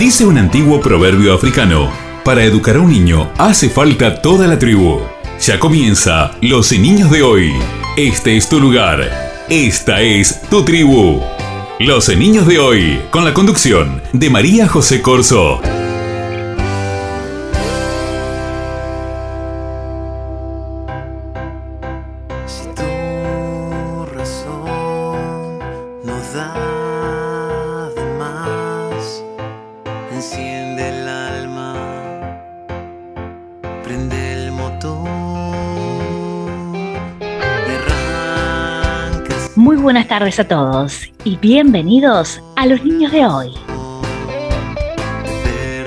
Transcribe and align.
Dice 0.00 0.24
un 0.24 0.38
antiguo 0.38 0.80
proverbio 0.80 1.34
africano, 1.34 1.90
para 2.24 2.42
educar 2.42 2.76
a 2.76 2.80
un 2.80 2.90
niño 2.90 3.30
hace 3.36 3.68
falta 3.68 4.22
toda 4.22 4.46
la 4.46 4.58
tribu. 4.58 4.98
Ya 5.38 5.60
comienza 5.60 6.30
Los 6.40 6.72
Niños 6.72 7.10
de 7.10 7.22
hoy. 7.22 7.52
Este 7.98 8.34
es 8.38 8.48
tu 8.48 8.60
lugar. 8.60 9.44
Esta 9.50 10.00
es 10.00 10.40
tu 10.48 10.64
tribu. 10.64 11.20
Los 11.80 12.08
Niños 12.16 12.46
de 12.46 12.58
hoy, 12.58 13.02
con 13.10 13.26
la 13.26 13.34
conducción 13.34 14.00
de 14.14 14.30
María 14.30 14.66
José 14.68 15.02
Corso. 15.02 15.60
Tardes 40.30 40.40
a 40.40 40.48
todos 40.48 41.12
y 41.24 41.36
bienvenidos 41.38 42.40
a 42.54 42.66
los 42.66 42.84
niños 42.84 43.10
de 43.10 43.26
hoy. 43.26 43.50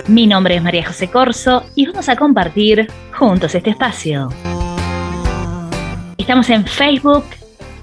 Mi 0.07 0.27
nombre 0.27 0.55
es 0.55 0.61
María 0.61 0.85
José 0.85 1.09
Corso 1.09 1.63
y 1.75 1.85
vamos 1.85 2.09
a 2.09 2.17
compartir 2.17 2.91
juntos 3.17 3.55
este 3.55 3.69
espacio. 3.69 4.27
Estamos 6.17 6.49
en 6.49 6.65
Facebook, 6.65 7.23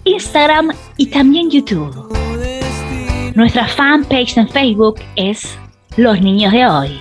Instagram 0.04 0.73
y 0.98 1.06
también 1.06 1.51
YouTube. 1.51 2.12
Nuestra 3.34 3.66
fanpage 3.66 4.37
en 4.37 4.48
Facebook 4.48 4.96
es 5.16 5.56
Los 5.96 6.20
Niños 6.20 6.52
de 6.52 6.66
Hoy. 6.66 7.01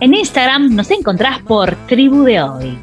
En 0.00 0.14
Instagram 0.14 0.74
nos 0.74 0.90
encontrás 0.90 1.38
por 1.42 1.76
Tribu 1.86 2.24
de 2.24 2.42
Hoy. 2.42 2.78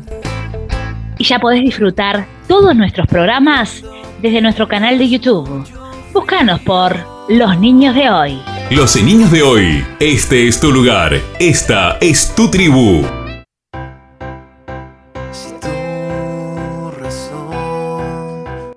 Y 1.17 1.25
ya 1.25 1.37
podés 1.37 1.61
disfrutar 1.61 2.25
todos 2.47 2.73
nuestros 2.75 3.07
programas 3.07 3.83
desde 4.21 4.41
nuestro 4.41 4.67
canal 4.67 4.97
de 4.97 5.09
YouTube. 5.09 5.65
Búscanos 6.13 6.59
por 6.61 6.95
Los 7.29 7.57
Niños 7.59 7.95
de 7.95 8.09
Hoy. 8.09 8.41
Los 8.69 9.01
Niños 9.01 9.31
de 9.31 9.43
Hoy, 9.43 9.85
este 9.99 10.47
es 10.47 10.59
tu 10.59 10.71
lugar, 10.71 11.13
esta 11.39 11.97
es 12.01 12.35
tu 12.35 12.49
tribu. 12.49 13.05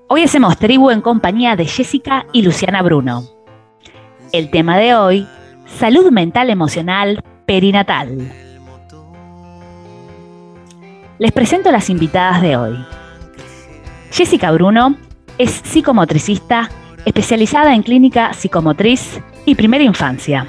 Hoy 0.09 0.23
hacemos 0.23 0.59
tribu 0.59 0.91
en 0.91 1.01
compañía 1.01 1.57
de 1.57 1.65
Jessica 1.65 2.27
y 2.33 2.43
Luciana 2.43 2.83
Bruno. 2.83 3.25
El 4.31 4.51
tema 4.51 4.79
de 4.79 4.95
hoy, 4.95 5.27
salud 5.67 6.11
mental 6.11 6.51
emocional 6.51 7.25
perinatal. 7.47 8.31
Les 11.19 11.33
presento 11.33 11.71
a 11.71 11.73
las 11.73 11.91
invitadas 11.91 12.43
de 12.43 12.57
hoy. 12.57 12.79
Jessica 14.11 14.51
Bruno 14.51 14.97
es 15.39 15.51
psicomotricista, 15.65 16.71
especializada 17.05 17.75
en 17.75 17.83
clínica 17.83 18.33
psicomotriz 18.33 19.21
y 19.45 19.55
primera 19.55 19.85
infancia, 19.85 20.47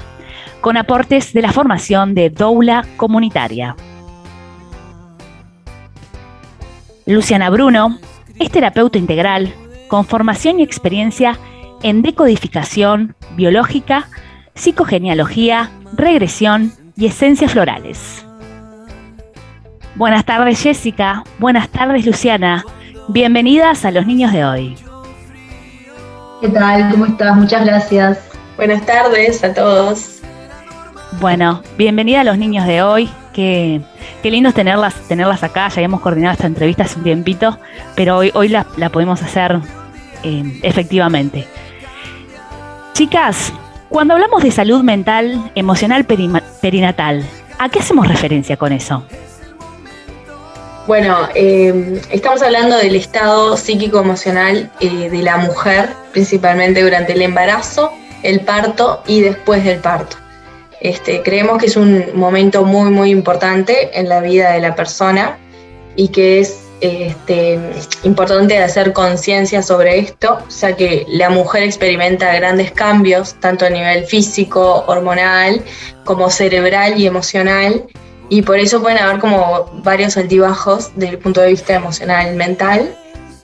con 0.60 0.76
aportes 0.76 1.32
de 1.32 1.42
la 1.42 1.52
formación 1.52 2.14
de 2.14 2.30
doula 2.30 2.86
comunitaria. 2.96 3.76
Luciana 7.06 7.50
Bruno 7.50 7.98
es 8.38 8.50
terapeuta 8.50 8.98
integral 8.98 9.52
con 9.88 10.04
formación 10.04 10.60
y 10.60 10.62
experiencia 10.62 11.38
en 11.82 12.02
decodificación 12.02 13.14
biológica, 13.36 14.08
psicogenealogía, 14.54 15.70
regresión 15.92 16.72
y 16.96 17.06
esencias 17.06 17.52
florales. 17.52 18.24
Buenas 19.96 20.24
tardes 20.24 20.62
Jessica, 20.62 21.24
buenas 21.38 21.68
tardes 21.68 22.06
Luciana, 22.06 22.64
bienvenidas 23.08 23.84
a 23.84 23.90
los 23.90 24.06
niños 24.06 24.32
de 24.32 24.44
hoy. 24.44 24.83
¿Qué 26.44 26.50
tal? 26.50 26.90
¿Cómo 26.90 27.06
estás? 27.06 27.34
Muchas 27.38 27.64
gracias. 27.64 28.18
Buenas 28.58 28.84
tardes 28.84 29.42
a 29.42 29.54
todos. 29.54 30.20
Bueno, 31.18 31.62
bienvenida 31.78 32.20
a 32.20 32.24
los 32.24 32.36
niños 32.36 32.66
de 32.66 32.82
hoy. 32.82 33.08
Qué, 33.32 33.80
qué 34.22 34.30
lindo 34.30 34.52
tenerlas, 34.52 34.92
tenerlas 35.08 35.42
acá. 35.42 35.68
Ya 35.68 35.76
habíamos 35.76 36.02
coordinado 36.02 36.34
esta 36.34 36.46
entrevista 36.46 36.82
hace 36.82 36.98
un 36.98 37.04
tiempito, 37.04 37.58
pero 37.96 38.18
hoy, 38.18 38.30
hoy 38.34 38.48
la, 38.48 38.66
podemos 38.92 39.22
hacer 39.22 39.58
eh, 40.22 40.60
efectivamente. 40.62 41.48
Chicas, 42.92 43.50
cuando 43.88 44.12
hablamos 44.12 44.42
de 44.42 44.50
salud 44.50 44.82
mental, 44.82 45.50
emocional 45.54 46.04
perinatal, 46.04 47.24
¿a 47.58 47.70
qué 47.70 47.78
hacemos 47.78 48.06
referencia 48.06 48.58
con 48.58 48.72
eso? 48.72 49.02
Bueno, 50.86 51.28
em, 51.34 51.98
estamos 52.10 52.42
hablando 52.42 52.76
del 52.76 52.94
estado 52.94 53.56
psíquico-emocional 53.56 54.70
eh, 54.80 55.08
de 55.08 55.22
la 55.22 55.38
mujer, 55.38 55.88
principalmente 56.12 56.82
durante 56.82 57.14
el 57.14 57.22
embarazo, 57.22 57.90
el 58.22 58.40
parto 58.40 59.02
y 59.06 59.22
después 59.22 59.64
del 59.64 59.78
parto. 59.78 60.18
Este, 60.82 61.22
creemos 61.22 61.56
que 61.56 61.66
es 61.66 61.76
un 61.78 62.04
momento 62.14 62.66
muy, 62.66 62.90
muy 62.90 63.10
importante 63.10 63.98
en 63.98 64.10
la 64.10 64.20
vida 64.20 64.52
de 64.52 64.60
la 64.60 64.74
persona 64.74 65.38
y 65.96 66.08
que 66.08 66.40
es 66.40 66.60
este, 66.82 67.58
importante 68.02 68.58
hacer 68.58 68.92
conciencia 68.92 69.62
sobre 69.62 70.00
esto, 70.00 70.38
ya 70.60 70.76
que 70.76 71.06
la 71.08 71.30
mujer 71.30 71.62
experimenta 71.62 72.34
grandes 72.34 72.72
cambios, 72.72 73.40
tanto 73.40 73.64
a 73.64 73.70
nivel 73.70 74.04
físico, 74.04 74.84
hormonal, 74.86 75.62
como 76.04 76.28
cerebral 76.28 77.00
y 77.00 77.06
emocional, 77.06 77.86
y 78.28 78.42
por 78.42 78.58
eso 78.58 78.80
pueden 78.80 78.98
haber 78.98 79.20
como 79.20 79.70
varios 79.82 80.16
altibajos 80.16 80.90
desde 80.96 81.14
el 81.14 81.18
punto 81.18 81.40
de 81.40 81.48
vista 81.48 81.74
emocional, 81.74 82.34
mental. 82.34 82.94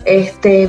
Este, 0.05 0.69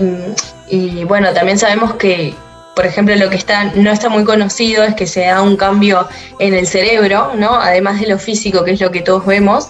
y 0.67 1.03
bueno, 1.05 1.33
también 1.33 1.57
sabemos 1.57 1.95
que, 1.95 2.33
por 2.75 2.85
ejemplo, 2.85 3.15
lo 3.15 3.29
que 3.29 3.37
está, 3.37 3.65
no 3.75 3.91
está 3.91 4.09
muy 4.09 4.23
conocido 4.23 4.83
es 4.83 4.95
que 4.95 5.07
se 5.07 5.21
da 5.21 5.41
un 5.41 5.55
cambio 5.55 6.07
en 6.39 6.53
el 6.53 6.67
cerebro, 6.67 7.31
¿no? 7.35 7.55
Además 7.55 7.99
de 8.01 8.07
lo 8.07 8.19
físico, 8.19 8.63
que 8.63 8.71
es 8.71 8.81
lo 8.81 8.91
que 8.91 9.01
todos 9.01 9.25
vemos, 9.25 9.69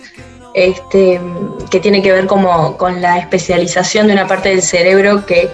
este, 0.53 1.21
que 1.69 1.79
tiene 1.79 2.01
que 2.01 2.11
ver 2.11 2.27
como 2.27 2.77
con 2.77 3.01
la 3.01 3.19
especialización 3.19 4.07
de 4.07 4.13
una 4.13 4.27
parte 4.27 4.49
del 4.49 4.61
cerebro 4.61 5.25
que 5.25 5.49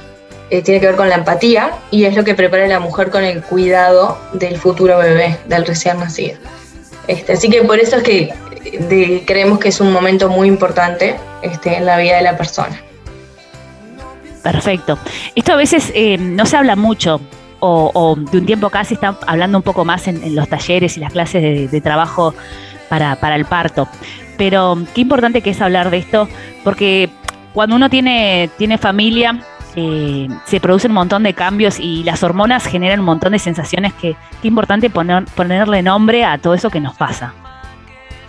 eh, 0.49 0.61
tiene 0.61 0.79
que 0.79 0.87
ver 0.87 0.95
con 0.95 1.09
la 1.09 1.15
empatía 1.15 1.71
y 1.91 2.05
es 2.05 2.15
lo 2.15 2.23
que 2.23 2.33
prepara 2.33 2.65
a 2.65 2.67
la 2.67 2.79
mujer 2.79 3.09
con 3.09 3.23
el 3.23 3.43
cuidado 3.43 4.17
del 4.33 4.57
futuro 4.57 4.97
bebé, 4.97 5.37
del 5.47 5.65
recién 5.65 5.99
nacido. 5.99 6.37
Este, 7.07 7.34
así 7.34 7.50
que 7.50 7.62
por 7.63 7.79
eso 7.79 7.97
es 7.97 8.03
que 8.03 8.34
creemos 9.25 9.59
que 9.59 9.69
es 9.69 9.79
un 9.79 9.91
momento 9.91 10.29
muy 10.29 10.47
importante 10.47 11.16
este, 11.41 11.78
en 11.78 11.85
la 11.85 11.97
vida 11.97 12.18
de 12.18 12.23
la 12.23 12.38
persona. 12.38 12.81
Perfecto. 14.44 14.97
Esto 15.35 15.53
a 15.53 15.56
veces 15.56 15.91
eh, 15.94 16.18
no 16.18 16.45
se 16.45 16.57
habla 16.57 16.75
mucho 16.75 17.19
o, 17.59 18.16
de 18.31 18.38
un 18.38 18.45
tiempo 18.45 18.68
acá 18.68 18.84
se 18.84 18.94
está 18.94 19.18
hablando 19.25 19.57
un 19.57 19.63
poco 19.63 19.84
más 19.84 20.07
en, 20.07 20.35
los 20.35 20.47
talleres 20.47 20.97
y 20.97 21.00
las 21.00 21.12
clases 21.12 21.72
de, 21.72 21.81
trabajo 21.81 22.34
para, 22.90 23.35
el 23.35 23.45
parto. 23.45 23.88
Pero 24.38 24.78
qué 24.94 25.01
importante 25.01 25.41
que 25.41 25.50
es 25.50 25.62
hablar 25.62 25.89
de 25.89 25.97
esto, 25.97 26.29
porque 26.63 27.09
cuando 27.53 27.75
uno 27.75 27.89
tiene, 27.89 28.50
tiene 28.57 28.78
familia, 28.78 29.44
eh, 29.79 30.27
se 30.45 30.59
producen 30.59 30.89
un 30.89 30.95
montón 30.95 31.21
de 31.21 31.35
cambios 31.35 31.79
y 31.79 32.03
las 32.03 32.23
hormonas 32.23 32.65
generan 32.65 32.99
un 33.01 33.05
montón 33.05 33.33
de 33.33 33.39
sensaciones 33.39 33.93
que 33.93 34.15
qué 34.41 34.47
importante 34.47 34.89
poner, 34.89 35.25
ponerle 35.35 35.83
nombre 35.83 36.25
a 36.25 36.39
todo 36.39 36.55
eso 36.55 36.71
que 36.71 36.81
nos 36.81 36.95
pasa. 36.95 37.31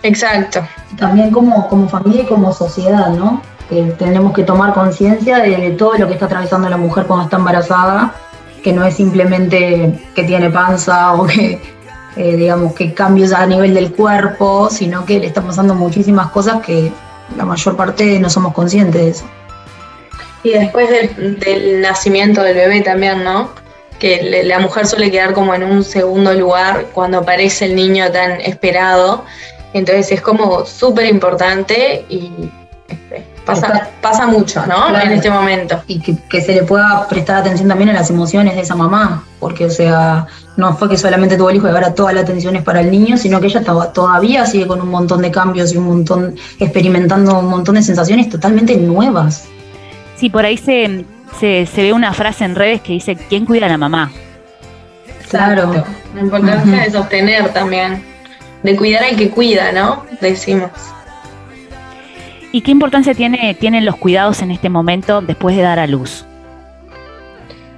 Exacto. 0.03 0.61
También 0.95 1.31
como, 1.31 1.67
como 1.67 1.89
familia 1.89 2.21
y 2.21 2.25
como 2.27 2.53
sociedad, 2.53 3.09
¿no? 3.09 3.41
Que 3.67 3.81
tenemos 3.97 4.31
que 4.33 4.43
tomar 4.43 4.75
conciencia 4.75 5.39
de, 5.39 5.71
todo 5.71 5.95
lo 5.97 6.05
que 6.05 6.13
está 6.13 6.27
atravesando 6.27 6.69
la 6.69 6.77
mujer 6.77 7.05
cuando 7.07 7.25
está 7.25 7.37
embarazada, 7.37 8.13
que 8.63 8.71
no 8.71 8.85
es 8.85 8.95
simplemente 8.95 9.99
que 10.13 10.23
tiene 10.25 10.51
panza 10.51 11.13
o 11.13 11.25
que, 11.25 11.59
eh, 12.15 12.35
digamos, 12.35 12.73
que 12.73 12.93
cambios 12.93 13.33
a 13.33 13.47
nivel 13.47 13.73
del 13.73 13.91
cuerpo, 13.91 14.69
sino 14.69 15.03
que 15.03 15.19
le 15.19 15.25
están 15.25 15.47
pasando 15.47 15.73
muchísimas 15.73 16.29
cosas 16.29 16.61
que 16.61 16.91
la 17.35 17.45
mayor 17.45 17.75
parte 17.75 18.19
no 18.19 18.29
somos 18.29 18.53
conscientes 18.53 19.01
de 19.01 19.09
eso. 19.09 19.25
Y 20.43 20.51
después 20.51 20.89
del, 20.89 21.81
nacimiento 21.81 22.43
del 22.43 22.55
bebé 22.55 22.81
también, 22.81 23.23
¿no? 23.23 23.51
Que 23.99 24.43
la 24.45 24.59
mujer 24.59 24.87
suele 24.87 25.11
quedar 25.11 25.33
como 25.33 25.53
en 25.53 25.63
un 25.63 25.83
segundo 25.83 26.33
lugar 26.33 26.87
cuando 26.93 27.19
aparece 27.19 27.65
el 27.65 27.75
niño 27.75 28.09
tan 28.11 28.39
esperado 28.41 29.25
entonces 29.73 30.11
es 30.11 30.21
como 30.21 30.65
súper 30.65 31.05
importante 31.05 32.05
y 32.09 32.31
este, 32.87 33.23
pasa, 33.45 33.89
pasa 34.01 34.25
mucho, 34.25 34.65
¿no? 34.65 34.99
En 34.99 35.11
este 35.11 35.29
momento. 35.29 35.81
Y 35.87 35.99
que, 35.99 36.41
se 36.41 36.53
le 36.53 36.63
pueda 36.63 37.07
prestar 37.07 37.37
atención 37.37 37.67
también 37.67 37.89
a 37.89 37.93
las 37.93 38.09
emociones 38.09 38.55
de 38.55 38.61
esa 38.61 38.75
mamá, 38.75 39.23
porque, 39.39 39.65
o 39.65 39.69
sea, 39.69 40.25
no 40.57 40.75
fue 40.75 40.89
que 40.89 40.97
solamente 40.97 41.37
tuvo 41.37 41.51
el 41.51 41.57
hijo 41.57 41.67
y 41.67 41.71
ahora 41.71 41.93
toda 41.93 42.13
la 42.13 42.21
atención 42.21 42.55
es 42.55 42.63
para 42.63 42.81
el 42.81 42.89
niño, 42.89 43.17
sino 43.17 43.39
que 43.39 43.47
ella 43.47 43.59
estaba, 43.59 43.93
todavía 43.93 44.45
sigue 44.45 44.65
con 44.65 44.81
un 44.81 44.89
montón 44.89 45.21
de 45.21 45.29
cambios 45.29 45.71
y 45.73 45.77
un 45.77 45.85
montón, 45.85 46.35
experimentando 46.59 47.37
un 47.37 47.47
montón 47.47 47.75
de 47.75 47.83
sensaciones 47.83 48.29
totalmente 48.29 48.75
nuevas. 48.75 49.45
Sí, 50.19 50.29
por 50.29 50.43
ahí 50.43 50.57
se, 50.57 51.05
se, 51.39 51.65
se 51.65 51.81
ve 51.81 51.93
una 51.93 52.11
frase 52.11 52.43
en 52.43 52.53
redes 52.53 52.81
que 52.81 52.91
dice, 52.91 53.15
¿quién 53.15 53.45
cuida 53.45 53.67
a 53.67 53.69
la 53.69 53.77
mamá? 53.77 54.11
Claro. 55.29 55.85
La 56.13 56.21
importancia 56.21 56.83
de 56.83 56.91
sostener 56.91 57.53
también, 57.53 58.03
de 58.61 58.75
cuidar 58.75 59.05
al 59.05 59.15
que 59.15 59.29
cuida, 59.29 59.71
¿no? 59.71 60.05
Decimos. 60.19 60.71
¿Y 62.51 62.59
qué 62.59 62.71
importancia 62.71 63.13
tiene, 63.13 63.53
tienen 63.53 63.85
los 63.85 63.95
cuidados 63.95 64.41
en 64.41 64.51
este 64.51 64.67
momento 64.67 65.21
después 65.21 65.55
de 65.55 65.61
dar 65.61 65.79
a 65.79 65.87
luz? 65.87 66.25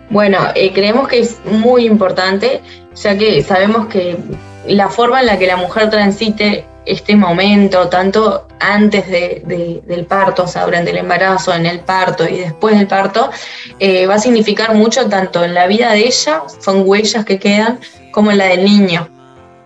Bueno, 0.09 0.39
eh, 0.55 0.73
creemos 0.73 1.07
que 1.07 1.19
es 1.19 1.39
muy 1.45 1.85
importante, 1.85 2.61
ya 2.95 3.15
que 3.19 3.43
sabemos 3.43 3.85
que 3.85 4.17
la 4.65 4.89
forma 4.89 5.19
en 5.19 5.27
la 5.27 5.37
que 5.37 5.45
la 5.45 5.57
mujer 5.57 5.91
transite 5.91 6.65
este 6.85 7.15
momento, 7.15 7.87
tanto 7.89 8.47
antes 8.59 9.07
del 9.07 10.05
parto, 10.07 10.43
o 10.43 10.47
sea, 10.47 10.65
el 10.65 10.97
embarazo, 10.97 11.53
en 11.53 11.65
el 11.65 11.81
parto 11.81 12.27
y 12.27 12.39
después 12.39 12.77
del 12.77 12.87
parto, 12.87 13.29
eh, 13.79 14.07
va 14.07 14.15
a 14.15 14.19
significar 14.19 14.73
mucho 14.73 15.07
tanto 15.07 15.43
en 15.43 15.53
la 15.53 15.67
vida 15.67 15.91
de 15.91 15.99
ella, 16.07 16.43
son 16.59 16.83
huellas 16.85 17.25
que 17.25 17.39
quedan, 17.39 17.79
como 18.11 18.31
en 18.31 18.39
la 18.39 18.45
del 18.45 18.65
niño. 18.65 19.07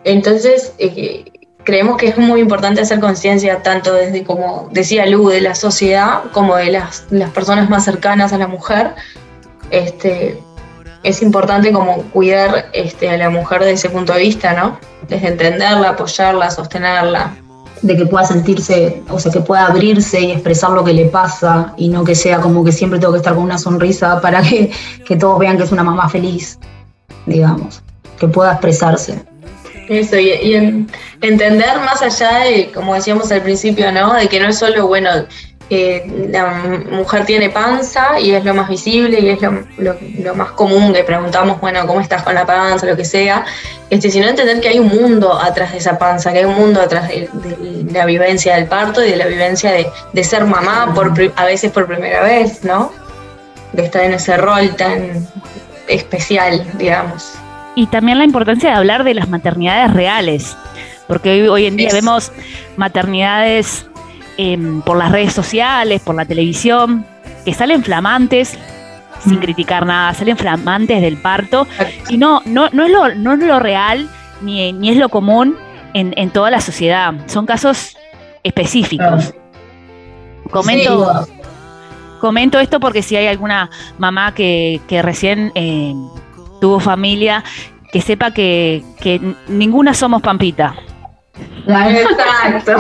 Entonces, 0.04 0.74
eh, 0.78 1.26
creemos 1.64 1.98
que 1.98 2.08
es 2.08 2.18
muy 2.18 2.42
importante 2.42 2.82
hacer 2.82 3.00
conciencia 3.00 3.64
tanto 3.64 3.94
desde, 3.94 4.24
como 4.24 4.70
decía 4.72 5.06
Lu, 5.06 5.30
de 5.30 5.42
la 5.42 5.56
sociedad 5.56 6.24
como 6.32 6.56
de 6.56 6.72
las, 6.72 7.06
las 7.10 7.32
personas 7.32 7.70
más 7.70 7.84
cercanas 7.86 8.34
a 8.34 8.38
la 8.38 8.48
mujer. 8.48 8.92
Este, 9.72 10.38
es 11.06 11.22
importante 11.22 11.72
como 11.72 12.02
cuidar 12.12 12.70
este, 12.74 13.10
a 13.10 13.18
la 13.18 13.30
mujer 13.30 13.60
desde 13.60 13.74
ese 13.74 13.90
punto 13.90 14.14
de 14.14 14.20
vista, 14.20 14.54
¿no? 14.54 14.80
Desde 15.08 15.28
entenderla, 15.28 15.90
apoyarla, 15.90 16.50
sostenerla. 16.50 17.36
De 17.84 17.96
que 17.96 18.06
pueda 18.08 18.26
sentirse, 18.26 19.04
o 19.10 19.20
sea, 19.20 19.32
que 19.32 19.42
pueda 19.42 19.68
abrirse 19.68 20.20
y 20.20 20.32
expresar 20.32 20.72
lo 20.72 20.84
que 20.84 20.94
le 20.94 21.06
pasa 21.06 21.74
y 21.78 21.90
no 21.90 22.04
que 22.04 22.16
sea 22.16 22.40
como 22.40 22.64
que 22.64 22.72
siempre 22.72 22.98
tengo 22.98 23.14
que 23.14 23.20
estar 23.20 23.36
con 23.36 23.44
una 23.44 23.60
sonrisa 23.60 24.20
para 24.20 24.42
que, 24.42 24.72
que 25.06 25.16
todos 25.16 25.38
vean 25.38 25.58
que 25.58 25.64
es 25.64 25.72
una 25.72 25.84
mamá 25.84 26.10
feliz, 26.10 26.58
digamos, 27.28 27.84
que 28.20 28.28
pueda 28.28 28.54
expresarse. 28.54 29.22
Eso, 29.88 30.18
y, 30.18 30.88
entender 31.22 31.78
más 31.82 32.02
allá 32.02 32.40
de, 32.40 32.72
como 32.74 32.96
decíamos 32.96 33.32
al 33.32 33.44
principio, 33.44 33.92
¿no? 33.92 34.14
De 34.16 34.28
que 34.28 34.40
no 34.40 34.50
es 34.50 34.58
solo, 34.58 34.88
bueno, 34.88 35.10
que 35.70 36.28
la 36.30 36.82
mujer 36.92 37.26
tiene 37.26 37.50
panza 37.50 38.20
y 38.20 38.32
es 38.32 38.46
lo 38.46 38.54
más 38.54 38.70
visible 38.70 39.20
y 39.20 39.30
es 39.30 39.40
lo, 39.42 40.36
más 40.36 40.52
común 40.52 40.94
que 40.94 41.04
preguntamos, 41.04 41.60
bueno, 41.60 41.86
¿cómo 41.88 42.02
estás 42.02 42.24
con 42.24 42.36
la 42.36 42.46
panza? 42.46 42.86
Lo 42.86 42.96
que 42.96 43.06
sea, 43.06 43.46
este, 43.90 44.12
sino 44.12 44.28
entender 44.28 44.62
que 44.62 44.70
hay 44.70 44.80
un 44.80 44.90
mundo 44.90 45.34
atrás 45.34 45.72
de 45.72 45.80
esa 45.80 45.98
panza, 45.98 46.32
que 46.32 46.40
hay 46.40 46.46
un 46.46 46.56
mundo 46.56 46.82
atrás 46.82 47.08
de, 47.08 47.30
la 47.92 48.06
vivencia 48.06 48.56
del 48.56 48.68
parto 48.68 49.04
y 49.04 49.10
de 49.10 49.16
la 49.16 49.26
vivencia 49.26 49.72
de, 49.72 50.24
ser 50.24 50.46
mamá 50.46 50.94
por, 50.94 51.14
a 51.36 51.46
veces 51.46 51.72
por 51.72 51.88
primera 51.88 52.22
vez, 52.22 52.64
¿no? 52.64 52.92
De 53.74 53.86
estar 53.86 54.04
en 54.04 54.14
ese 54.14 54.38
rol 54.38 54.76
tan 54.76 55.28
especial, 55.88 56.66
digamos. 56.78 57.34
Y 57.76 57.88
también 57.88 58.20
la 58.20 58.24
importancia 58.24 58.70
de 58.70 58.76
hablar 58.76 59.04
de 59.04 59.16
las 59.16 59.30
maternidades 59.30 59.94
reales, 59.94 60.56
porque 61.08 61.32
hoy, 61.32 61.48
hoy 61.48 61.66
en 61.66 61.76
día 61.76 61.90
vemos 61.92 62.32
maternidades 62.78 63.88
Em, 64.38 64.82
por 64.82 64.98
las 64.98 65.12
redes 65.12 65.32
sociales, 65.32 66.02
por 66.02 66.16
la 66.16 66.26
televisión, 66.26 67.06
que 67.46 67.54
salen 67.54 67.84
flamantes, 67.84 68.58
sin 69.24 69.38
mm. 69.38 69.40
criticar 69.40 69.86
nada, 69.86 70.14
salen 70.14 70.36
flamantes 70.36 71.02
del 71.02 71.18
parto, 71.18 71.66
y 72.10 72.18
no, 72.18 72.42
no, 72.46 72.70
no, 72.72 72.86
es, 72.86 72.92
lo, 72.92 73.16
no 73.16 73.34
es 73.34 73.40
lo 73.40 73.60
real 73.60 74.10
ni, 74.42 74.74
ni 74.74 74.90
es 74.90 74.98
lo 74.98 75.08
común 75.08 75.56
en, 75.94 76.30
toda 76.32 76.52
la 76.52 76.60
sociedad. 76.60 77.14
Son 77.28 77.46
casos 77.46 77.96
específicos. 78.44 79.34
Comento, 80.52 81.26
comento 82.20 82.60
esto 82.60 82.82
porque 82.82 83.02
si 83.02 83.16
hay 83.16 83.28
alguna 83.28 83.70
mamá 83.98 84.34
que, 84.34 84.82
recién 85.02 85.54
eh, 85.56 85.94
tuvo 86.60 86.82
familia, 86.82 87.42
que 87.94 88.02
sepa 88.02 88.32
que, 88.32 88.84
que 89.00 89.22
ninguna 89.48 89.94
somos 89.94 90.22
Pampita. 90.22 90.76
Exacto, 91.68 92.74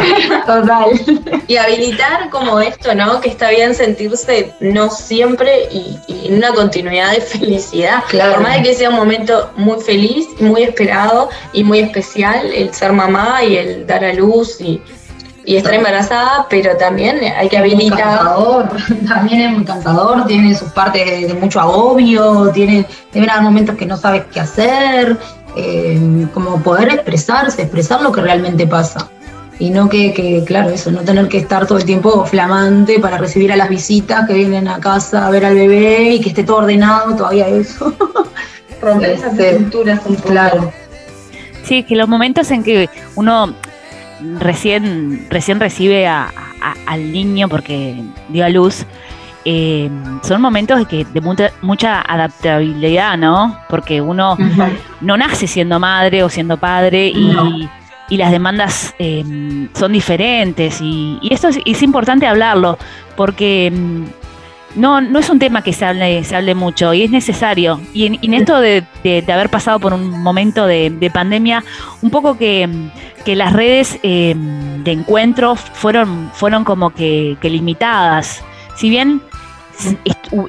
total. 0.46 1.42
Y 1.48 1.58
habilitar 1.58 2.30
como 2.30 2.60
esto, 2.60 2.94
¿no? 2.96 3.20
Que 3.20 3.30
está 3.30 3.50
bien 3.50 3.74
sentirse 3.74 4.54
no 4.60 4.90
siempre 4.90 5.68
y, 5.72 6.00
en 6.28 6.36
una 6.36 6.54
continuidad 6.54 7.12
de 7.12 7.22
felicidad. 7.22 8.04
Por 8.12 8.42
más 8.42 8.58
de 8.58 8.64
que 8.64 8.74
sea 8.76 8.90
un 8.90 8.96
momento 8.96 9.52
muy 9.58 9.82
feliz, 9.82 10.28
muy 10.40 10.64
esperado 10.64 11.30
y 11.54 11.64
muy 11.64 11.80
especial, 11.80 12.52
el 12.54 12.74
ser 12.74 12.94
mamá 12.94 13.44
y 13.44 13.58
el 13.58 13.88
dar 13.88 14.04
a 14.04 14.14
luz 14.14 14.62
y, 14.62 14.82
estar 15.46 15.76
embarazada, 15.76 16.48
pero 16.50 16.76
también 16.76 17.20
hay 17.38 17.48
que 17.48 17.58
habilitar. 17.58 18.20
también 19.08 19.42
es 19.42 19.52
muy 19.52 19.64
cansador, 19.64 20.26
tiene 20.26 20.56
sus 20.56 20.72
partes 20.72 21.28
de, 21.28 21.34
mucho 21.36 21.60
agobio, 21.60 22.50
tiene, 22.52 22.84
deben 23.14 23.30
haber 23.30 23.44
momentos 23.44 23.76
que 23.76 23.86
no 23.86 23.96
sabes 23.96 24.24
qué 24.34 24.40
hacer, 24.40 25.16
eh, 25.56 26.28
como 26.34 26.62
poder 26.62 26.90
expresarse, 26.90 27.62
expresar 27.62 28.02
lo 28.02 28.12
que 28.12 28.22
realmente 28.22 28.68
pasa. 28.68 29.10
Y 29.58 29.70
no 29.70 29.88
que, 29.88 30.44
claro, 30.46 30.70
eso, 30.70 30.92
no 30.92 31.02
tener 31.02 31.30
que 31.30 31.38
estar 31.38 31.66
todo 31.66 31.78
el 31.78 31.86
tiempo 31.86 32.26
flamante 32.26 33.00
para 33.00 33.18
recibir 33.18 33.54
a 33.54 33.56
las 33.56 33.70
visitas 33.70 34.28
que 34.28 34.34
vienen 34.34 34.68
a 34.68 34.80
casa 34.80 35.26
a 35.26 35.30
ver 35.30 35.46
al 35.46 35.56
bebé 35.56 36.16
y 36.16 36.22
que 36.22 36.30
esté 36.30 36.44
todo 36.44 36.58
ordenado, 36.58 37.16
todavía 37.16 37.48
eso. 37.48 37.96
Romper 38.82 39.12
esas 39.12 39.40
estructuras 39.40 40.02
un 40.06 40.16
Claro. 40.16 40.74
Sí, 41.64 41.84
que 41.84 41.96
los 41.96 42.10
momentos 42.10 42.52
en 42.52 42.64
que 42.64 42.90
uno 43.16 43.56
recién, 44.40 45.26
recién 45.30 45.60
recibe 45.60 46.06
al 46.06 47.12
niño 47.12 47.48
porque 47.50 47.96
dio 48.30 48.46
a 48.46 48.50
luz, 48.50 48.86
eh, 49.48 49.92
son 50.24 50.42
momentos 50.42 50.80
de, 50.80 50.86
que, 50.86 51.06
de 51.06 51.22
mucha, 51.62 52.02
adaptabilidad, 52.02 53.16
¿no? 53.16 53.60
Porque 53.70 54.02
uno 54.02 54.36
no 55.02 55.18
nace 55.18 55.46
siendo 55.46 55.80
madre 55.80 56.24
o 56.24 56.30
siendo 56.30 56.58
padre 56.58 57.08
y, 57.08 57.70
las 58.10 58.32
demandas 58.32 58.96
eh, 58.98 59.68
son 59.74 59.92
diferentes 59.92 60.82
y, 60.82 61.20
esto 61.30 61.50
es, 61.64 61.84
importante 61.84 62.26
hablarlo 62.26 62.78
porque 63.16 63.72
mm, 63.72 64.80
no, 64.80 65.00
no 65.02 65.20
es 65.20 65.30
un 65.30 65.38
tema 65.38 65.62
que 65.62 65.74
se 65.74 65.86
hable, 65.86 66.24
se 66.24 66.36
hable 66.36 66.56
mucho 66.56 66.96
y 66.96 67.04
es 67.04 67.12
necesario. 67.12 67.80
Y 67.94 68.06
en, 68.08 68.34
esto 68.34 68.60
de, 68.60 68.84
haber 69.32 69.50
pasado 69.50 69.80
por 69.80 69.94
un 69.94 70.24
momento 70.24 70.66
de, 70.66 71.12
pandemia, 71.14 71.64
un 72.02 72.10
poco 72.10 72.36
que, 72.36 72.68
las 73.28 73.54
redes 73.54 74.00
eh, 74.02 74.36
de 74.84 74.92
encuentro 74.92 75.56
fueron, 75.56 76.32
fueron 76.34 76.64
como 76.64 76.90
que, 76.90 77.38
que 77.42 77.50
limitadas. 77.52 78.44
Si 78.76 78.90
bien 78.90 79.22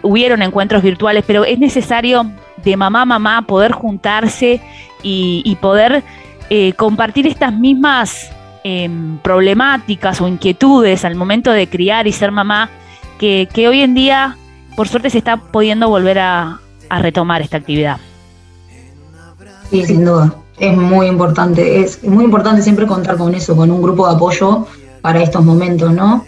hubieron 0.02 0.42
encuentros 0.42 0.82
virtuales, 0.82 1.24
pero 1.26 1.44
es 1.44 1.58
necesario 1.58 2.26
de 2.64 2.76
mamá 2.76 3.02
a 3.02 3.06
mamá 3.06 3.42
poder 3.42 3.72
juntarse 3.72 4.60
y, 5.02 5.56
poder 5.60 6.02
eh, 6.50 6.72
compartir 6.72 7.26
estas 7.26 7.52
mismas 7.52 8.30
em, 8.64 9.18
problemáticas 9.18 10.20
o 10.20 10.26
inquietudes 10.26 11.04
al 11.04 11.14
momento 11.14 11.52
de 11.52 11.68
criar 11.68 12.06
y 12.06 12.12
ser 12.12 12.32
mamá, 12.32 12.70
que, 13.18 13.48
hoy 13.68 13.80
en 13.80 13.94
día, 13.94 14.36
por 14.74 14.88
suerte, 14.88 15.10
se 15.10 15.18
está 15.18 15.36
pudiendo 15.36 15.88
volver 15.88 16.18
a, 16.18 16.60
retomar 16.88 17.42
esta 17.42 17.56
actividad. 17.56 17.98
Sí, 19.70 19.84
sin 19.84 20.04
duda. 20.04 20.32
Es 20.58 20.76
muy 20.76 21.08
importante. 21.08 21.80
Es 21.80 22.02
muy 22.04 22.24
importante 22.24 22.62
siempre 22.62 22.86
contar 22.86 23.16
con 23.16 23.34
eso, 23.34 23.56
con 23.56 23.72
un 23.72 23.82
grupo 23.82 24.08
de 24.08 24.14
apoyo 24.14 24.66
para 25.02 25.20
estos 25.20 25.44
momentos, 25.44 25.92
¿no? 25.92 26.24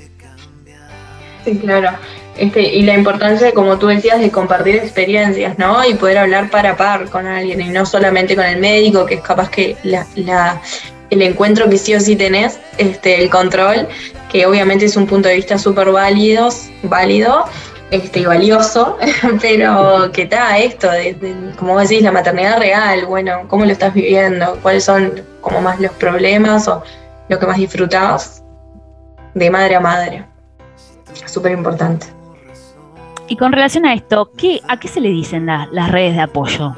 Sí, 1.44 1.58
claro. 1.58 1.90
Este, 2.38 2.62
y 2.62 2.82
la 2.82 2.94
importancia, 2.94 3.52
como 3.52 3.78
tú 3.78 3.88
decías, 3.88 4.20
de 4.20 4.30
compartir 4.30 4.76
experiencias, 4.76 5.58
¿no? 5.58 5.84
Y 5.84 5.94
poder 5.94 6.18
hablar 6.18 6.50
par 6.50 6.66
a 6.68 6.76
par 6.76 7.10
con 7.10 7.26
alguien 7.26 7.60
y 7.60 7.68
no 7.68 7.84
solamente 7.84 8.36
con 8.36 8.44
el 8.44 8.60
médico, 8.60 9.06
que 9.06 9.14
es 9.14 9.20
capaz 9.20 9.50
que 9.50 9.76
el 9.82 11.22
encuentro 11.22 11.68
que 11.68 11.78
sí 11.78 11.94
o 11.94 12.00
sí 12.00 12.14
tenés, 12.14 12.60
este, 12.76 13.20
el 13.20 13.28
control, 13.28 13.88
que 14.30 14.46
obviamente 14.46 14.84
es 14.84 14.96
un 14.96 15.06
punto 15.06 15.28
de 15.28 15.34
vista 15.34 15.58
súper 15.58 15.90
válido, 15.90 16.48
válido 16.84 17.44
este, 17.90 18.20
y 18.20 18.26
valioso, 18.26 18.98
pero 19.40 20.12
que 20.12 20.22
está 20.22 20.58
esto, 20.58 20.88
de, 20.90 21.16
como 21.58 21.80
decís, 21.80 22.02
la 22.02 22.12
maternidad 22.12 22.58
real, 22.58 23.04
bueno, 23.06 23.48
cómo 23.48 23.64
lo 23.64 23.72
estás 23.72 23.94
viviendo, 23.94 24.58
cuáles 24.62 24.84
son 24.84 25.22
como 25.40 25.60
más 25.60 25.80
los 25.80 25.92
problemas 25.92 26.68
o 26.68 26.84
lo 27.28 27.38
que 27.38 27.46
más 27.46 27.56
disfrutabas 27.56 28.44
de 29.34 29.50
madre 29.50 29.74
a 29.74 29.80
madre. 29.80 30.24
Súper 31.26 31.52
importante. 31.52 32.17
Y 33.28 33.36
con 33.36 33.52
relación 33.52 33.84
a 33.84 33.94
esto, 33.94 34.32
¿qué, 34.36 34.62
¿a 34.68 34.80
qué 34.80 34.88
se 34.88 35.00
le 35.00 35.10
dicen 35.10 35.46
las 35.46 35.92
redes 35.92 36.14
de 36.14 36.22
apoyo? 36.22 36.74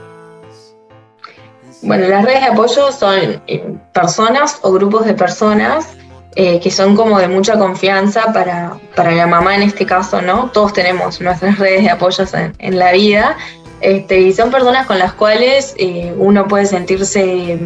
Bueno, 1.83 2.09
las 2.09 2.25
redes 2.25 2.40
de 2.40 2.47
apoyo 2.47 2.92
son 2.92 3.42
eh, 3.47 3.75
personas 3.92 4.59
o 4.62 4.73
grupos 4.73 5.07
de 5.07 5.14
personas 5.14 5.97
eh, 6.37 6.61
que 6.61 6.71
son 6.71 6.95
como 6.95 7.19
de 7.19 7.26
mucha 7.28 7.59
confianza 7.59 8.33
para, 8.33 8.78
la 8.97 9.26
mamá 9.26 9.57
en 9.57 9.62
este 9.62 9.87
caso, 9.87 10.21
¿no? 10.21 10.50
Todos 10.52 10.73
tenemos 10.73 11.21
nuestras 11.21 11.59
redes 11.59 11.85
de 11.85 11.90
apoyo 11.90 12.25
en, 12.59 12.78
la 12.78 12.92
vida 12.92 13.37
este, 13.80 14.21
y 14.21 14.33
son 14.33 14.50
personas 14.50 14.87
con 14.87 14.99
las 14.99 15.12
cuales 15.12 15.75
eh, 15.78 16.14
uno 16.19 16.47
puede 16.47 16.66
sentirse 16.66 17.59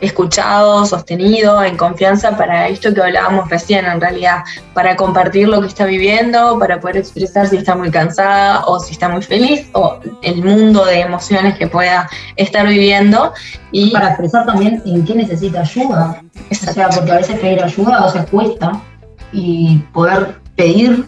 escuchado, 0.00 0.84
sostenido, 0.84 1.62
en 1.62 1.76
confianza 1.76 2.36
para 2.36 2.68
esto 2.68 2.92
que 2.92 3.02
hablábamos 3.02 3.48
recién 3.48 3.86
en 3.86 4.00
realidad, 4.00 4.44
para 4.74 4.96
compartir 4.96 5.48
lo 5.48 5.60
que 5.60 5.68
está 5.68 5.86
viviendo, 5.86 6.58
para 6.58 6.80
poder 6.80 6.98
expresar 6.98 7.46
si 7.46 7.56
está 7.56 7.74
muy 7.74 7.90
cansada 7.90 8.64
o 8.66 8.78
si 8.78 8.92
está 8.92 9.08
muy 9.08 9.22
feliz 9.22 9.68
o 9.72 9.98
el 10.22 10.44
mundo 10.44 10.84
de 10.84 11.00
emociones 11.00 11.56
que 11.56 11.66
pueda 11.66 12.08
estar 12.36 12.66
viviendo. 12.66 13.32
Y 13.72 13.90
para 13.90 14.08
expresar 14.08 14.44
también 14.46 14.82
en 14.84 15.04
qué 15.04 15.14
necesita 15.14 15.60
ayuda. 15.60 16.22
O 16.50 16.54
sea, 16.54 16.88
porque 16.90 17.12
a 17.12 17.16
veces 17.16 17.38
pedir 17.38 17.62
ayuda 17.62 18.04
o 18.04 18.12
sea, 18.12 18.24
cuesta 18.26 18.80
y 19.32 19.78
poder 19.92 20.40
pedir 20.54 21.06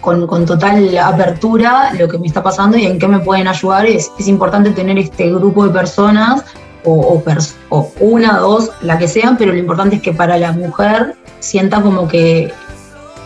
con, 0.00 0.26
total 0.46 0.98
apertura 0.98 1.92
lo 1.94 2.08
que 2.08 2.18
me 2.18 2.26
está 2.26 2.42
pasando 2.42 2.76
y 2.76 2.86
en 2.86 2.98
qué 2.98 3.06
me 3.06 3.20
pueden 3.20 3.46
ayudar. 3.46 3.86
Es, 3.86 4.10
es 4.18 4.26
importante 4.26 4.70
tener 4.70 4.98
este 4.98 5.30
grupo 5.30 5.66
de 5.66 5.70
personas 5.70 6.44
o, 6.84 7.22
o, 7.68 7.92
una, 8.00 8.38
dos, 8.38 8.70
la 8.80 8.98
que 8.98 9.08
sean, 9.08 9.36
pero 9.36 9.52
lo 9.52 9.58
importante 9.58 9.96
es 9.96 10.02
que 10.02 10.12
para 10.12 10.36
la 10.38 10.52
mujer 10.52 11.14
sienta 11.40 11.80
como 11.80 12.08
que, 12.08 12.52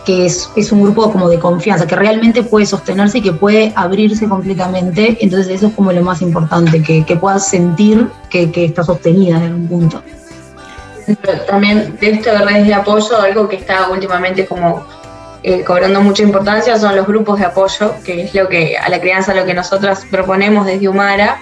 es, 0.07 0.71
un 0.71 0.83
grupo 0.83 1.11
como 1.11 1.27
de 1.27 1.37
confianza, 1.37 1.85
que 1.85 1.95
realmente 1.95 2.43
puede 2.43 2.65
sostenerse 2.65 3.17
y 3.17 3.21
que 3.21 3.33
puede 3.33 3.73
abrirse 3.75 4.27
completamente. 4.27 5.17
Entonces 5.19 5.49
eso 5.49 5.67
es 5.67 5.73
como 5.73 5.91
lo 5.91 6.01
más 6.01 6.21
importante, 6.21 6.81
que, 6.81 7.05
que 7.05 7.15
puedas 7.17 7.47
sentir 7.47 8.07
que, 8.29 8.49
está 8.55 8.83
sostenida 8.83 9.37
en 9.37 9.43
algún 9.43 9.67
punto. 9.67 10.03
También 11.47 11.97
de 11.99 12.11
esto 12.11 12.31
de 12.31 12.39
redes 12.39 12.67
de 12.67 12.73
apoyo, 12.73 13.21
algo 13.21 13.47
que 13.47 13.57
está 13.57 13.89
últimamente 13.89 14.45
como 14.45 14.85
eh, 15.43 15.63
cobrando 15.63 16.01
mucha 16.01 16.23
importancia 16.23 16.77
son 16.77 16.95
los 16.95 17.07
grupos 17.07 17.39
de 17.39 17.45
apoyo, 17.45 17.93
que 18.03 18.23
es 18.23 18.33
lo 18.33 18.49
que 18.49 18.77
a 18.77 18.89
la 18.89 18.99
crianza 18.99 19.33
lo 19.33 19.45
que 19.45 19.53
nosotras 19.53 20.05
proponemos 20.11 20.65
desde 20.65 20.89
Humara, 20.89 21.39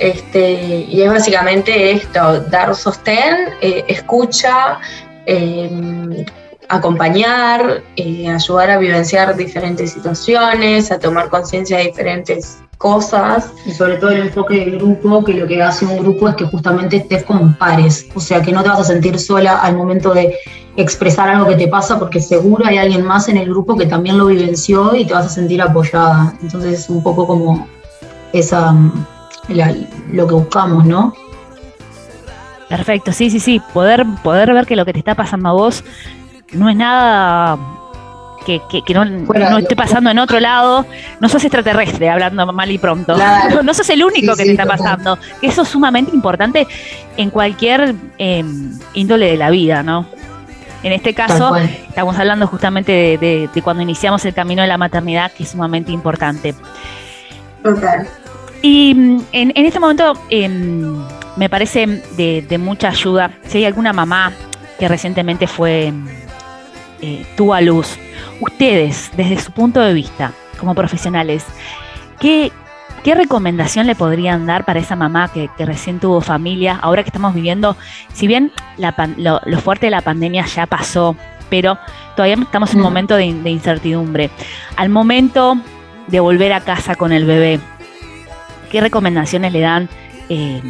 este, 0.00 0.86
y 0.88 1.02
es 1.02 1.10
básicamente 1.10 1.92
esto, 1.92 2.40
dar 2.40 2.74
sostén, 2.74 3.50
eh, 3.60 3.84
escucha, 3.86 4.78
eh, 5.26 6.24
acompañar, 6.70 7.82
eh, 7.96 8.28
ayudar 8.28 8.70
a 8.70 8.78
vivenciar 8.78 9.36
diferentes 9.36 9.92
situaciones, 9.92 10.90
a 10.90 10.98
tomar 10.98 11.28
conciencia 11.28 11.78
de 11.78 11.84
diferentes 11.84 12.62
cosas. 12.78 13.52
Y 13.66 13.72
sobre 13.72 13.96
todo 13.98 14.10
el 14.10 14.22
enfoque 14.22 14.54
del 14.64 14.78
grupo, 14.78 15.22
que 15.22 15.34
lo 15.34 15.46
que 15.46 15.62
hace 15.62 15.84
un 15.84 15.98
grupo 15.98 16.28
es 16.30 16.36
que 16.36 16.46
justamente 16.46 16.96
estés 16.96 17.24
con 17.24 17.54
pares, 17.54 18.06
o 18.14 18.20
sea, 18.20 18.40
que 18.40 18.52
no 18.52 18.62
te 18.62 18.70
vas 18.70 18.80
a 18.80 18.84
sentir 18.84 19.18
sola 19.18 19.58
al 19.58 19.76
momento 19.76 20.14
de 20.14 20.34
expresar 20.76 21.28
algo 21.28 21.46
que 21.46 21.56
te 21.56 21.68
pasa, 21.68 21.98
porque 21.98 22.20
seguro 22.20 22.64
hay 22.64 22.78
alguien 22.78 23.04
más 23.04 23.28
en 23.28 23.36
el 23.36 23.50
grupo 23.50 23.76
que 23.76 23.84
también 23.84 24.16
lo 24.16 24.26
vivenció 24.26 24.94
y 24.94 25.04
te 25.04 25.12
vas 25.12 25.26
a 25.26 25.28
sentir 25.28 25.60
apoyada. 25.60 26.32
Entonces 26.40 26.80
es 26.80 26.88
un 26.88 27.02
poco 27.02 27.26
como 27.26 27.68
esa 28.32 28.74
lo 29.48 30.26
que 30.26 30.34
buscamos, 30.34 30.84
¿no? 30.84 31.14
Perfecto, 32.68 33.12
sí, 33.12 33.30
sí, 33.30 33.40
sí. 33.40 33.60
Poder, 33.72 34.06
poder 34.22 34.52
ver 34.54 34.66
que 34.66 34.76
lo 34.76 34.84
que 34.84 34.92
te 34.92 35.00
está 35.00 35.14
pasando 35.14 35.48
a 35.48 35.52
vos 35.52 35.82
no 36.52 36.68
es 36.68 36.76
nada 36.76 37.58
que, 38.44 38.94
no, 38.94 39.58
esté 39.58 39.76
pasando 39.76 40.10
en 40.10 40.18
otro 40.18 40.40
lado. 40.40 40.86
No 41.20 41.28
sos 41.28 41.44
extraterrestre, 41.44 42.08
hablando 42.08 42.46
mal 42.52 42.70
y 42.70 42.78
pronto. 42.78 43.16
No, 43.64 43.74
sos 43.74 43.88
el 43.90 44.02
único 44.02 44.34
que 44.36 44.44
te 44.44 44.50
está 44.52 44.66
pasando. 44.66 45.18
Eso 45.42 45.62
es 45.62 45.68
sumamente 45.68 46.14
importante 46.14 46.66
en 47.16 47.30
cualquier 47.30 47.94
em, 48.18 48.78
índole 48.94 49.30
de 49.30 49.36
la 49.36 49.50
vida, 49.50 49.82
¿no? 49.82 50.06
En 50.82 50.92
este 50.92 51.12
caso, 51.12 51.56
estamos 51.56 52.18
hablando 52.18 52.46
justamente 52.46 53.18
de, 53.20 53.48
de, 53.52 53.62
cuando 53.62 53.82
iniciamos 53.82 54.24
el 54.24 54.32
camino 54.32 54.62
de 54.62 54.68
la 54.68 54.78
maternidad, 54.78 55.30
que 55.32 55.42
es 55.42 55.50
sumamente 55.50 55.92
importante. 55.92 56.54
Total. 57.62 58.08
Y 58.62 58.94
mm, 58.94 59.22
en, 59.32 59.52
este 59.66 59.80
momento 59.80 60.12
em, 60.28 61.02
me 61.36 61.48
parece 61.48 61.86
de, 62.16 62.58
mucha 62.58 62.88
ayuda. 62.88 63.30
Si 63.46 63.58
hay 63.58 63.64
alguna 63.64 63.92
mamá 63.92 64.32
que 64.78 64.88
recientemente 64.88 65.46
fue, 65.46 65.92
eh, 67.00 67.26
tuvo 67.36 67.54
a 67.54 67.60
luz, 67.60 67.98
ustedes, 68.40 69.10
desde 69.16 69.38
su 69.38 69.52
punto 69.52 69.80
de 69.80 69.94
vista, 69.94 70.32
como 70.58 70.74
profesionales, 70.74 71.44
¿qué, 72.18 72.52
recomendación 73.04 73.86
le 73.86 73.94
podrían 73.94 74.46
dar 74.46 74.64
para 74.64 74.78
esa 74.78 74.94
mamá 74.94 75.30
que, 75.32 75.48
recién 75.58 76.00
tuvo 76.00 76.20
familia, 76.20 76.78
ahora 76.80 77.02
que 77.02 77.08
estamos 77.08 77.34
viviendo, 77.34 77.76
si 78.12 78.26
bien 78.26 78.52
lo, 79.16 79.40
fuerte 79.60 79.86
de 79.86 79.90
la 79.90 80.02
pandemia 80.02 80.44
ya 80.44 80.66
pasó, 80.66 81.16
pero 81.48 81.78
todavía 82.14 82.36
estamos 82.40 82.72
en 82.72 82.78
un 82.78 82.84
momento 82.84 83.16
de, 83.16 83.32
de 83.32 83.50
incertidumbre. 83.50 84.30
Al 84.76 84.90
momento 84.90 85.58
de 86.06 86.20
volver 86.20 86.52
a 86.52 86.60
casa 86.60 86.94
con 86.94 87.12
el 87.12 87.24
bebé, 87.24 87.58
qué 88.70 88.80
recomendaciones 88.80 89.52
le 89.52 89.60
dan 89.60 89.88
eh, 90.28 90.62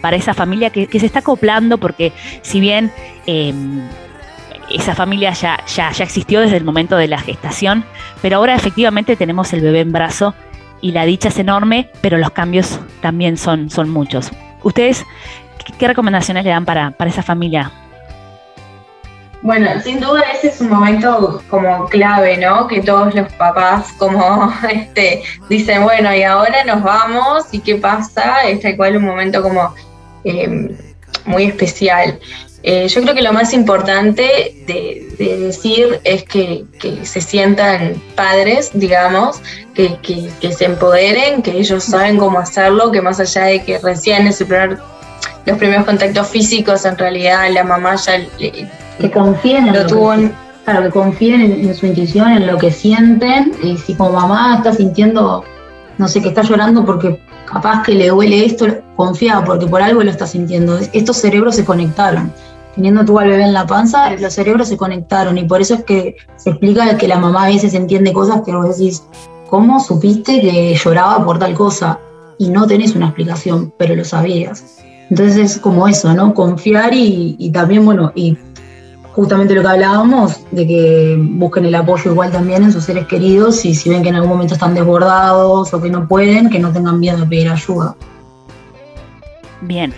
para 0.00 0.16
esa 0.16 0.34
familia 0.34 0.70
que, 0.70 0.86
se 0.86 1.06
está 1.06 1.20
acoplando, 1.20 1.78
porque 1.78 2.12
si 2.42 2.60
bien 2.60 2.92
em, 3.26 3.80
esa 4.70 4.94
familia 4.94 5.32
ya, 5.32 5.64
ya, 5.66 5.92
ya 5.92 6.04
existió 6.04 6.40
desde 6.40 6.56
el 6.56 6.64
momento 6.64 6.96
de 6.96 7.08
la 7.08 7.18
gestación, 7.18 7.84
pero 8.20 8.36
ahora 8.36 8.54
efectivamente 8.54 9.16
tenemos 9.16 9.52
el 9.52 9.60
bebé 9.60 9.80
en 9.80 9.92
brazo 9.92 10.34
y 10.80 10.92
la 10.92 11.06
dicha 11.06 11.28
es 11.28 11.38
enorme, 11.38 11.90
pero 12.00 12.18
los 12.18 12.30
cambios 12.30 12.80
también 13.00 13.36
son, 13.36 13.70
son 13.70 13.88
muchos. 13.88 14.30
¿Ustedes 14.62 15.04
qué, 15.78 15.88
recomendaciones 15.88 16.44
le 16.44 16.50
dan 16.50 16.64
para, 16.64 16.90
para 16.90 17.10
esa 17.10 17.22
familia 17.22 17.70
bueno, 19.44 19.68
sin 19.82 20.00
duda 20.00 20.22
ese 20.32 20.48
es 20.48 20.60
un 20.62 20.70
momento 20.70 21.42
como 21.50 21.86
clave, 21.88 22.38
¿no? 22.38 22.66
Que 22.66 22.80
todos 22.80 23.14
los 23.14 23.30
papás 23.34 23.92
como 23.98 24.50
este 24.72 25.22
dicen, 25.50 25.82
bueno, 25.82 26.14
y 26.14 26.22
ahora 26.22 26.64
nos 26.64 26.82
vamos, 26.82 27.44
¿y 27.52 27.60
qué 27.60 27.74
pasa? 27.74 28.48
Es 28.48 28.62
tal 28.62 28.74
cual 28.78 28.96
un 28.96 29.04
momento 29.04 29.42
como 29.42 29.74
eh, 30.24 30.74
muy 31.26 31.44
especial. 31.44 32.18
Eh, 32.62 32.88
yo 32.88 33.02
creo 33.02 33.14
que 33.14 33.20
lo 33.20 33.34
más 33.34 33.52
importante 33.52 34.54
de, 34.66 35.14
decir 35.18 36.00
es 36.04 36.24
que, 36.24 36.64
se 37.02 37.20
sientan 37.20 38.02
padres, 38.16 38.70
digamos, 38.72 39.42
que, 39.74 40.30
se 40.56 40.64
empoderen, 40.64 41.42
que 41.42 41.50
ellos 41.50 41.84
saben 41.84 42.16
cómo 42.16 42.38
hacerlo, 42.38 42.90
que 42.90 43.02
más 43.02 43.20
allá 43.20 43.44
de 43.44 43.62
que 43.62 43.78
recién 43.78 44.26
es 44.26 44.40
los 45.46 45.58
primeros 45.58 45.84
contactos 45.84 46.28
físicos, 46.28 46.84
en 46.84 46.96
realidad 46.96 47.48
la 47.52 47.64
mamá 47.64 47.96
ya 47.96 48.20
que 48.38 49.10
confíen 49.10 49.68
en 49.68 49.74
lo, 49.74 49.86
que, 49.86 50.30
claro, 50.64 50.82
que 50.84 50.90
confíen 50.90 51.40
en, 51.40 51.74
su 51.74 51.86
intuición, 51.86 52.32
en 52.32 52.46
lo 52.46 52.58
que 52.58 52.70
sienten, 52.70 53.52
y 53.62 53.76
si 53.76 53.94
como 53.94 54.12
mamá 54.12 54.56
está 54.56 54.72
sintiendo, 54.72 55.44
no 55.98 56.08
sé, 56.08 56.22
que 56.22 56.28
está 56.28 56.42
llorando 56.42 56.84
porque 56.84 57.20
capaz 57.44 57.82
que 57.82 57.92
le 57.92 58.08
duele 58.08 58.44
esto, 58.44 58.66
confía 58.96 59.42
porque 59.44 59.66
por 59.66 59.82
algo 59.82 60.02
lo 60.02 60.10
está 60.10 60.26
sintiendo. 60.26 60.78
Estos 60.92 61.16
cerebros 61.16 61.56
se 61.56 61.64
conectaron. 61.64 62.32
Teniendo 62.74 63.04
tú 63.04 63.18
al 63.18 63.28
bebé 63.28 63.44
en 63.44 63.52
la 63.52 63.66
panza, 63.66 64.10
los 64.10 64.32
cerebros 64.32 64.68
se 64.68 64.76
conectaron 64.76 65.38
y 65.38 65.44
por 65.44 65.60
eso 65.60 65.74
es 65.74 65.84
que 65.84 66.16
se 66.36 66.50
explica 66.50 66.96
que 66.96 67.06
la 67.06 67.18
mamá 67.18 67.44
a 67.44 67.48
veces 67.48 67.74
entiende 67.74 68.12
cosas 68.12 68.42
que 68.44 68.52
vos 68.52 68.76
decís, 68.76 69.04
¿cómo 69.48 69.78
supiste 69.78 70.40
que 70.40 70.74
lloraba 70.74 71.24
por 71.24 71.38
tal 71.38 71.54
cosa? 71.54 72.00
Y 72.38 72.48
no 72.48 72.66
tenés 72.66 72.96
una 72.96 73.06
explicación, 73.06 73.72
pero 73.78 73.94
lo 73.94 74.04
sabías. 74.04 74.83
Entonces 75.14 75.36
es 75.36 75.58
como 75.58 75.86
eso, 75.86 76.12
¿no? 76.12 76.34
Confiar 76.34 76.92
y, 76.92 77.36
y 77.38 77.50
también, 77.50 77.84
bueno, 77.84 78.10
y 78.16 78.36
justamente 79.12 79.54
lo 79.54 79.62
que 79.62 79.68
hablábamos, 79.68 80.40
de 80.50 80.66
que 80.66 81.16
busquen 81.16 81.66
el 81.66 81.74
apoyo 81.76 82.10
igual 82.10 82.32
también 82.32 82.64
en 82.64 82.72
sus 82.72 82.82
seres 82.82 83.06
queridos 83.06 83.64
y 83.64 83.76
si 83.76 83.90
ven 83.90 84.02
que 84.02 84.08
en 84.08 84.16
algún 84.16 84.30
momento 84.30 84.54
están 84.54 84.74
desbordados 84.74 85.72
o 85.72 85.80
que 85.80 85.88
no 85.88 86.08
pueden, 86.08 86.50
que 86.50 86.58
no 86.58 86.72
tengan 86.72 86.98
miedo 86.98 87.18
de 87.18 87.26
pedir 87.26 87.48
ayuda. 87.48 87.94
Bien. 89.60 89.94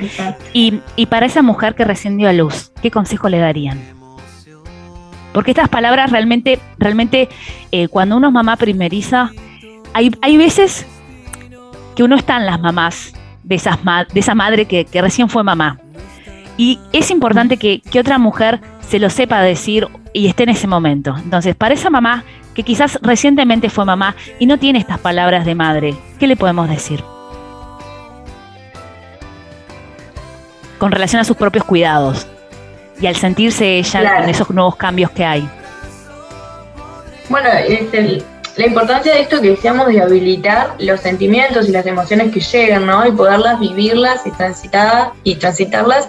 Y, 0.53 0.83
para 1.07 1.25
esa 1.25 1.41
mujer 1.41 1.75
que 1.75 1.87
recién 1.87 2.19
dio 2.19 2.29
a 2.29 2.35
luz, 2.35 2.73
¿qué 2.83 2.91
consejo 2.91 3.31
le 3.31 3.39
darían? 3.39 3.81
Porque 5.33 5.53
estas 5.53 5.71
palabras 5.71 6.11
realmente, 6.11 6.59
realmente, 6.77 7.31
eh, 7.73 7.89
cuando 7.89 8.19
uno 8.19 8.27
es 8.27 8.35
mamá 8.35 8.57
primeriza, 8.57 9.31
hay, 9.95 10.11
hay 10.21 10.37
veces 10.37 10.85
que 11.95 12.03
uno 12.03 12.17
está 12.17 12.37
en 12.37 12.45
las 12.45 12.61
mamás 12.61 13.15
de, 13.47 13.55
esas 13.55 13.79
de 14.13 14.21
esa 14.21 14.35
madre 14.35 14.67
que, 14.67 14.87
recién 15.01 15.29
fue 15.29 15.43
mamá. 15.43 15.79
Y 16.57 16.79
es 16.93 17.11
importante 17.11 17.57
que, 17.57 17.81
que 17.81 18.01
otra 18.01 18.19
mujer 18.19 18.61
se 18.81 18.99
lo 18.99 19.11
sepa 19.11 19.41
decir 19.41 19.89
y 20.13 20.27
esté 20.27 20.45
en 20.45 20.51
ese 20.51 20.67
momento. 20.67 21.15
Entonces, 21.17 21.55
para 21.55 21.75
esa 21.75 21.91
mamá 21.91 22.25
que 22.55 22.63
quizás 22.63 22.99
recientemente 23.03 23.69
fue 23.69 23.85
mamá 23.85 24.17
y 24.39 24.47
no 24.47 24.59
tiene 24.59 24.79
estas 24.79 24.99
palabras 24.99 25.45
de 25.45 25.55
madre, 25.55 25.95
¿qué 26.19 26.27
le 26.27 26.37
podemos 26.37 26.69
decir? 26.69 27.03
Con 30.79 30.91
relación 30.91 31.21
a 31.21 31.25
sus 31.25 31.37
propios 31.37 31.65
cuidados 31.65 32.27
y 33.01 33.07
al 33.07 33.17
sentirse 33.17 33.79
ella 33.79 34.23
en 34.23 34.31
esos 34.31 34.51
nuevos 34.51 34.77
cambios 34.77 35.11
que 35.11 35.25
hay. 35.25 35.49
Bueno, 37.29 37.49
la 38.57 38.67
importancia 38.67 39.13
de 39.13 39.21
esto 39.21 39.41
que 39.41 39.51
decíamos 39.51 39.89
de 39.89 40.01
habilitar 40.01 40.77
los 40.79 41.01
sentimientos 41.01 41.69
y 41.69 41.73
las 41.73 41.85
emociones 41.87 42.33
que 42.33 42.41
llegan, 42.41 42.87
¿no? 42.87 43.07
Y 43.07 43.13
poderlas 43.13 43.61
vivirlas 43.61 44.27
y 44.27 44.31
transitar 44.31 45.13
y 45.25 45.35
transitarlas 45.35 46.09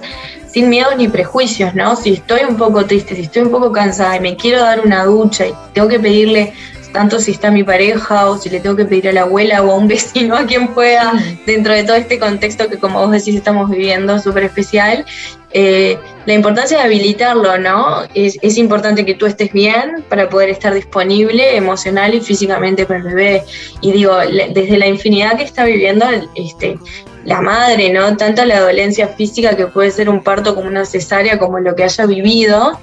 sin 0.49 0.69
miedos 0.69 0.95
ni 0.97 1.09
prejuicios, 1.09 1.75
¿no? 1.75 1.95
Si 1.97 2.13
estoy 2.13 2.41
un 2.47 2.55
poco 2.55 2.85
triste, 2.85 3.15
si 3.15 3.23
estoy 3.23 3.43
un 3.43 3.51
poco 3.51 3.71
cansada 3.71 4.15
y 4.15 4.21
me 4.21 4.37
quiero 4.37 4.61
dar 4.61 4.79
una 4.79 5.03
ducha 5.03 5.45
y 5.45 5.53
tengo 5.73 5.89
que 5.89 5.99
pedirle 5.99 6.53
tanto 6.97 7.19
si 7.19 7.29
está 7.29 7.51
mi 7.51 7.63
pareja 7.63 8.27
o 8.27 8.39
si 8.39 8.49
le 8.49 8.59
tengo 8.59 8.75
que 8.75 8.83
pedir 8.83 9.09
a 9.09 9.11
la 9.11 9.21
abuela 9.21 9.61
o 9.61 9.71
a 9.71 9.75
un 9.75 9.87
vecino, 9.95 10.35
a 10.35 10.47
quien 10.47 10.69
pueda, 10.69 11.13
dentro 11.45 11.71
de 11.71 11.83
todo 11.83 11.95
este 11.95 12.17
contexto 12.17 12.67
que 12.67 12.79
como 12.79 12.99
vos 13.01 13.11
decís 13.11 13.35
estamos 13.35 13.69
viviendo 13.69 14.17
súper 14.17 14.45
especial, 14.45 15.05
eh, 15.51 15.99
la 16.25 16.33
importancia 16.33 16.79
de 16.79 16.85
habilitarlo, 16.85 17.59
¿no? 17.59 18.01
Es, 18.15 18.39
es, 18.41 18.57
importante 18.57 19.05
que 19.05 19.13
tú 19.13 19.27
estés 19.27 19.53
bien 19.53 20.03
para 20.09 20.27
poder 20.27 20.49
estar 20.49 20.73
disponible 20.73 21.55
emocional 21.55 22.15
y 22.15 22.19
físicamente 22.19 22.87
para 22.87 23.01
el 23.01 23.05
bebé. 23.05 23.43
Y 23.81 23.91
digo, 23.91 24.17
desde 24.17 24.77
la 24.79 24.87
infinidad 24.87 25.37
que 25.37 25.43
está 25.43 25.65
viviendo 25.65 26.07
este, 26.33 26.79
la 27.25 27.41
madre, 27.41 27.91
¿no? 27.91 28.17
Tanto 28.17 28.43
la 28.43 28.59
dolencia 28.59 29.07
física 29.09 29.55
que 29.55 29.67
puede 29.67 29.91
ser 29.91 30.09
un 30.09 30.23
parto 30.23 30.55
como 30.55 30.67
una 30.67 30.83
cesárea, 30.83 31.37
como 31.37 31.59
lo 31.59 31.75
que 31.75 31.83
haya 31.83 32.07
vivido, 32.07 32.79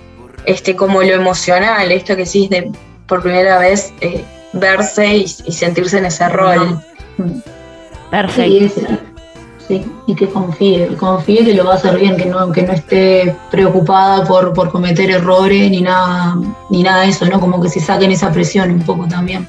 este, 0.47 0.76
como 0.76 1.02
lo 1.02 1.14
emocional, 1.14 1.90
esto 1.90 2.14
que 2.14 2.26
sí 2.26 2.44
es 2.44 2.50
de 2.50 2.71
por 3.06 3.23
primera 3.23 3.58
vez 3.58 3.92
eh, 4.00 4.25
verse 4.52 5.16
y, 5.16 5.26
sentirse 5.28 5.99
en 5.99 6.06
ese 6.06 6.28
rol. 6.28 6.80
Perfecto. 8.11 8.82
Sí, 9.66 9.82
y 10.06 10.14
que 10.14 10.28
confíe, 10.28 10.88
confíe 10.99 11.42
que 11.42 11.54
lo 11.54 11.64
va 11.64 11.73
a 11.73 11.76
hacer 11.76 11.99
bien, 11.99 12.18
que 12.18 12.26
no, 12.26 12.52
que 12.52 12.64
no 12.64 12.75
esté 12.75 13.34
preocupada 13.50 14.23
por, 14.25 14.52
por 14.52 14.70
cometer 14.70 15.11
errores 15.11 15.70
ni 15.70 15.80
nada, 15.80 16.37
ni 16.68 16.82
nada 16.82 17.02
de 17.02 17.08
eso, 17.08 17.25
¿no? 17.25 17.40
Como 17.40 17.62
que 17.62 17.70
se 17.70 17.80
saquen 17.80 18.12
esa 18.12 18.30
presión 18.30 18.70
un 18.70 18.82
poco 18.82 19.08
también. 19.08 19.49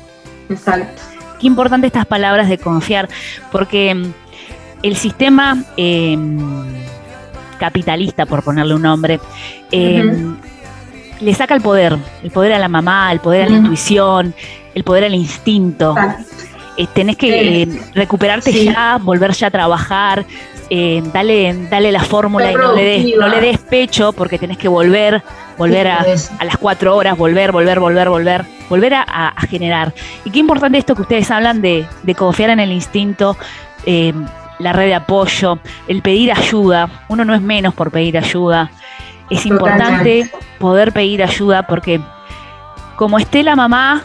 Exacto. 0.50 1.02
Qué 1.40 1.48
importante 1.48 1.88
estas 1.88 2.06
palabras 2.06 2.48
de 2.48 2.58
confiar, 2.58 3.10
porque 3.52 3.94
mm, 3.94 4.14
el 4.84 4.96
sistema 4.96 5.66
em, 5.76 6.38
capitalista, 7.60 8.26
por 8.26 8.42
ponerle 8.42 8.76
un 8.76 8.84
nombre, 8.84 9.20
em, 9.72 10.38
le 11.20 11.34
saca 11.34 11.54
el 11.56 11.62
poder, 11.62 11.98
el 12.24 12.32
poder 12.32 12.54
a 12.54 12.60
la 12.60 12.68
mamá, 12.68 13.12
el 13.12 13.20
poder 13.20 13.48
a 13.48 13.50
la 13.50 13.58
intuición, 13.58 14.34
el 14.74 14.84
poder 14.84 15.06
al 15.06 15.16
instinto. 15.16 15.96
Eh, 16.78 16.88
tenés 16.94 17.16
que 17.16 17.62
eh, 17.62 17.82
recuperarte 17.94 18.52
ya, 18.52 19.00
volver 19.02 19.32
ya 19.32 19.48
a 19.48 19.52
trabajar, 19.52 20.26
eh, 20.70 21.02
dale, 21.14 21.68
dale 21.70 21.92
la 21.92 22.04
fórmula 22.04 22.52
y 22.52 22.56
no 22.56 22.74
le, 22.74 22.84
des, 22.84 23.16
no 23.18 23.30
le 23.30 23.40
des 23.40 23.58
pecho 23.60 24.12
porque 24.12 24.38
tenés 24.38 24.58
que 24.58 24.68
volver, 24.68 25.24
volver 25.58 25.88
a, 25.88 26.06
las 26.44 26.58
cuatro 26.60 26.98
horas, 26.98 27.18
volver, 27.18 27.54
volver, 27.54 27.80
volver, 27.80 28.10
volver, 28.10 28.46
volver 28.70 28.94
a, 28.94 29.34
generar. 29.50 29.94
Y 30.26 30.32
qué 30.32 30.40
importante 30.40 30.78
esto 30.78 30.96
que 30.96 31.04
ustedes 31.04 31.32
hablan 31.32 31.62
de, 31.62 31.88
confiar 32.18 32.50
en 32.50 32.60
el 32.60 32.74
instinto, 32.74 33.38
la 33.86 34.74
red 34.74 34.88
de 34.88 34.96
apoyo, 34.96 35.60
el 35.88 36.02
pedir 36.02 36.34
ayuda. 36.34 36.90
Uno 37.08 37.24
no 37.24 37.34
es 37.34 37.42
menos 37.42 37.74
por 37.74 37.90
pedir 37.92 38.18
ayuda. 38.18 38.70
Es 39.30 39.46
importante 39.46 40.30
poder 40.60 40.92
pedir 40.92 41.24
ayuda 41.24 41.64
porque 41.64 42.00
como 42.96 43.20
esté 43.20 43.44
la 43.44 43.56
mamá, 43.56 44.04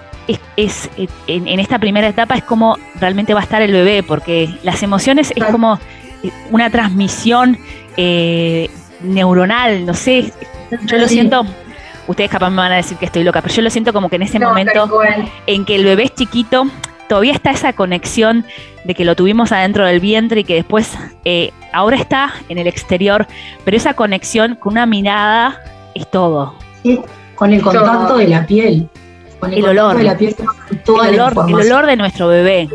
es, 0.57 0.91
en, 1.27 1.61
esta 1.61 1.79
primera 1.79 2.09
etapa 2.09 2.35
es 2.37 2.45
como 2.45 2.77
realmente 3.00 3.35
va 3.35 3.41
a 3.41 3.43
estar 3.43 3.62
el 3.62 3.73
bebé, 3.73 4.03
porque 4.03 4.49
las 4.62 4.83
emociones 4.83 5.33
es 5.35 5.45
como 5.45 5.79
una 6.50 6.71
transmisión 6.71 7.59
eh, 7.97 8.71
neuronal, 9.03 9.87
no 9.87 9.95
sé, 9.95 10.33
yo 10.87 10.99
lo 10.99 11.09
siento, 11.09 11.45
ustedes 12.07 12.31
capaz 12.31 12.50
me 12.50 12.59
van 12.59 12.73
a 12.73 12.77
decir 12.77 12.97
que 12.99 13.07
estoy 13.07 13.25
loca, 13.25 13.41
pero 13.41 13.55
yo 13.55 13.62
lo 13.62 13.71
siento 13.71 13.93
como 13.93 14.09
que 14.09 14.17
en 14.17 14.23
ese 14.23 14.39
momento 14.39 14.89
en 15.47 15.65
que 15.65 15.77
el 15.77 15.85
bebé 15.85 16.05
es 16.05 16.15
chiquito, 16.15 16.67
todavía 17.11 17.33
está 17.33 17.50
esa 17.50 17.73
conexión 17.73 18.45
de 18.85 18.95
que 18.95 19.05
lo 19.05 19.17
tuvimos 19.17 19.50
adentro 19.50 19.85
del 19.85 19.99
vientre 19.99 20.43
y 20.43 20.45
que 20.45 20.55
después 20.55 20.97
eh, 21.25 21.50
ahora 21.73 21.97
está 21.97 22.33
en 22.49 22.59
el 22.59 22.69
exterior, 22.69 23.26
pero 23.64 23.76
esa 23.76 23.95
conexión 23.95 24.55
con 24.55 24.75
una 24.75 24.87
mirada 24.87 25.61
es 25.97 26.09
todo. 26.09 26.55
Sí, 26.85 27.00
con 27.35 27.52
el 27.52 27.62
contacto 27.62 28.17
de 28.17 28.29
la 28.29 28.47
piel 28.47 28.88
el, 29.49 29.64
olor. 29.64 29.97
De 29.97 30.05
la 30.05 30.17
piel, 30.17 30.37
el, 31.05 31.21
olor 31.21 31.87
de 31.87 31.97
nuestro 31.97 32.29
bebé. 32.29 32.69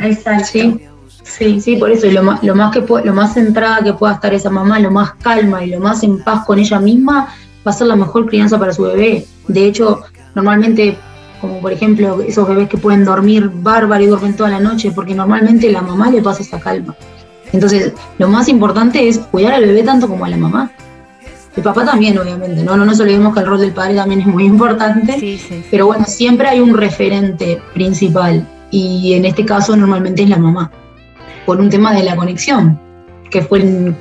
Exacto. 0.00 0.46
Sí. 1.24 1.60
Sí, 1.60 1.76
por 1.76 1.90
eso, 1.90 2.08
lo 2.10 2.22
más, 2.22 2.44
lo 2.44 2.54
más 2.54 2.72
que 2.72 2.84
lo 3.04 3.12
más 3.12 3.34
centrada 3.34 3.82
que 3.82 3.92
pueda 3.94 4.14
estar 4.14 4.32
esa 4.34 4.50
mamá, 4.50 4.78
lo 4.78 4.90
más 4.92 5.14
calma 5.14 5.64
y 5.64 5.70
lo 5.70 5.80
más 5.80 6.04
en 6.04 6.22
paz 6.22 6.44
con 6.46 6.60
ella 6.60 6.78
misma, 6.78 7.28
va 7.66 7.70
a 7.70 7.74
ser 7.74 7.88
la 7.88 7.96
mejor 7.96 8.26
crianza 8.26 8.56
para 8.56 8.72
su 8.72 8.82
bebé. 8.82 9.24
De 9.48 9.66
hecho, 9.66 10.02
normalmente, 10.34 10.96
como 11.42 11.60
por 11.60 11.72
ejemplo, 11.72 12.22
esos 12.22 12.46
bebés 12.46 12.68
que 12.68 12.78
pueden 12.78 13.04
dormir 13.04 13.50
bárbaro 13.52 14.02
y 14.04 14.06
duermen 14.06 14.34
toda 14.34 14.48
la 14.48 14.60
noche, 14.60 14.92
porque 14.92 15.12
normalmente 15.12 15.70
la 15.72 15.82
mamá 15.82 16.08
le 16.08 16.22
pasa 16.22 16.40
esa 16.40 16.60
calma. 16.60 16.94
Entonces, 17.52 17.92
lo 18.18 18.28
más 18.28 18.48
importante 18.48 19.08
es 19.08 19.18
cuidar 19.18 19.54
al 19.54 19.66
bebé 19.66 19.82
tanto 19.82 20.06
como 20.06 20.24
a 20.24 20.28
la 20.28 20.36
mamá. 20.36 20.70
El 21.56 21.64
papá 21.64 21.84
también, 21.84 22.16
obviamente, 22.16 22.62
¿no? 22.62 22.76
No 22.76 22.84
nos 22.84 23.00
olvidemos 23.00 23.34
que 23.34 23.40
el 23.40 23.46
rol 23.46 23.60
del 23.60 23.72
padre 23.72 23.96
también 23.96 24.20
es 24.20 24.26
muy 24.28 24.44
importante, 24.54 25.18
sí, 25.18 25.36
sí, 25.36 25.64
pero 25.68 25.86
bueno, 25.86 26.04
siempre 26.06 26.46
hay 26.46 26.60
un 26.60 26.74
referente 26.74 27.60
principal 27.74 28.46
y 28.70 29.14
en 29.14 29.24
este 29.24 29.44
caso 29.44 29.76
normalmente 29.76 30.22
es 30.22 30.28
la 30.28 30.38
mamá, 30.38 30.70
por 31.44 31.60
un 31.60 31.68
tema 31.68 31.92
de 31.92 32.04
la 32.04 32.14
conexión, 32.14 32.80
que 33.30 33.42
fue 33.42 33.58
el, 33.58 33.96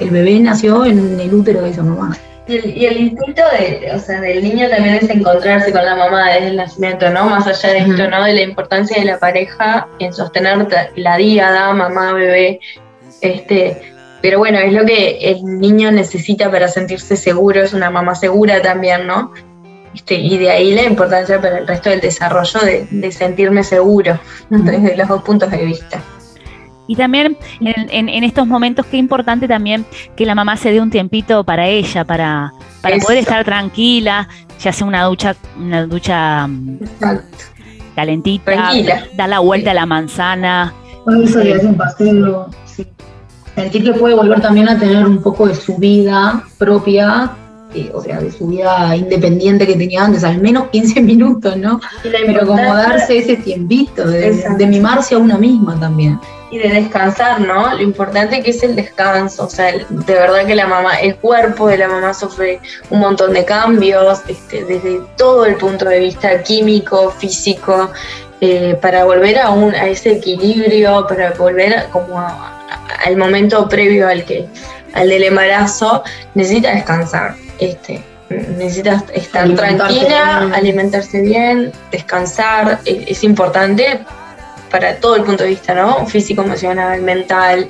el 0.00 0.10
bebé 0.10 0.40
nació 0.40 0.84
en 0.84 1.20
el 1.20 1.32
útero 1.32 1.62
de 1.62 1.70
esa 1.70 1.84
mamá. 1.84 2.18
Y 2.48 2.86
el, 2.86 2.96
instinto 2.96 3.42
de, 3.52 3.92
o 3.94 3.98
sea, 4.00 4.20
del 4.20 4.42
niño 4.42 4.68
también 4.68 4.96
es 4.96 5.08
encontrarse 5.08 5.72
con 5.72 5.84
la 5.84 5.94
mamá 5.94 6.32
desde 6.32 6.48
el 6.48 6.56
nacimiento, 6.56 7.08
¿no? 7.10 7.26
Más 7.26 7.46
allá 7.46 7.72
de 7.72 7.78
esto, 7.78 8.08
¿no? 8.08 8.24
De 8.24 8.32
la 8.32 8.42
importancia 8.42 8.98
de 8.98 9.04
la 9.04 9.18
pareja 9.18 9.86
en 10.00 10.12
sostener 10.12 10.66
la 10.96 11.16
díada, 11.16 11.72
mamá, 11.72 12.12
bebé, 12.14 12.58
este, 13.20 13.80
pero 14.22 14.38
bueno, 14.38 14.58
es 14.58 14.72
lo 14.72 14.84
que 14.84 15.18
el 15.30 15.44
niño 15.44 15.90
necesita 15.90 16.50
para 16.50 16.68
sentirse 16.68 17.16
seguro, 17.16 17.62
es 17.62 17.74
una 17.74 17.90
mamá 17.90 18.14
segura 18.14 18.60
también, 18.60 19.06
¿no? 19.06 19.32
Este, 19.94 20.14
y 20.14 20.38
de 20.38 20.50
ahí 20.50 20.74
la 20.74 20.84
importancia 20.84 21.40
para 21.40 21.58
el 21.58 21.66
resto 21.66 21.90
del 21.90 22.00
desarrollo 22.00 22.60
de, 22.60 23.12
sentirme 23.12 23.62
seguro 23.62 24.18
desde 24.50 24.96
los 24.96 25.08
dos 25.08 25.22
puntos 25.22 25.50
de 25.50 25.64
vista. 25.64 26.02
Y 26.86 26.96
también 26.96 27.36
en, 27.60 28.24
estos 28.24 28.46
momentos, 28.46 28.86
qué 28.86 28.96
importante 28.96 29.46
también 29.46 29.84
que 30.16 30.26
la 30.26 30.34
mamá 30.34 30.56
se 30.56 30.72
dé 30.72 30.80
un 30.80 30.90
tiempito 30.90 31.44
para 31.44 31.66
ella, 31.66 32.04
para, 32.04 32.52
para 32.80 32.96
poder 32.98 33.18
estar 33.18 33.44
tranquila, 33.44 34.28
ya 34.60 34.72
sea 34.72 34.86
una 34.86 35.04
ducha, 35.04 35.36
una 35.58 35.86
ducha 35.86 36.46
mm, 36.46 36.78
calentita, 37.94 38.72
dar 39.16 39.28
la 39.28 39.38
vuelta 39.38 39.70
a 39.70 39.74
la 39.74 39.86
manzana. 39.86 40.74
Eso 41.06 41.40
un 41.62 41.76
paseo, 41.76 42.50
sí 42.64 42.86
sentir 43.54 43.84
que 43.84 43.92
puede 43.92 44.14
volver 44.14 44.40
también 44.40 44.68
a 44.68 44.78
tener 44.78 45.06
un 45.06 45.18
poco 45.22 45.46
de 45.46 45.54
su 45.54 45.76
vida 45.76 46.44
propia, 46.58 47.32
eh, 47.74 47.90
o 47.92 48.02
sea, 48.02 48.20
de 48.20 48.30
su 48.30 48.46
vida 48.46 48.96
independiente 48.96 49.66
que 49.66 49.74
tenía 49.74 50.04
antes, 50.04 50.24
al 50.24 50.40
menos 50.40 50.68
15 50.70 51.00
minutos, 51.02 51.56
¿no? 51.56 51.80
Pero 52.02 52.46
como 52.46 52.74
darse 52.74 53.18
ese 53.18 53.36
tiempito, 53.36 54.06
de, 54.06 54.44
de, 54.58 54.66
mimarse 54.66 55.14
a 55.14 55.18
una 55.18 55.38
misma 55.38 55.78
también. 55.78 56.18
Y 56.52 56.58
de 56.58 56.68
descansar, 56.68 57.40
¿no? 57.40 57.74
Lo 57.74 57.82
importante 57.82 58.42
que 58.42 58.50
es 58.50 58.62
el 58.62 58.76
descanso, 58.76 59.46
o 59.46 59.48
sea, 59.50 59.72
de 59.72 60.14
verdad 60.14 60.46
que 60.46 60.54
la 60.54 60.68
mamá, 60.68 61.00
el 61.00 61.16
cuerpo 61.16 61.66
de 61.66 61.78
la 61.78 61.88
mamá 61.88 62.14
sufre 62.14 62.60
un 62.90 63.00
montón 63.00 63.32
de 63.32 63.44
cambios, 63.44 64.20
este, 64.28 64.64
desde 64.64 65.00
todo 65.16 65.46
el 65.46 65.56
punto 65.56 65.86
de 65.86 65.98
vista 65.98 66.42
químico, 66.42 67.10
físico, 67.10 67.90
eh, 68.40 68.78
para 68.80 69.04
volver 69.04 69.38
a, 69.38 69.50
un, 69.50 69.74
a 69.74 69.88
ese 69.88 70.12
equilibrio, 70.12 71.06
para 71.08 71.32
volver 71.32 71.88
como 71.90 72.20
a, 72.20 72.66
al 73.04 73.16
momento 73.16 73.68
previo 73.68 74.06
al 74.06 74.24
que 74.24 74.46
al 74.94 75.08
del 75.08 75.24
embarazo, 75.24 76.02
necesita 76.34 76.74
descansar. 76.74 77.34
Este, 77.58 78.02
necesita 78.56 79.04
estar 79.12 79.48
tranquila, 79.54 80.50
alimentarse 80.54 81.20
bien, 81.20 81.72
descansar, 81.90 82.80
es, 82.84 83.22
importante 83.24 84.00
para 84.72 84.96
todo 84.96 85.16
el 85.16 85.22
punto 85.22 85.44
de 85.44 85.50
vista, 85.50 85.74
¿no? 85.74 86.06
Físico, 86.06 86.42
emocional, 86.42 87.02
mental. 87.02 87.68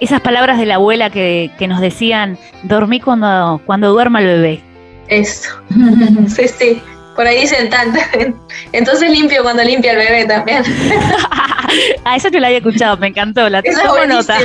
Esas 0.00 0.20
palabras 0.22 0.58
de 0.58 0.66
la 0.66 0.76
abuela 0.76 1.10
que, 1.10 1.50
que 1.58 1.68
nos 1.68 1.80
decían, 1.80 2.38
dormí 2.62 2.98
cuando, 2.98 3.60
cuando 3.66 3.92
duerma 3.92 4.20
el 4.20 4.26
bebé. 4.26 4.62
Eso, 5.08 5.50
sí, 6.28 6.48
sí. 6.48 6.82
Por 7.14 7.26
ahí 7.26 7.42
dicen 7.42 7.70
tanto. 7.70 8.00
Entonces 8.72 9.08
limpio 9.10 9.42
cuando 9.42 9.62
limpia 9.62 9.92
el 9.92 9.98
bebé 9.98 10.24
también. 10.24 10.64
ah, 12.04 12.16
eso 12.16 12.30
te 12.30 12.40
lo 12.40 12.46
había 12.46 12.58
escuchado, 12.58 12.96
me 12.96 13.08
encantó. 13.08 13.48
La 13.48 13.62
tengo 13.62 13.80
como 13.86 14.04
nota. 14.06 14.38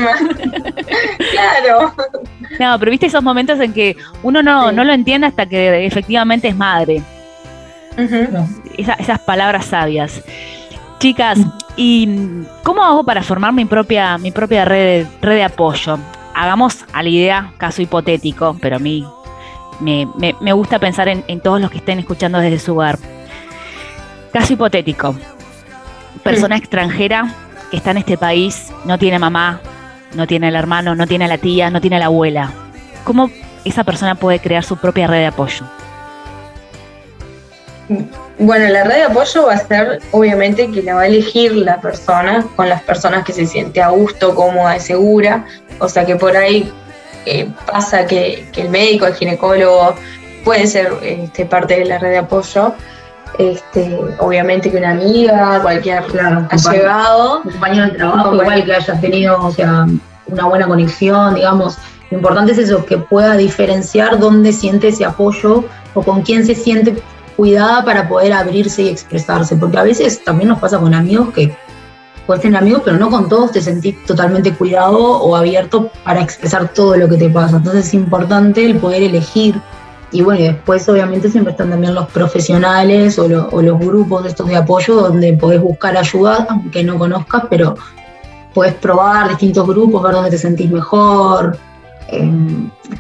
claro. 1.31 1.95
No, 2.59 2.77
pero 2.77 2.91
viste 2.91 3.07
esos 3.07 3.23
momentos 3.23 3.59
en 3.59 3.73
que 3.73 3.95
uno 4.21 4.43
no, 4.43 4.71
no 4.71 4.83
lo 4.83 4.93
entiende 4.93 5.25
hasta 5.25 5.47
que 5.47 5.85
efectivamente 5.85 6.49
es 6.49 6.55
madre. 6.55 7.01
Esas 8.77 9.19
palabras 9.19 9.65
sabias. 9.65 10.21
Chicas, 10.99 11.39
¿y 11.77 12.43
cómo 12.63 12.83
hago 12.83 13.03
para 13.03 13.23
formar 13.23 13.53
mi 13.53 13.65
propia, 13.65 14.17
mi 14.17 14.31
propia 14.31 14.65
red, 14.65 15.07
red 15.21 15.35
de 15.35 15.43
apoyo? 15.43 15.97
Hagamos 16.35 16.85
a 16.91 17.03
la 17.03 17.09
idea, 17.09 17.53
caso 17.57 17.81
hipotético, 17.81 18.57
pero 18.61 18.75
a 18.75 18.79
mí 18.79 19.05
me, 19.79 20.53
gusta 20.53 20.79
pensar 20.79 21.07
en, 21.07 21.39
todos 21.39 21.61
los 21.61 21.71
que 21.71 21.77
estén 21.77 21.99
escuchando 21.99 22.39
desde 22.39 22.59
su 22.59 22.73
hogar. 22.73 22.99
Caso 24.33 24.53
hipotético. 24.53 25.15
Persona 26.23 26.57
extranjera 26.57 27.33
que 27.71 27.77
está 27.77 27.91
en 27.91 27.97
este 27.97 28.17
país, 28.17 28.73
no 28.83 28.97
tiene 28.97 29.19
mamá, 29.19 29.61
no 30.15 30.27
tiene 30.27 30.49
el 30.49 30.55
hermano, 30.55 30.95
no 30.95 31.07
tiene 31.07 31.27
la 31.27 31.37
tía, 31.37 31.69
no 31.69 31.79
tiene 31.81 31.99
la 31.99 32.05
abuela. 32.05 32.51
¿Cómo 33.03 33.29
esa 33.63 33.83
persona 33.83 34.15
puede 34.15 34.39
crear 34.39 34.63
su 34.63 34.77
propia 34.77 35.07
red 35.07 35.19
de 35.19 35.27
apoyo? 35.27 35.65
Bueno, 38.37 38.69
la 38.69 38.83
red 38.83 38.95
de 38.95 39.03
apoyo 39.03 39.47
va 39.47 39.53
a 39.53 39.57
ser, 39.57 39.99
obviamente, 40.11 40.69
que 40.69 40.83
la 40.83 40.95
va 40.95 41.01
a 41.01 41.07
elegir 41.07 41.55
la 41.55 41.81
persona 41.81 42.45
con 42.55 42.69
las 42.69 42.83
personas 42.83 43.25
que 43.25 43.33
se 43.33 43.47
siente 43.47 43.81
a 43.81 43.89
gusto, 43.89 44.35
cómoda 44.35 44.77
y 44.77 44.79
segura. 44.79 45.45
O 45.79 45.89
sea 45.89 46.05
que 46.05 46.15
por 46.15 46.37
ahí 46.37 46.71
eh, 47.25 47.49
pasa 47.65 48.05
que, 48.05 48.47
el 48.55 48.69
médico, 48.69 49.07
el 49.07 49.15
ginecólogo, 49.15 49.95
puede 50.45 50.67
ser 50.67 50.93
este, 51.01 51.45
parte 51.45 51.79
de 51.79 51.85
la 51.85 51.97
red 51.97 52.11
de 52.11 52.17
apoyo. 52.19 52.73
Este, 53.39 53.97
obviamente 54.19 54.69
que 54.69 54.77
una 54.77 54.91
amiga, 54.91 55.59
cualquier 55.61 56.03
claro, 56.03 56.47
ha 56.49 56.71
llegado. 56.71 57.41
Un 57.43 57.51
compañero 57.51 57.85
de 57.87 57.91
trabajo, 57.91 58.35
igual 58.35 58.65
que 58.65 58.73
hayas 58.73 59.01
tenido 59.01 59.37
o 59.43 59.51
sea, 59.51 59.87
una 60.27 60.45
buena 60.45 60.67
conexión, 60.67 61.35
digamos. 61.35 61.77
Lo 62.11 62.17
importante 62.17 62.51
es 62.51 62.57
eso, 62.59 62.85
que 62.85 62.97
pueda 62.97 63.35
diferenciar 63.35 64.19
dónde 64.19 64.51
siente 64.53 64.89
ese 64.89 65.05
apoyo 65.05 65.63
o 65.93 66.03
con 66.03 66.21
quién 66.21 66.45
se 66.45 66.55
siente 66.55 67.01
cuidada 67.39 67.85
para 67.85 68.09
poder 68.09 68.33
abrirse 68.33 68.81
y 68.81 68.89
expresarse, 68.89 69.55
porque 69.55 69.77
a 69.77 69.83
veces 69.83 70.21
también 70.25 70.49
nos 70.49 70.59
pasa 70.59 70.77
con 70.77 70.93
amigos 70.93 71.29
que 71.33 71.55
puedes 72.27 72.41
tener 72.41 72.57
amigos, 72.61 72.81
pero 72.83 72.97
no 72.97 73.09
con 73.09 73.29
todos 73.29 73.53
te 73.53 73.61
sentís 73.61 74.03
totalmente 74.05 74.53
cuidado 74.53 74.99
o 74.99 75.37
abierto 75.37 75.89
para 76.03 76.21
expresar 76.21 76.73
todo 76.73 76.97
lo 76.97 77.07
que 77.07 77.15
te 77.15 77.29
pasa. 77.29 77.55
Entonces 77.55 77.87
es 77.87 77.93
importante 77.93 78.65
el 78.65 78.75
poder 78.75 79.03
elegir. 79.03 79.55
Y 80.11 80.21
bueno, 80.21 80.43
después 80.43 80.89
obviamente 80.89 81.29
siempre 81.29 81.51
están 81.51 81.69
también 81.69 81.95
los 81.95 82.07
profesionales 82.09 83.17
o, 83.17 83.29
los 83.29 83.79
grupos 83.79 84.23
de 84.23 84.29
estos 84.29 84.45
de 84.49 84.57
apoyo 84.57 84.95
donde 84.95 85.31
podés 85.31 85.61
buscar 85.61 85.95
ayuda, 85.95 86.45
aunque 86.49 86.83
no 86.83 86.99
conozcas, 86.99 87.43
pero 87.49 87.75
puedes 88.53 88.73
probar 88.73 89.29
distintos 89.29 89.65
grupos, 89.65 90.03
ver 90.03 90.11
dónde 90.11 90.31
te 90.31 90.37
sentís 90.37 90.69
mejor, 90.69 91.57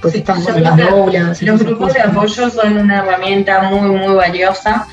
pues 0.01 0.15
están 0.15 0.43
las 0.43 1.41
Los 1.41 1.63
grupos 1.63 1.93
de 1.93 2.01
apoyo 2.01 2.49
son 2.49 2.77
una 2.77 2.99
herramienta 2.99 3.63
muy, 3.63 3.89
muy 3.89 4.15
valiosa. 4.15 4.87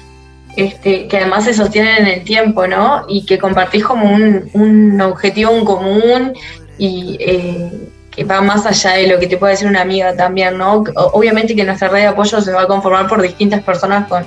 Este, 0.56 1.06
que 1.06 1.18
además 1.18 1.44
se 1.44 1.52
sostienen 1.52 1.96
en 1.98 2.06
el 2.06 2.24
tiempo, 2.24 2.66
¿no? 2.66 3.04
Y 3.08 3.26
que 3.26 3.38
compartís 3.38 3.84
como 3.84 4.10
un, 4.10 5.00
objetivo 5.02 5.50
en 5.50 5.64
común 5.66 6.32
y 6.78 7.18
eh, 7.20 7.70
que 8.10 8.24
va 8.24 8.40
más 8.40 8.64
allá 8.64 8.92
de 8.92 9.06
lo 9.06 9.18
que 9.18 9.26
te 9.26 9.36
puede 9.36 9.52
decir 9.52 9.68
una 9.68 9.82
amiga 9.82 10.16
también, 10.16 10.56
¿no? 10.56 10.82
Obviamente 11.12 11.54
que 11.54 11.62
nuestra 11.62 11.88
red 11.88 12.00
de 12.00 12.06
apoyo 12.06 12.40
se 12.40 12.52
va 12.52 12.62
a 12.62 12.66
conformar 12.66 13.06
por 13.06 13.20
distintas 13.20 13.62
personas 13.62 14.08
con, 14.08 14.24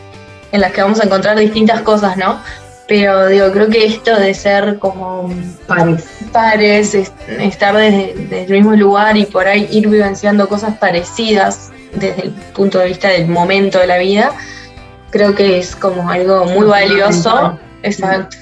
en 0.51 0.61
las 0.61 0.71
que 0.71 0.83
vamos 0.83 0.99
a 1.01 1.05
encontrar 1.05 1.37
distintas 1.39 1.81
cosas, 1.81 2.15
¿no? 2.15 2.39
Pero 2.89 3.27
digo, 3.27 3.51
creo 3.51 3.69
que 3.69 3.85
esto 3.85 4.19
de 4.19 4.33
ser 4.33 4.79
como 4.79 5.31
pares, 5.67 6.09
pares 6.33 6.95
estar 6.95 7.77
desde, 7.77 8.45
el 8.45 8.49
mismo 8.49 8.73
lugar 8.73 9.15
y 9.15 9.27
por 9.27 9.47
ahí 9.47 9.69
ir 9.71 9.87
vivenciando 9.87 10.49
cosas 10.49 10.75
parecidas 10.79 11.71
desde 11.93 12.23
el 12.23 12.31
punto 12.31 12.79
de 12.79 12.87
vista 12.87 13.09
del 13.09 13.27
momento 13.27 13.77
de 13.77 13.85
la 13.85 13.99
vida, 13.99 14.31
creo 15.11 15.35
que 15.35 15.59
es 15.59 15.75
como 15.75 16.09
algo 16.09 16.45
muy 16.45 16.65
valioso. 16.65 17.59
Exacto. 17.83 18.37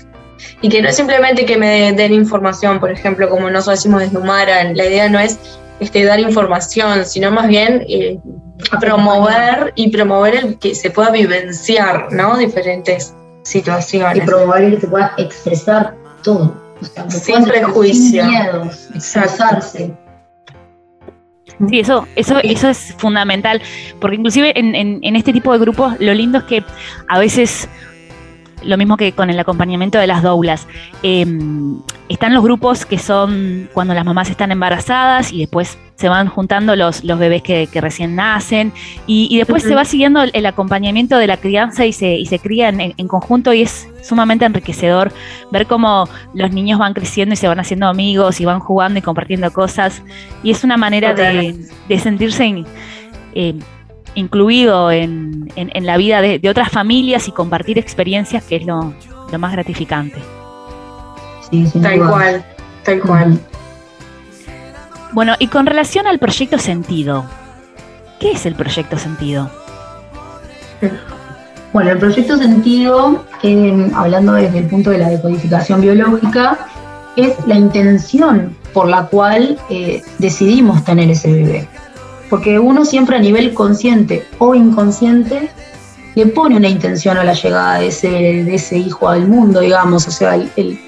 Y 0.62 0.70
que 0.70 0.82
no 0.82 0.88
es 0.88 0.96
simplemente 0.96 1.46
que 1.46 1.58
me 1.58 1.92
den 1.92 2.14
información, 2.14 2.80
por 2.80 2.90
ejemplo, 2.90 3.30
como 3.30 3.50
nosotros 3.50 3.80
decimos 3.80 4.02
desde 4.02 4.18
Humaran, 4.18 4.78
la 4.78 4.86
idea 4.86 5.10
no 5.10 5.20
es 5.20 5.38
este, 5.82 6.06
dar 6.06 6.22
información, 6.22 7.06
sino 7.06 7.32
más 7.32 7.50
bien 7.50 7.86
eh, 7.90 8.18
promover 8.80 9.74
y 9.76 9.90
promover 9.90 10.36
el 10.36 10.58
que 10.58 10.74
se 10.74 10.90
pueda 10.90 11.12
vivenciar, 11.12 12.14
¿no? 12.14 12.38
Diferentes 12.38 13.14
situaciones. 13.48 14.24
Y 14.24 14.28
promover 14.28 14.72
que 14.72 14.82
se 14.82 14.88
pueda 14.88 15.14
expresar 15.18 15.96
todo. 16.24 16.56
sin 17.10 17.44
prejuicio. 17.46 18.24
Sin 18.24 18.32
miedos, 18.32 18.90
expresarse. 18.94 19.94
Sí, 21.70 21.80
eso, 21.80 22.08
eso, 22.16 22.38
eso 22.44 22.70
es 22.70 22.94
fundamental, 22.98 23.62
porque 24.00 24.18
inclusive 24.18 24.58
en, 24.60 24.76
en, 24.76 25.16
este 25.16 25.34
tipo 25.34 25.52
de 25.54 25.60
grupos 25.60 25.96
lo 26.00 26.14
lindo 26.14 26.40
es 26.40 26.44
que 26.44 26.64
a 27.08 27.18
veces 27.18 27.68
lo 28.64 28.78
mismo 28.78 28.98
que 28.98 29.12
con 29.12 29.30
el 29.30 29.40
acompañamiento 29.40 29.98
de 29.98 30.08
las 30.08 30.24
doulas. 30.24 30.68
Em, 31.04 31.80
están 32.10 32.34
los 32.34 32.44
grupos 32.44 32.86
que 32.86 32.98
son 32.98 33.70
cuando 33.74 33.94
las 33.94 34.06
mamás 34.06 34.30
están 34.30 34.52
embarazadas 34.52 35.34
y 35.34 35.40
después 35.40 35.78
se 35.96 36.10
van 36.10 36.28
juntando 36.28 36.76
los, 36.76 37.04
los 37.04 37.18
bebés 37.20 37.42
que, 37.42 37.68
recién 37.74 38.16
nacen. 38.16 38.72
Y, 39.08 39.36
después 39.38 39.64
se 39.64 39.76
va 39.76 39.84
siguiendo 39.84 40.22
el, 40.22 40.46
acompañamiento 40.46 41.18
de 41.18 41.28
la 41.28 41.38
crianza 41.38 41.86
y 41.86 41.94
se, 41.94 42.16
y 42.16 42.26
se 42.28 42.40
cría 42.40 42.70
en, 42.70 43.08
conjunto 43.08 43.52
y 43.52 43.64
es 43.64 43.88
sumamente 44.04 44.46
enriquecedor 44.46 45.12
ver 45.52 45.66
cómo 45.66 46.08
los 46.34 46.52
niños 46.52 46.80
van 46.80 46.94
creciendo 46.94 47.34
y 47.34 47.36
se 47.36 47.48
van 47.48 47.60
haciendo 47.60 47.88
amigos 47.88 48.40
y 48.40 48.46
van 48.46 48.60
jugando 48.60 49.00
y 49.00 49.02
compartiendo 49.02 49.52
cosas. 49.52 50.04
Y 50.44 50.52
es 50.52 50.64
una 50.64 50.78
manera 50.78 51.14
de, 51.14 51.56
sentirse... 52.00 52.64
Eh, 53.34 53.56
incluido 54.18 54.92
en, 54.92 55.48
la 55.56 55.96
vida 55.96 56.22
de, 56.22 56.50
otras 56.50 56.70
familias 56.70 57.28
y 57.28 57.32
compartir 57.32 57.78
experiencias, 57.78 58.44
que 58.44 58.58
es 58.58 58.66
lo, 58.66 58.94
más 59.38 59.52
gratificante. 59.52 60.18
Sí, 61.50 61.66
tal 61.82 62.00
cual, 62.00 62.46
tal 62.84 63.00
cual. 63.02 63.40
Bueno, 65.14 65.36
y 65.40 65.48
con 65.48 65.66
relación 65.66 66.08
al 66.08 66.18
proyecto 66.18 66.58
Sentido, 66.58 67.26
¿qué 68.20 68.32
es 68.32 68.46
el 68.46 68.56
proyecto 68.56 68.98
Sentido? 68.98 69.50
Bueno, 71.72 71.92
el 71.92 72.00
proyecto 72.00 72.38
Sentido, 72.38 73.24
eh, 73.44 73.92
hablando 73.94 74.34
desde 74.34 74.60
el 74.60 74.66
punto 74.66 74.90
de 74.90 74.98
la 74.98 75.10
decodificación 75.10 75.82
biológica, 75.82 76.58
es 77.16 77.36
la 77.46 77.56
intención 77.56 78.56
por 78.74 78.88
la 78.88 79.04
cual 79.04 79.60
eh, 79.70 80.02
decidimos 80.18 80.84
tener 80.84 81.10
ese 81.12 81.32
bebé 81.32 81.68
porque 82.30 82.60
uno 82.60 82.86
siempre 82.86 83.18
a 83.18 83.20
nivel 83.20 83.54
consciente 83.54 84.26
o 84.40 84.56
inconsciente 84.56 85.50
le 86.16 86.26
pone 86.26 86.58
una 86.58 86.68
intención 86.68 87.18
a 87.18 87.24
la 87.24 87.34
llegada 87.34 87.80
de 87.80 87.88
ese, 87.88 88.10
de 88.10 88.56
ese 88.56 88.78
hijo 88.78 89.08
al 89.08 89.28
mundo, 89.28 89.60
digamos. 89.60 90.08
O 90.08 90.12
sea, 90.12 90.36
el, 90.36 90.80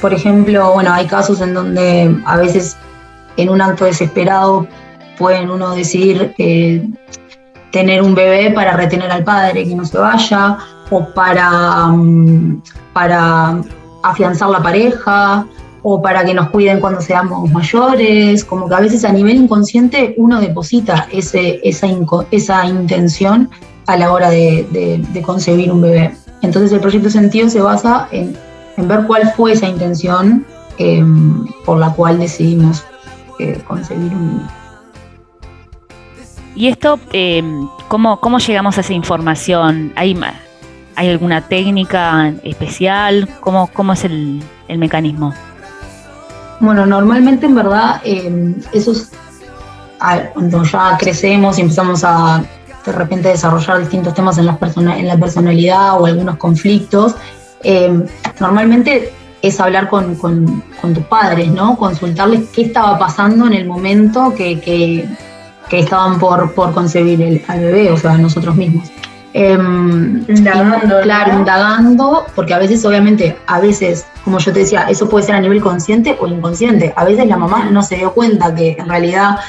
por 0.00 0.12
ejemplo, 0.12 0.72
bueno, 0.72 0.92
hay 0.92 1.06
casos 1.06 1.40
en 1.40 1.54
donde 1.54 2.14
a 2.26 2.36
veces 2.36 2.76
en 3.36 3.48
un 3.48 3.62
acto 3.62 3.86
desesperado 3.86 4.66
pueden 5.18 5.50
uno 5.50 5.74
decidir 5.74 6.34
eh, 6.38 6.86
tener 7.70 8.02
un 8.02 8.14
bebé 8.14 8.50
para 8.50 8.76
retener 8.76 9.10
al 9.10 9.24
padre, 9.24 9.64
que 9.64 9.74
no 9.74 9.84
se 9.84 9.98
vaya, 9.98 10.58
o 10.90 11.08
para, 11.14 11.86
mm, 11.86 12.62
para 12.92 13.58
afianzar 14.02 14.50
la 14.50 14.62
pareja, 14.62 15.46
o 15.88 16.02
para 16.02 16.24
que 16.24 16.34
nos 16.34 16.50
cuiden 16.50 16.80
cuando 16.80 17.00
seamos 17.00 17.48
mayores, 17.52 18.44
como 18.44 18.68
que 18.68 18.74
a 18.74 18.80
veces 18.80 19.04
a 19.04 19.12
nivel 19.12 19.36
inconsciente 19.36 20.14
uno 20.16 20.40
deposita 20.40 21.06
ese, 21.12 21.60
esa, 21.62 21.86
esa 22.32 22.66
intención 22.66 23.48
a 23.86 23.96
la 23.96 24.12
hora 24.12 24.28
de, 24.30 25.22
concebir 25.24 25.70
un 25.70 25.82
bebé. 25.82 26.12
Entonces 26.42 26.72
el 26.72 26.80
proyecto 26.80 27.08
Sentido 27.08 27.48
se 27.48 27.60
basa 27.60 28.08
en, 28.10 28.36
ver 28.78 29.06
cuál 29.06 29.32
fue 29.36 29.52
esa 29.52 29.68
intención 29.68 30.44
em, 30.78 31.46
por 31.64 31.78
la 31.78 31.92
cual 31.92 32.18
decidimos 32.18 32.82
eh, 33.38 33.56
concebir 33.68 34.12
un 34.12 34.26
niño. 34.26 34.48
¿Y 36.56 36.66
esto, 36.66 36.98
em, 37.12 37.68
¿cómo, 37.86 38.18
cómo 38.18 38.38
llegamos 38.38 38.76
a 38.76 38.80
esa 38.80 38.92
información? 38.92 39.92
¿Hay, 39.94 40.18
hay 40.96 41.10
alguna 41.10 41.42
técnica 41.42 42.34
especial? 42.42 43.28
¿Cómo, 43.38 43.68
cómo 43.72 43.92
es 43.92 44.02
el, 44.02 44.42
el 44.66 44.78
mecanismo? 44.78 45.32
Bueno, 46.60 46.86
normalmente 46.86 47.46
en 47.46 47.54
verdad 47.54 48.00
eh, 48.04 48.54
esos, 48.72 49.10
cuando 50.32 50.62
ya 50.64 50.96
crecemos 50.98 51.58
y 51.58 51.62
empezamos 51.62 52.02
a 52.04 52.44
de 52.84 52.92
repente 52.92 53.28
desarrollar 53.28 53.80
distintos 53.80 54.14
temas 54.14 54.38
en 54.38 54.46
la, 54.46 54.58
en 54.96 55.08
la 55.08 55.16
personalidad 55.16 56.00
o 56.00 56.06
algunos 56.06 56.36
conflictos, 56.36 57.16
eh, 57.62 58.04
normalmente 58.38 59.12
es 59.42 59.60
hablar 59.60 59.88
con, 59.88 60.14
con, 60.14 60.62
tus 60.94 61.04
padres, 61.04 61.48
¿no? 61.50 61.76
Consultarles 61.76 62.48
qué 62.54 62.62
estaba 62.62 62.98
pasando 62.98 63.46
en 63.46 63.54
el 63.54 63.66
momento 63.66 64.32
que, 64.34 64.60
que, 64.60 65.08
estaban 65.70 66.18
por, 66.18 66.52
por 66.54 66.72
concebir 66.72 67.20
el, 67.22 67.44
al 67.48 67.60
bebé, 67.60 67.90
o 67.90 67.96
sea, 67.96 68.16
nosotros 68.16 68.54
mismos. 68.54 68.88
Em, 69.38 70.24
indagando. 70.28 71.02
Claro, 71.02 71.34
indagando, 71.34 72.26
porque 72.34 72.54
a 72.54 72.58
veces, 72.58 72.82
obviamente, 72.86 73.36
a 73.46 73.60
veces, 73.60 74.06
como 74.24 74.38
yo 74.38 74.50
te 74.50 74.60
decía, 74.60 74.86
eso 74.88 75.10
puede 75.10 75.26
ser 75.26 75.34
a 75.34 75.40
nivel 75.40 75.60
consciente 75.60 76.16
o 76.18 76.26
inconsciente. 76.26 76.94
A 76.96 77.04
veces 77.04 77.26
la 77.26 77.36
mamá 77.36 77.68
no 77.70 77.82
se 77.82 77.96
dio 77.96 78.14
cuenta 78.14 78.54
que 78.54 78.76
en 78.78 78.88
realidad 78.88 79.40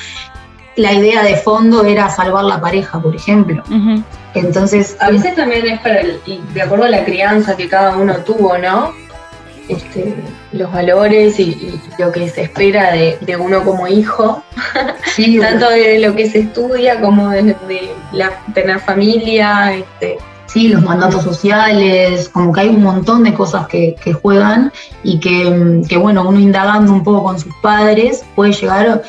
la 0.76 0.92
idea 0.92 1.24
de 1.24 1.38
fondo 1.38 1.86
era 1.86 2.10
salvar 2.10 2.44
la 2.44 2.60
pareja, 2.60 3.02
por 3.02 3.16
ejemplo. 3.16 3.64
Entonces. 4.34 4.98
A 5.00 5.10
veces 5.10 5.36
también 5.36 5.66
es 5.66 5.80
para 5.80 6.02
de 6.04 6.62
acuerdo 6.62 6.84
a 6.84 6.90
la 6.90 7.06
crianza 7.06 7.56
que 7.56 7.70
cada 7.70 7.96
uno 7.96 8.14
tuvo, 8.18 8.58
¿no? 8.58 8.92
Este, 9.68 10.16
los 10.54 10.72
valores 10.72 11.40
y, 11.40 11.80
lo 12.00 12.12
que 12.12 12.30
se 12.30 12.44
espera 12.44 12.92
de, 12.94 13.38
uno 13.38 13.64
como 13.64 13.88
hijo, 13.88 14.44
tanto 15.42 15.70
de 15.70 16.00
lo 16.00 16.16
que 16.16 16.30
se 16.30 16.40
estudia 16.40 17.02
como 17.02 17.30
de, 17.30 17.56
la, 18.14 18.32
tener 18.54 18.80
familia. 18.80 19.74
Este. 19.76 20.18
Sí, 20.46 20.70
los 20.70 20.82
mandatos 20.82 21.24
sociales, 21.24 22.30
como 22.30 22.54
que 22.54 22.62
hay 22.62 22.70
un 22.70 22.82
montón 22.82 23.26
de 23.26 23.34
cosas 23.34 23.68
que, 23.68 23.96
juegan 24.22 24.72
y 25.04 25.20
que, 25.20 25.82
que, 25.90 25.98
bueno, 25.98 26.28
uno 26.28 26.40
indagando 26.40 26.94
un 26.94 27.04
poco 27.04 27.24
con 27.24 27.38
sus 27.38 27.54
padres 27.62 28.24
puede 28.34 28.54
llegar 28.54 29.04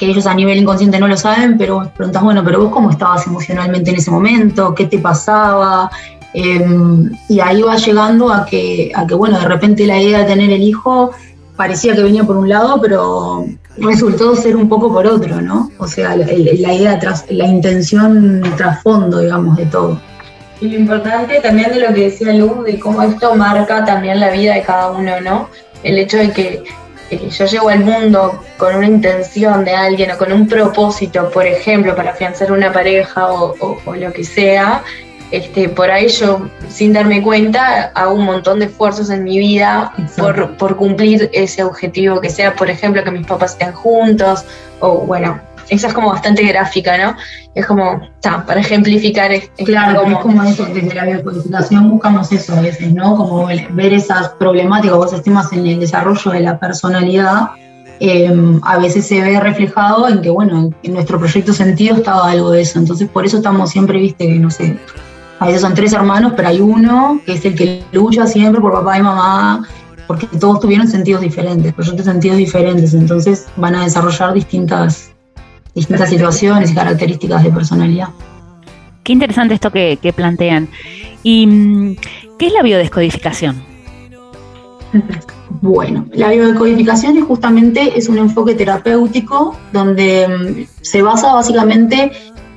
que 0.00 0.06
ellos 0.06 0.26
a 0.26 0.34
nivel 0.34 0.58
inconsciente 0.58 0.98
no 0.98 1.08
lo 1.08 1.16
saben, 1.16 1.58
pero 1.58 1.90
preguntas, 1.94 2.22
bueno, 2.22 2.42
pero 2.42 2.58
vos 2.58 2.72
cómo 2.72 2.90
estabas 2.90 3.26
emocionalmente 3.26 3.90
en 3.90 3.96
ese 3.96 4.10
momento, 4.10 4.74
qué 4.74 4.86
te 4.86 4.98
pasaba, 4.98 5.90
Em, 6.32 7.10
y 7.28 7.40
ahí 7.40 7.60
va 7.62 7.76
llegando 7.76 8.32
a 8.32 8.46
que, 8.46 8.92
a 8.94 9.06
que, 9.06 9.14
bueno, 9.14 9.38
de 9.38 9.46
repente 9.46 9.86
la 9.86 10.00
idea 10.00 10.20
de 10.20 10.24
tener 10.26 10.50
el 10.50 10.62
hijo 10.62 11.10
parecía 11.56 11.94
que 11.94 12.02
venía 12.02 12.24
por 12.24 12.36
un 12.36 12.48
lado, 12.48 12.80
pero 12.80 13.46
resultó 13.78 14.36
ser 14.36 14.56
un 14.56 14.68
poco 14.68 14.92
por 14.92 15.06
otro, 15.06 15.40
¿no? 15.40 15.70
O 15.78 15.86
sea, 15.86 16.16
la, 16.16 16.32
idea, 16.32 16.98
tras, 16.98 17.24
la 17.30 17.46
intención 17.46 18.42
trasfondo, 18.56 19.20
digamos, 19.20 19.56
de 19.56 19.66
todo. 19.66 20.00
Y 20.60 20.68
lo 20.68 20.78
importante 20.78 21.40
también 21.40 21.70
de 21.70 21.80
lo 21.80 21.94
que 21.94 22.10
decía 22.10 22.32
Luz, 22.32 22.64
de 22.64 22.78
cómo 22.78 23.02
esto 23.02 23.34
marca 23.34 23.84
también 23.84 24.20
la 24.20 24.30
vida 24.30 24.54
de 24.54 24.62
cada 24.62 24.90
uno, 24.90 25.20
¿no? 25.20 25.48
El 25.82 25.98
hecho 25.98 26.18
de 26.18 26.30
que 26.30 26.62
yo 27.10 27.46
llego 27.46 27.68
al 27.68 27.80
mundo 27.80 28.40
con 28.56 28.76
una 28.76 28.86
intención 28.86 29.64
de 29.64 29.72
alguien 29.72 30.12
o 30.12 30.18
con 30.18 30.32
un 30.32 30.46
propósito, 30.46 31.30
por 31.30 31.46
ejemplo, 31.46 31.96
para 31.96 32.10
afianzar 32.10 32.52
una 32.52 32.72
pareja 32.72 33.32
o, 33.32 33.76
lo 33.94 34.12
que 34.12 34.24
sea, 34.24 34.82
este, 35.30 35.68
por 35.68 35.90
ahí 35.90 36.08
yo, 36.08 36.48
sin 36.68 36.92
darme 36.92 37.22
cuenta, 37.22 37.92
hago 37.94 38.14
un 38.14 38.24
montón 38.24 38.58
de 38.58 38.66
esfuerzos 38.66 39.10
en 39.10 39.24
mi 39.24 39.38
vida 39.38 39.92
por, 40.16 40.56
por, 40.56 40.76
cumplir 40.76 41.30
ese 41.32 41.62
objetivo, 41.62 42.20
que 42.20 42.30
sea, 42.30 42.54
por 42.54 42.68
ejemplo, 42.68 43.04
que 43.04 43.10
mis 43.10 43.26
papás 43.26 43.52
estén 43.52 43.72
juntos, 43.72 44.44
o 44.80 44.98
bueno, 45.06 45.40
esa 45.70 45.86
es 45.86 45.94
como 45.94 46.10
bastante 46.10 46.42
gráfica, 46.42 46.98
¿no? 46.98 47.16
Es 47.54 47.64
como, 47.64 48.00
para 48.20 48.60
ejemplificar. 48.60 49.32
Es, 49.32 49.50
claro, 49.64 50.02
como, 50.02 50.16
es 50.16 50.22
como 50.22 50.42
eso, 50.42 50.66
desde 50.66 50.94
la 50.94 51.04
biocodificación 51.04 51.90
buscamos 51.90 52.30
eso 52.32 52.56
a 52.56 52.60
veces, 52.60 52.92
¿no? 52.92 53.16
Como 53.16 53.46
ver 53.46 53.94
esas 53.94 54.30
problemáticas 54.30 54.96
o 54.96 55.06
esos 55.06 55.22
temas 55.22 55.52
en 55.52 55.66
el 55.66 55.80
desarrollo 55.80 56.30
de 56.32 56.40
la 56.40 56.58
personalidad. 56.58 57.50
Em, 58.00 58.60
a 58.64 58.78
veces 58.78 59.06
se 59.06 59.20
ve 59.20 59.38
reflejado 59.38 60.08
en 60.08 60.22
que, 60.22 60.30
bueno, 60.30 60.70
en 60.82 60.92
nuestro 60.94 61.18
proyecto 61.18 61.52
sentido 61.52 61.96
estaba 61.96 62.30
algo 62.30 62.50
de 62.50 62.62
eso. 62.62 62.78
Entonces, 62.78 63.08
por 63.08 63.24
eso 63.24 63.36
estamos 63.36 63.70
siempre, 63.70 63.98
viste, 63.98 64.26
que 64.26 64.38
no 64.38 64.50
sé, 64.50 64.76
a 65.40 65.46
veces 65.46 65.62
son 65.62 65.74
tres 65.74 65.94
hermanos, 65.94 66.34
pero 66.36 66.48
hay 66.48 66.60
uno 66.60 67.18
que 67.24 67.32
es 67.32 67.44
el 67.46 67.54
que 67.54 67.82
lucha 67.92 68.26
siempre 68.26 68.60
por 68.60 68.72
papá 68.72 68.98
y 68.98 69.02
mamá, 69.02 69.66
porque 70.06 70.26
todos 70.38 70.60
tuvieron 70.60 70.86
sentidos 70.86 71.22
diferentes, 71.22 71.72
proyectos 71.72 72.04
sentidos 72.04 72.36
diferentes, 72.36 72.92
entonces 72.92 73.46
van 73.56 73.74
a 73.74 73.84
desarrollar 73.84 74.34
distintas 74.34 75.10
distintas 75.74 76.10
situaciones 76.10 76.70
y 76.70 76.74
características 76.74 77.42
de 77.42 77.50
personalidad. 77.52 78.08
Qué 79.02 79.14
interesante 79.14 79.54
esto 79.54 79.70
que, 79.70 80.12
plantean. 80.14 80.68
¿Y 81.22 81.46
mm, 81.46 81.96
qué 82.38 82.48
es 82.48 82.52
la 82.52 82.62
biodescodificación? 82.62 83.62
Bueno, 85.62 86.06
la 86.12 86.28
biodescodificación 86.28 87.16
es 87.16 87.24
justamente 87.24 87.96
es 87.96 88.10
un 88.10 88.18
enfoque 88.18 88.54
terapéutico 88.54 89.56
donde 89.72 90.28
mm, 90.28 90.82
se 90.82 91.00
basa 91.00 91.32
básicamente 91.32 92.12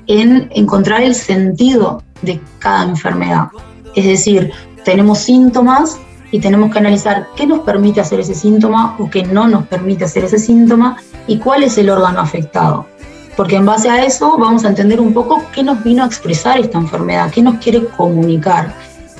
en 0.07 0.49
encontrar 0.53 1.01
el 1.01 1.15
sentido 1.15 2.03
de 2.23 2.41
cada 2.59 2.83
enfermedad. 2.83 3.49
Es 3.95 4.05
decir, 4.05 4.51
tenemos 4.83 5.19
síntomas 5.19 5.97
y 6.31 6.39
tenemos 6.39 6.71
que 6.71 6.79
analizar 6.79 7.27
qué 7.35 7.45
nos 7.45 7.59
permite 7.59 8.01
hacer 8.01 8.19
ese 8.19 8.33
síntoma 8.33 8.95
o 8.99 9.09
qué 9.09 9.23
no 9.23 9.47
nos 9.47 9.67
permite 9.67 10.05
hacer 10.05 10.25
ese 10.25 10.39
síntoma 10.39 10.97
y 11.27 11.37
cuál 11.37 11.63
es 11.63 11.77
el 11.77 11.89
órgano 11.89 12.19
afectado 12.19 12.87
porque 13.35 13.55
en 13.55 13.65
base 13.65 13.89
a 13.89 14.03
eso 14.03 14.37
vamos 14.37 14.63
a 14.65 14.69
entender 14.69 14.99
un 14.99 15.13
poco 15.13 15.43
qué 15.53 15.63
nos 15.63 15.83
vino 15.83 16.03
a 16.03 16.05
expresar 16.05 16.59
esta 16.59 16.77
enfermedad, 16.77 17.31
qué 17.31 17.41
nos 17.41 17.57
quiere 17.57 17.85
comunicar. 17.85 18.73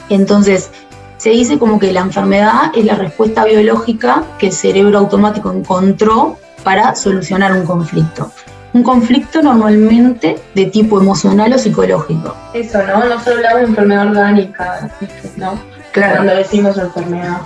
Entonces, 0.10 0.70
se 1.18 1.30
dice 1.30 1.58
como 1.58 1.80
que 1.80 1.92
la 1.92 2.02
enfermedad 2.02 2.72
es 2.76 2.86
la 2.86 2.96
respuesta 2.96 3.46
biológica 3.46 4.24
que 4.38 4.48
el 4.48 4.54
cerebro 4.54 5.00
automático 5.00 5.52
encontró 5.52 6.38
para 6.64 6.96
solucionar 6.96 7.54
un 7.54 7.66
conflicto. 7.66 8.32
Un 8.74 8.84
conflicto 8.84 9.42
normalmente 9.42 10.38
de 10.56 10.66
tipo 10.66 11.00
emocional 11.00 11.54
o 11.54 11.58
psicológico. 11.58 12.36
Eso, 12.54 12.80
¿no? 12.84 13.06
No 13.06 13.20
solo 13.24 13.38
hablamos 13.38 13.62
de 13.62 13.68
enfermedad 13.68 14.08
orgánica, 14.08 14.92
¿no? 15.38 15.60
Claro. 15.92 16.16
Cuando 16.16 16.36
decimos 16.36 16.78
enfermedad. 16.78 17.38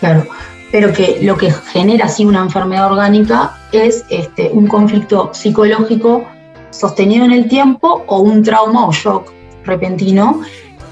Claro 0.00 0.26
pero 0.74 0.92
que 0.92 1.20
lo 1.22 1.36
que 1.36 1.52
genera 1.52 2.06
así 2.06 2.24
una 2.24 2.40
enfermedad 2.40 2.90
orgánica 2.90 3.56
es 3.70 4.04
este, 4.08 4.50
un 4.52 4.66
conflicto 4.66 5.30
psicológico 5.32 6.24
sostenido 6.70 7.24
en 7.24 7.30
el 7.30 7.46
tiempo 7.46 8.02
o 8.08 8.18
un 8.18 8.42
trauma 8.42 8.84
o 8.84 8.90
shock 8.90 9.30
repentino 9.64 10.40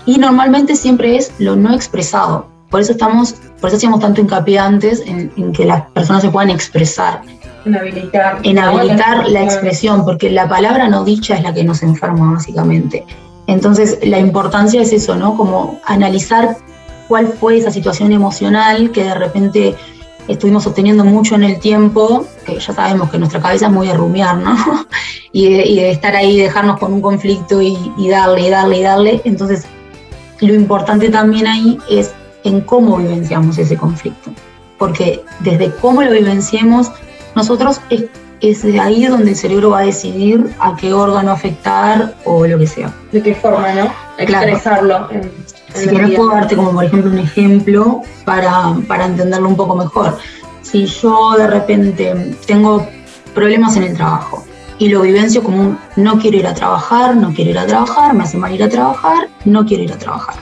y 0.07 0.19
normalmente 0.19 0.77
siempre 0.77 1.17
es 1.17 1.33
lo 1.39 1.57
no 1.57 1.75
expresado. 1.75 2.47
Por 2.71 2.81
eso 2.81 2.93
estamos, 2.93 3.35
por 3.61 3.71
eso 3.71 3.77
hacíamos 3.77 3.99
tanto 3.99 4.21
hincapié 4.21 4.61
antes 4.61 5.03
en, 5.05 5.53
que 5.53 5.65
las 5.65 5.83
personas 5.91 6.23
se 6.23 6.31
puedan 6.31 6.51
expresar. 6.51 7.23
En 7.65 7.77
habilitar. 7.77 8.39
En 8.43 8.59
habilitar 8.59 9.29
la 9.29 9.43
expresión, 9.43 10.05
porque 10.05 10.31
la 10.31 10.49
palabra 10.49 10.89
no 10.89 11.05
dicha 11.05 11.37
es 11.37 11.43
la 11.43 11.53
que 11.55 11.65
nos 11.65 11.83
enferma 11.83 12.33
básicamente. 12.33 13.05
Entonces 13.47 13.99
la 14.03 14.19
importancia 14.19 14.81
es 14.81 14.93
eso, 14.93 15.17
¿no? 15.17 15.37
Como 15.37 15.81
analizar 15.85 16.57
cuál 17.09 17.29
fue 17.29 17.59
esa 17.59 17.71
situación 17.71 18.13
emocional 18.13 18.91
que 18.91 19.05
de 19.05 19.15
repente 19.15 19.75
estuvimos 20.29 20.65
sosteniendo 20.65 21.05
mucho 21.05 21.35
en 21.35 21.45
el 21.45 21.59
tiempo, 21.59 22.27
que 22.47 22.59
ya 22.59 22.73
sabemos 22.73 23.11
que 23.11 23.19
nuestra 23.19 23.41
cabeza 23.41 23.67
es 23.67 23.73
muy 23.73 23.89
de 23.89 23.95
rumiar, 23.95 24.37
¿no? 24.37 24.57
y, 25.33 25.77
de, 25.77 25.91
estar 25.91 26.15
ahí, 26.15 26.39
dejarnos 26.39 26.79
con 26.79 26.93
un 26.93 27.01
conflicto 27.01 27.61
y, 27.61 27.77
darle, 28.09 28.47
y 28.47 28.51
darle, 28.51 28.79
y 28.79 28.83
darle. 28.83 29.21
Entonces, 29.25 29.67
lo 30.41 30.55
importante 30.55 31.11
también 31.11 31.47
ahí 31.47 31.79
es 31.91 32.13
en 32.45 32.61
cómo 32.61 32.97
vivenciamos 32.97 33.59
ese 33.59 33.77
conflicto. 33.77 34.31
Porque 34.79 35.23
desde 35.41 35.71
cómo 35.77 36.03
lo 36.03 36.11
vivenciemos, 36.11 36.91
nosotros 37.35 37.81
es, 37.91 38.05
es 38.41 38.63
de 38.63 38.79
ahí 38.81 39.07
donde 39.07 39.31
el 39.31 39.37
cerebro 39.37 39.71
va 39.71 39.81
a 39.81 39.83
decidir 39.83 40.51
a 40.59 40.77
qué 40.77 40.93
órgano 40.93 41.31
afectar 41.31 42.15
o 42.25 42.47
lo 42.47 42.59
que 42.59 42.67
sea. 42.67 42.93
De 43.13 43.23
qué 43.23 43.35
forma, 43.35 43.73
¿no? 43.73 43.93
Expresarlo. 44.19 45.09
Si 45.75 45.89
quieres 45.89 46.17
puedo 46.17 46.31
darte 46.31 46.57
como 46.57 46.73
por 46.73 46.85
ejemplo 46.85 47.11
un 47.11 47.19
ejemplo 47.19 48.03
para, 48.25 48.75
para 48.87 49.07
entenderlo 49.07 49.49
un 49.49 49.57
poco 49.57 49.75
mejor. 49.75 50.19
Si 50.63 50.87
yo 50.87 51.35
de 51.39 51.47
repente 51.47 52.37
tengo 52.47 52.87
problemas 53.35 53.77
en 53.77 53.85
el 53.85 53.97
trabajo 53.97 54.45
y 54.79 54.89
lo 54.89 55.03
vivencio 55.03 55.43
como 55.43 55.61
un 55.61 55.79
no 55.97 56.19
quiero 56.19 56.39
ir 56.39 56.47
a 56.47 56.55
trabajar, 56.55 57.17
no 57.17 57.33
quiero 57.33 57.53
ir 57.53 57.59
a 57.59 57.67
trabajar, 57.67 58.15
me 58.15 58.25
hace 58.25 58.37
mal 58.37 58.53
ir 58.53 58.63
a 58.63 58.69
trabajar, 58.69 59.29
no 59.45 59.65
quiero 59.65 59.85
ir 59.85 59.93
a 59.93 59.99
trabajar. 59.99 60.35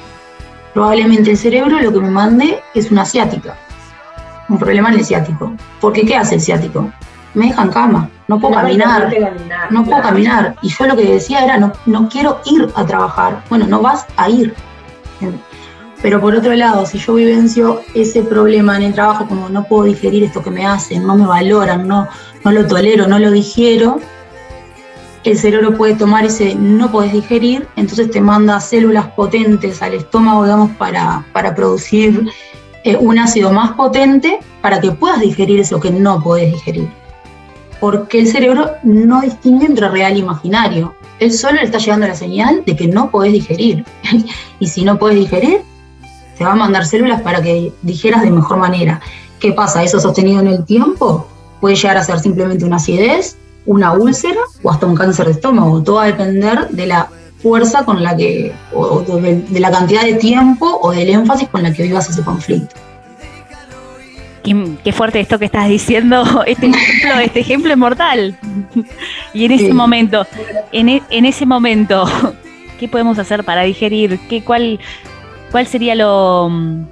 Probablemente 0.75 1.31
el 1.31 1.37
cerebro 1.37 1.81
lo 1.81 1.93
que 1.93 2.01
me 2.01 2.11
mande 2.11 2.61
es 2.75 2.91
una 2.91 3.05
ciática, 3.05 3.57
un 4.51 4.59
problema 4.59 4.91
en 4.91 4.99
el 4.99 5.05
ciático. 5.05 5.53
Porque 5.81 6.05
¿qué 6.05 6.17
hace 6.17 6.35
el 6.35 6.41
ciático? 6.41 6.91
Me 7.33 7.47
deja 7.47 7.63
en 7.63 7.71
cama, 7.71 8.11
no 8.29 8.41
puedo 8.41 8.55
caminar, 8.55 9.09
no 9.71 9.85
puedo 9.85 10.03
caminar. 10.03 10.57
Y 10.63 10.69
yo 10.69 10.87
lo 10.87 10.97
que 10.97 11.05
decía 11.05 11.45
era, 11.45 11.59
no, 11.59 11.73
no 11.87 12.09
quiero 12.09 12.41
ir 12.45 12.69
a 12.75 12.85
trabajar. 12.85 13.43
Bueno, 13.49 13.67
no 13.67 13.81
vas 13.81 14.05
a 14.17 14.29
ir, 14.29 14.55
pero 16.03 16.21
por 16.21 16.35
otro 16.35 16.55
lado, 16.55 16.87
si 16.87 16.99
yo 16.99 17.15
vivencio 17.15 17.83
ese 17.95 18.23
problema 18.23 18.77
en 18.77 18.85
el 18.85 18.95
trabajo, 18.95 19.29
como 19.29 19.49
no 19.49 19.65
puedo 19.65 19.85
digerir 19.85 20.25
esto 20.25 20.43
que 20.43 20.51
me 20.51 20.67
hacen, 20.67 21.07
no 21.07 21.15
me 21.15 21.27
valoran, 21.27 21.87
no, 21.87 22.09
no 22.43 22.53
lo 22.53 22.67
tolero, 22.67 23.07
no 23.07 23.19
lo 23.19 23.31
digiero, 23.31 24.01
el 25.25 25.37
cerebro 25.37 25.77
puede 25.77 25.95
tomar 25.95 26.25
ese 26.25 26.55
no 26.55 26.91
puedes 26.91 27.13
digerir, 27.13 27.69
entonces 27.77 28.11
te 28.11 28.23
manda 28.23 28.59
células 28.61 29.09
potentes 29.09 29.83
al 29.83 29.93
estómago, 29.93 30.45
digamos, 30.45 30.71
para, 30.73 31.27
para 31.35 31.55
producir 31.55 32.31
eh, 32.85 32.97
un 32.97 33.19
ácido 33.19 33.53
más 33.53 33.73
potente 33.73 34.39
para 34.61 34.81
que 34.81 34.93
puedas 34.93 35.21
digerir 35.21 35.61
eso 35.61 35.81
que 35.81 35.91
no 35.91 36.23
puedes 36.23 36.53
digerir. 36.53 36.89
Porque 37.81 38.21
el 38.21 38.27
cerebro 38.27 38.73
no 38.83 39.21
distingue 39.23 39.67
entre 39.67 39.89
real 39.89 40.13
e 40.13 40.19
imaginario 40.19 40.95
él 41.21 41.33
solo 41.33 41.57
le 41.57 41.65
está 41.65 41.79
llegando 41.79 42.09
la 42.09 42.15
señal 42.15 42.63
de 42.67 42.75
que 42.75 42.89
no 42.89 43.11
podés 43.11 43.33
digerir. 43.35 43.85
y 44.59 44.67
si 44.67 44.85
no 44.85 44.99
podés 44.99 45.17
digerir, 45.17 45.61
te 46.37 46.45
va 46.45 46.53
a 46.53 46.57
mandar 46.57 46.87
células 46.87 47.21
para 47.21 47.43
que 47.43 47.73
digieras 47.83 48.23
de 48.23 48.31
mejor 48.31 48.57
manera. 48.57 49.01
¿Qué 49.39 49.53
pasa? 49.53 49.83
Eso 49.83 50.01
sostenido 50.01 50.41
en 50.41 50.49
el 50.49 50.65
tiempo 50.65 51.29
puede 51.61 51.77
llegar 51.77 51.99
a 51.99 52.05
ser 52.05 52.19
simplemente 52.21 52.65
una 52.65 52.77
acidez, 52.77 53.37
una 53.67 53.93
úlcera 53.93 54.41
o 54.63 54.71
hasta 54.71 54.87
un 54.87 54.97
cáncer 54.97 55.27
de 55.27 55.33
estómago. 55.33 55.83
Todo 55.83 55.97
va 55.97 56.05
a 56.05 56.07
depender 56.07 56.69
de 56.71 56.87
la 56.87 57.11
fuerza 57.43 57.85
con 57.85 58.03
la 58.03 58.17
que, 58.17 58.53
o 58.73 59.01
de, 59.01 59.37
de 59.41 59.61
la 59.61 59.71
cantidad 59.71 60.03
de 60.03 60.15
tiempo 60.15 60.79
o 60.83 60.93
del 60.93 61.09
énfasis 61.09 61.49
con 61.49 61.63
la 61.63 61.73
que 61.73 61.85
vivas 61.85 62.09
ese 62.09 62.23
conflicto. 62.23 62.75
Qué, 64.83 64.93
fuerte 64.93 65.21
esto 65.21 65.39
que 65.39 65.45
estás 65.45 65.69
diciendo, 65.69 66.25
este 66.47 66.67
ejemplo, 66.67 67.21
este 67.21 67.41
ejemplo 67.41 67.73
es 67.73 67.79
mortal. 67.79 68.39
Y 69.33 69.45
en 69.45 69.53
ese 69.53 69.73
momento, 69.73 70.27
en, 70.73 70.89
e, 70.89 71.03
en, 71.09 71.25
ese 71.25 71.47
momento, 71.47 72.05
¿qué 72.81 72.89
podemos 72.89 73.19
hacer 73.19 73.45
para 73.45 73.63
digerir? 73.63 74.19
¿Qué, 74.29 74.43
cuál, 74.43 74.81
¿Cuál 75.53 75.67
sería 75.69 75.95
lo, 75.95 76.49
mm, 76.51 76.85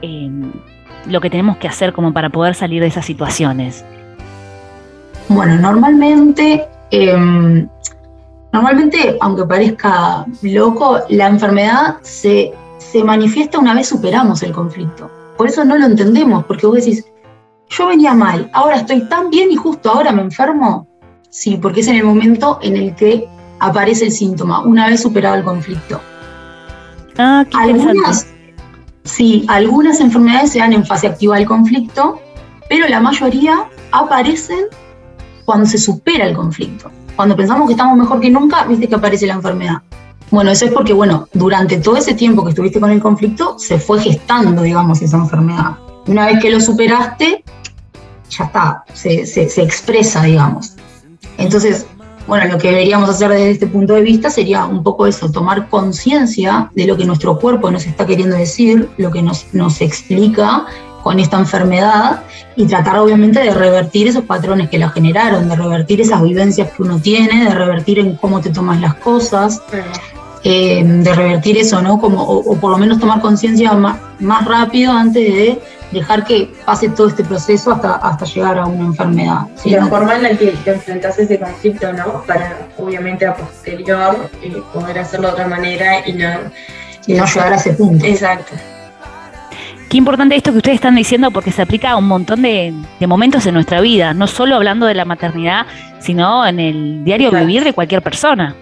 em, 0.00 0.52
lo 1.06 1.20
que 1.20 1.28
tenemos 1.28 1.58
que 1.58 1.68
hacer 1.68 1.92
como 1.92 2.14
para 2.14 2.30
poder 2.30 2.54
salir 2.54 2.80
de 2.80 2.88
esas 2.88 3.04
situaciones? 3.04 3.84
Bueno, 5.28 5.56
normalmente, 5.56 6.64
em, 6.90 7.68
normalmente, 8.56 9.18
aunque 9.20 9.44
parezca 9.44 10.24
loco, 10.40 11.00
la 11.10 11.26
enfermedad 11.26 11.96
se, 12.00 12.54
se 12.78 13.04
manifiesta 13.04 13.58
una 13.58 13.74
vez 13.74 13.88
superamos 13.88 14.42
el 14.42 14.52
conflicto. 14.52 15.10
Por 15.36 15.48
eso 15.48 15.62
no 15.62 15.76
lo 15.76 15.84
entendemos, 15.84 16.44
porque 16.46 16.66
vos 16.66 16.76
decís, 16.76 17.04
yo 17.68 17.88
venía 17.88 18.14
mal, 18.14 18.50
ahora 18.54 18.76
estoy 18.76 19.02
tan 19.02 19.28
bien 19.28 19.52
y 19.52 19.56
justo 19.56 19.90
ahora 19.90 20.10
me 20.10 20.22
enfermo. 20.22 20.86
Sí, 21.28 21.58
porque 21.60 21.80
es 21.80 21.88
en 21.88 21.96
el 21.96 22.04
momento 22.04 22.58
en 22.62 22.76
el 22.76 22.94
que 22.94 23.28
aparece 23.58 24.06
el 24.06 24.12
síntoma, 24.12 24.62
una 24.62 24.88
vez 24.88 25.02
superado 25.02 25.34
el 25.34 25.44
conflicto. 25.44 26.00
Ah, 27.18 27.44
qué 27.50 27.58
algunas, 27.58 28.26
sí, 29.04 29.44
algunas 29.48 30.00
enfermedades 30.00 30.52
se 30.52 30.60
dan 30.60 30.72
en 30.72 30.86
fase 30.86 31.08
activa 31.08 31.36
del 31.36 31.44
conflicto, 31.44 32.18
pero 32.70 32.88
la 32.88 33.00
mayoría 33.00 33.68
aparecen 33.92 34.64
cuando 35.46 35.64
se 35.64 35.78
supera 35.78 36.26
el 36.26 36.36
conflicto. 36.36 36.90
Cuando 37.16 37.34
pensamos 37.34 37.66
que 37.66 37.72
estamos 37.72 37.96
mejor 37.96 38.20
que 38.20 38.28
nunca, 38.28 38.64
viste 38.64 38.88
que 38.88 38.94
aparece 38.94 39.26
la 39.26 39.34
enfermedad. 39.34 39.80
Bueno, 40.30 40.50
eso 40.50 40.66
es 40.66 40.72
porque, 40.72 40.92
bueno, 40.92 41.28
durante 41.32 41.78
todo 41.78 41.96
ese 41.96 42.12
tiempo 42.12 42.44
que 42.44 42.50
estuviste 42.50 42.80
con 42.80 42.90
el 42.90 43.00
conflicto, 43.00 43.58
se 43.58 43.78
fue 43.78 44.00
gestando, 44.00 44.62
digamos, 44.62 45.00
esa 45.00 45.16
enfermedad. 45.16 45.78
Una 46.06 46.26
vez 46.26 46.40
que 46.40 46.50
lo 46.50 46.60
superaste, 46.60 47.42
ya 48.28 48.44
está, 48.44 48.84
se, 48.92 49.24
se 49.24 49.62
expresa, 49.62 50.24
digamos. 50.24 50.74
Entonces, 51.38 51.86
bueno, 52.26 52.52
lo 52.52 52.58
que 52.58 52.70
deberíamos 52.70 53.08
hacer 53.08 53.30
desde 53.30 53.50
este 53.52 53.66
punto 53.68 53.94
de 53.94 54.00
vista 54.00 54.30
sería 54.30 54.64
un 54.64 54.82
poco 54.82 55.06
eso, 55.06 55.30
tomar 55.30 55.68
conciencia 55.68 56.70
de 56.74 56.86
lo 56.86 56.96
que 56.96 57.04
nuestro 57.04 57.38
cuerpo 57.38 57.70
nos 57.70 57.86
está 57.86 58.04
queriendo 58.04 58.36
decir, 58.36 58.90
lo 58.96 59.12
que 59.12 59.22
nos, 59.22 59.46
nos 59.54 59.80
explica 59.80 60.66
con 61.06 61.20
esta 61.20 61.38
enfermedad 61.38 62.22
y 62.56 62.66
tratar 62.66 62.98
obviamente 62.98 63.38
de 63.38 63.54
revertir 63.54 64.08
esos 64.08 64.24
patrones 64.24 64.68
que 64.68 64.76
la 64.76 64.88
generaron, 64.90 65.48
de 65.48 65.54
revertir 65.54 66.00
esas 66.00 66.20
vivencias 66.20 66.72
que 66.72 66.82
uno 66.82 66.98
tiene, 66.98 67.44
de 67.44 67.54
revertir 67.54 68.00
en 68.00 68.16
cómo 68.16 68.40
te 68.40 68.50
tomas 68.50 68.80
las 68.80 68.94
cosas, 68.94 69.62
eh, 70.42 70.82
de 70.84 71.14
revertir 71.14 71.58
eso, 71.58 71.80
¿no? 71.80 72.00
Como, 72.00 72.24
o, 72.24 72.56
por 72.56 72.72
lo 72.72 72.78
menos 72.78 72.98
tomar 72.98 73.20
conciencia 73.20 73.72
más, 73.74 73.98
más 74.18 74.44
rápido 74.46 74.90
antes 74.90 75.32
de 75.32 75.62
dejar 75.92 76.24
que 76.24 76.52
pase 76.64 76.88
todo 76.88 77.06
este 77.06 77.22
proceso 77.22 77.70
hasta, 77.70 77.94
hasta 77.94 78.24
llegar 78.24 78.58
a 78.58 78.66
una 78.66 78.86
enfermedad. 78.86 79.42
¿sí? 79.54 79.70
La 79.70 79.86
forma 79.86 80.16
en 80.16 80.24
la 80.24 80.30
que 80.30 80.56
te 80.64 80.72
enfrentas 80.72 81.16
ese 81.20 81.38
conflicto, 81.38 81.92
¿no? 81.92 82.24
Para, 82.26 82.66
obviamente, 82.78 83.24
a 83.28 83.36
posterior 83.36 84.28
eh, 84.42 84.60
poder 84.74 84.98
hacerlo 84.98 85.28
de 85.28 85.34
otra 85.34 85.46
manera 85.46 86.04
y 86.04 86.14
no, 86.14 86.30
y 87.06 87.14
no 87.14 87.24
llegar 87.26 87.52
a 87.52 87.54
ese 87.54 87.74
punto. 87.74 88.04
Exacto. 88.04 88.54
Qué 89.88 89.98
importante 89.98 90.34
esto 90.34 90.50
que 90.50 90.58
ustedes 90.58 90.76
están 90.76 90.96
diciendo 90.96 91.30
porque 91.30 91.52
se 91.52 91.62
aplica 91.62 91.92
a 91.92 91.96
un 91.96 92.08
montón 92.08 92.42
de, 92.42 92.74
momentos 93.06 93.46
en 93.46 93.54
nuestra 93.54 93.80
vida, 93.80 94.14
no 94.14 94.26
solo 94.26 94.56
hablando 94.56 94.86
de 94.86 94.94
la 94.94 95.04
maternidad, 95.04 95.66
sino 96.00 96.44
en 96.46 96.58
el 96.58 97.04
diario 97.04 97.30
vivir 97.30 97.62
de 97.62 97.72
cualquier 97.72 98.02
persona. 98.02 98.54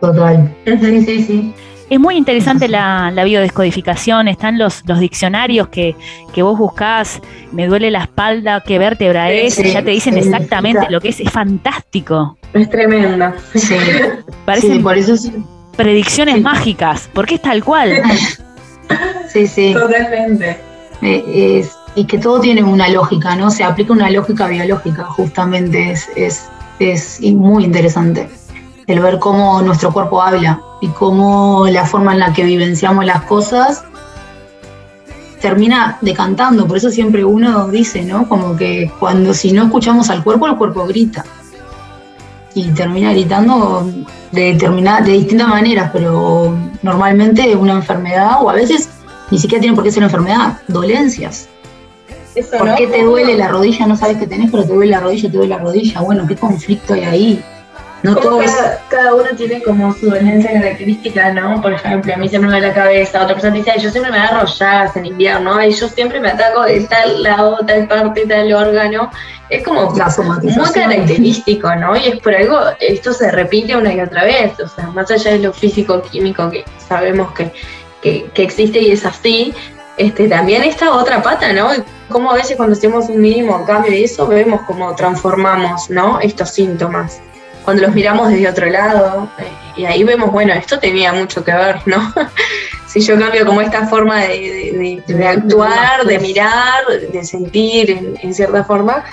Total. 0.00 0.54
Sí, 0.64 1.00
sí, 1.02 1.22
sí. 1.22 1.54
Es 1.88 2.00
muy 2.00 2.16
interesante 2.16 2.68
la, 2.68 3.12
biodescodificación, 3.24 4.28
están 4.28 4.58
los, 4.58 4.82
los 4.86 4.98
diccionarios 4.98 5.68
que, 5.68 5.94
vos 6.36 6.58
buscás, 6.58 7.20
me 7.52 7.66
duele 7.66 7.90
la 7.90 8.02
espalda, 8.02 8.62
qué 8.66 8.78
vértebra 8.78 9.30
es, 9.30 9.56
ya 9.56 9.82
te 9.82 9.90
dicen 9.90 10.16
exactamente 10.16 10.86
lo 10.90 11.00
que 11.00 11.10
es, 11.10 11.20
es 11.20 11.30
fantástico. 11.30 12.38
Es 12.54 12.68
tremenda. 12.70 13.34
Sí. 13.54 13.76
Parecen 14.44 14.82
por 14.82 14.96
eso 14.96 15.14
predicciones 15.76 16.40
mágicas, 16.40 17.10
porque 17.12 17.36
es 17.36 17.42
tal 17.42 17.62
cual. 17.62 18.02
Sí, 19.28 19.46
sí. 19.46 19.74
Totalmente. 19.74 20.58
Eh, 21.02 21.66
y 21.94 22.04
que 22.06 22.18
todo 22.18 22.40
tiene 22.40 22.62
una 22.62 22.88
lógica, 22.88 23.36
¿no? 23.36 23.50
Se 23.50 23.64
aplica 23.64 23.92
una 23.92 24.10
lógica 24.10 24.46
biológica, 24.46 25.04
justamente, 25.04 25.90
es, 25.92 26.08
es, 26.16 26.48
es 26.78 27.20
muy 27.20 27.64
interesante 27.64 28.28
el 28.86 29.00
ver 29.00 29.18
cómo 29.18 29.60
nuestro 29.62 29.92
cuerpo 29.92 30.22
habla 30.22 30.60
y 30.80 30.88
cómo 30.88 31.66
la 31.68 31.84
forma 31.84 32.12
en 32.12 32.20
la 32.20 32.32
que 32.32 32.44
vivenciamos 32.44 33.04
las 33.04 33.22
cosas 33.22 33.84
termina 35.40 35.98
decantando. 36.00 36.66
Por 36.66 36.76
eso 36.76 36.90
siempre 36.90 37.24
uno 37.24 37.68
dice, 37.68 38.02
¿no? 38.04 38.28
Como 38.28 38.56
que 38.56 38.90
cuando 38.98 39.34
si 39.34 39.52
no 39.52 39.64
escuchamos 39.64 40.08
al 40.10 40.22
cuerpo, 40.22 40.46
el 40.46 40.56
cuerpo 40.56 40.86
grita. 40.86 41.24
Y 42.54 42.68
termina 42.70 43.12
gritando 43.12 43.90
de, 44.32 44.52
determinada, 44.54 45.02
de 45.02 45.12
distintas 45.12 45.48
maneras, 45.48 45.90
pero 45.92 46.56
normalmente 46.82 47.56
una 47.56 47.74
enfermedad, 47.74 48.42
o 48.42 48.50
a 48.50 48.54
veces 48.54 48.88
ni 49.30 49.38
siquiera 49.38 49.60
tiene 49.60 49.74
por 49.74 49.84
qué 49.84 49.90
ser 49.90 50.00
una 50.00 50.06
enfermedad, 50.06 50.58
dolencias. 50.68 51.48
¿Por 52.58 52.74
qué 52.74 52.86
te 52.86 53.02
duele 53.02 53.36
la 53.36 53.48
rodilla? 53.48 53.86
No 53.86 53.96
sabes 53.96 54.18
qué 54.18 54.26
tenés, 54.26 54.50
pero 54.50 54.64
te 54.64 54.72
duele 54.74 54.92
la 54.92 55.00
rodilla, 55.00 55.30
te 55.30 55.36
duele 55.36 55.54
la 55.54 55.62
rodilla. 55.62 56.00
Bueno, 56.02 56.26
¿qué 56.26 56.36
conflicto 56.36 56.94
hay 56.94 57.04
ahí? 57.04 57.44
No 58.02 58.14
todo 58.14 58.40
cada, 58.88 59.14
uno 59.14 59.26
tiene 59.36 59.62
como 59.62 59.92
su 59.94 60.10
dolencia 60.10 60.52
característica, 60.52 61.32
¿no? 61.32 61.60
Por 61.60 61.72
ejemplo, 61.72 62.14
a 62.14 62.16
mí 62.16 62.28
siempre 62.28 62.50
me 62.50 62.60
da 62.60 62.68
la 62.68 62.74
cabeza, 62.74 63.22
otra 63.22 63.34
persona 63.34 63.54
dice, 63.54 63.72
yo 63.78 63.90
siempre 63.90 64.12
me 64.12 64.18
agarro 64.18 64.46
llagas 64.46 64.96
en 64.96 65.06
invierno, 65.06 65.62
y 65.62 65.72
yo 65.72 65.88
siempre 65.88 66.20
me 66.20 66.28
ataco 66.28 66.62
de 66.62 66.80
tal 66.82 67.22
lado, 67.22 67.58
tal 67.66 67.88
parte, 67.88 68.26
tal 68.26 68.52
órgano. 68.52 69.10
Es 69.48 69.62
como 69.62 69.90
muy 69.90 70.70
característico, 70.72 71.74
¿no? 71.76 71.96
Y 71.96 72.06
es 72.06 72.20
por 72.20 72.34
algo, 72.34 72.58
esto 72.80 73.12
se 73.12 73.30
repite 73.30 73.76
una 73.76 73.92
y 73.94 74.00
otra 74.00 74.24
vez, 74.24 74.58
o 74.60 74.68
sea, 74.68 74.88
más 74.88 75.10
allá 75.10 75.32
de 75.32 75.38
lo 75.38 75.52
físico-químico 75.52 76.50
que 76.50 76.64
sabemos 76.88 77.32
que, 77.32 77.52
que, 78.02 78.26
que 78.34 78.42
existe 78.42 78.80
y 78.80 78.90
es 78.90 79.04
así, 79.06 79.54
este, 79.96 80.28
también 80.28 80.62
esta 80.64 80.92
otra 80.92 81.22
pata, 81.22 81.52
¿no? 81.52 81.70
Como 82.08 82.30
a 82.30 82.34
veces 82.34 82.56
cuando 82.56 82.74
hacemos 82.74 83.08
un 83.08 83.20
mínimo 83.20 83.64
cambio 83.64 83.92
de 83.92 84.04
eso, 84.04 84.26
vemos 84.26 84.60
cómo 84.66 84.94
transformamos, 84.94 85.88
¿no? 85.90 86.20
Estos 86.20 86.50
síntomas 86.50 87.20
cuando 87.66 87.82
los 87.82 87.94
miramos 87.96 88.28
desde 88.28 88.48
otro 88.48 88.66
lado, 88.70 89.28
eh, 89.38 89.42
y 89.76 89.84
ahí 89.86 90.04
vemos, 90.04 90.30
bueno, 90.30 90.54
esto 90.54 90.78
tenía 90.78 91.12
mucho 91.12 91.44
que 91.44 91.52
ver, 91.52 91.80
¿no? 91.84 92.14
si 92.86 93.00
yo 93.00 93.18
cambio 93.18 93.44
como 93.44 93.60
esta 93.60 93.88
forma 93.88 94.20
de, 94.20 95.02
actuar, 95.26 96.04
de 96.06 96.18
mirar, 96.20 96.84
de 97.12 97.24
sentir 97.24 98.16
en, 98.22 98.32
cierta 98.32 98.62
forma, 98.62 99.04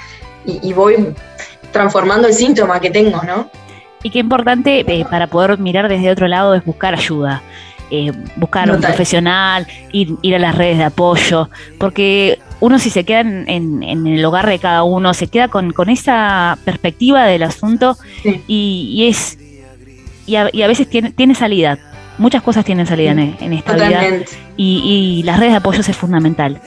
y, 0.46 0.72
voy 0.72 1.16
transformando 1.72 2.28
el 2.28 2.34
síntoma 2.36 2.80
que 2.80 2.92
tengo, 2.92 3.24
¿no? 3.24 3.50
Y 4.04 4.12
qué 4.12 4.20
importante 4.20 4.82
eh, 4.82 5.06
para 5.10 5.26
poder 5.26 5.58
mirar 5.58 5.90
desde 5.90 6.12
otro 6.12 6.28
lado 6.28 6.54
es 6.54 6.64
buscar 6.64 6.94
ayuda. 6.94 7.42
Eh, 7.90 8.12
buscar 8.36 8.70
un 8.70 8.82
profesional, 8.82 9.66
ir, 9.92 10.16
ir 10.22 10.36
a 10.36 10.40
las 10.40 10.56
redes 10.56 10.78
de 10.78 10.84
apoyo, 10.84 11.50
porque 11.80 12.40
uno 12.64 12.80
si 12.80 12.90
se 12.90 13.04
queda 13.04 13.20
en, 13.20 13.84
el 13.84 14.24
hogar 14.24 14.48
de 14.48 14.58
cada 14.58 14.84
uno, 14.84 15.14
se 15.14 15.28
queda 15.28 15.50
con, 15.50 15.74
esa 15.90 16.58
perspectiva 16.64 17.26
del 17.26 17.44
asunto 17.44 17.98
y, 18.48 19.06
es 19.10 19.38
y 20.26 20.38
a, 20.38 20.68
veces 20.68 20.90
tiene, 20.90 21.12
tiene 21.12 21.36
salida. 21.36 21.78
Muchas 22.18 22.42
cosas 22.42 22.64
tienen 22.64 22.88
salida 22.88 23.12
en, 23.12 23.52
esta 23.52 23.74
vida 23.74 24.02
y, 24.56 25.24
las 25.26 25.40
redes 25.40 25.52
de 25.52 25.58
apoyo 25.58 25.82
es 25.82 25.98
fundamental. 25.98 26.62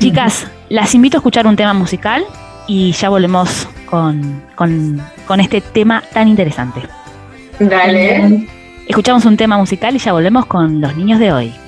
Chicas, 0.00 0.48
las 0.68 0.92
invito 0.96 1.16
a 1.16 1.20
escuchar 1.20 1.46
un 1.46 1.54
tema 1.54 1.74
musical 1.74 2.24
y 2.66 2.90
ya 2.90 3.08
volvemos 3.08 3.68
con, 3.86 4.42
con 4.56 5.40
este 5.40 5.60
tema 5.60 6.02
tan 6.12 6.26
interesante. 6.26 6.80
Dale. 7.60 8.48
Escuchamos 8.88 9.24
un 9.26 9.36
tema 9.36 9.58
musical 9.58 9.94
y 9.94 10.00
ya 10.00 10.12
volvemos 10.12 10.46
con 10.46 10.80
los 10.80 10.96
niños 10.96 11.20
de 11.20 11.32
hoy. 11.32 11.67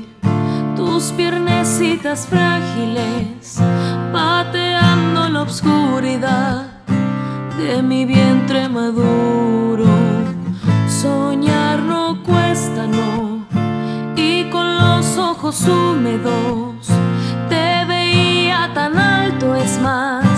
tus 0.91 1.11
piernecitas 1.13 2.27
frágiles, 2.27 3.57
pateando 4.11 5.29
la 5.29 5.41
obscuridad 5.41 6.65
de 7.57 7.81
mi 7.81 8.03
vientre 8.03 8.67
maduro. 8.67 9.85
Soñar 10.89 11.79
no 11.79 12.21
cuesta, 12.23 12.87
no, 12.87 13.45
y 14.17 14.49
con 14.49 14.67
los 14.77 15.17
ojos 15.17 15.65
húmedos 15.65 16.87
te 17.47 17.85
veía 17.85 18.69
tan 18.73 18.97
alto, 18.97 19.55
es 19.55 19.79
más 19.79 20.30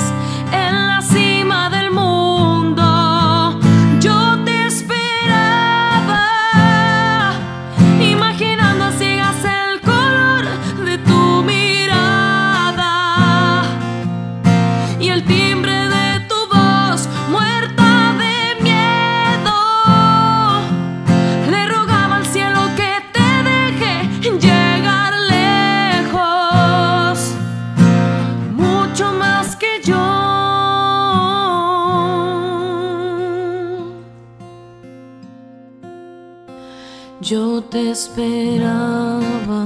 te 37.73 37.89
esperaba. 37.89 39.65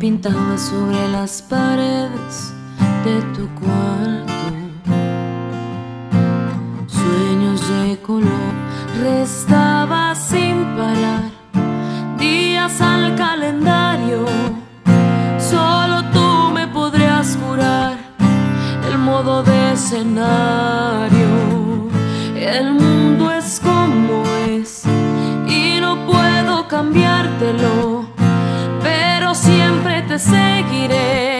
Pintaba 0.00 0.58
sobre 0.58 1.08
las 1.12 1.40
paredes 1.40 2.52
de 3.04 3.22
tu 3.34 3.48
cuarto 3.60 4.32
sueños 6.88 7.60
de 7.68 7.96
color. 8.02 8.52
Restaba 9.00 10.16
sin 10.16 10.64
parar 10.76 11.30
días 12.18 12.80
al 12.80 13.14
calendario. 13.14 14.24
Solo 15.38 16.02
tú 16.12 16.50
me 16.52 16.66
podrías 16.66 17.36
curar 17.36 17.96
el 18.90 18.98
modo 18.98 19.44
de 19.44 19.72
escenario. 19.74 21.30
El 22.34 22.79
cambiártelo, 26.80 28.06
pero 28.82 29.34
siempre 29.34 30.00
te 30.08 30.18
seguiré. 30.18 31.39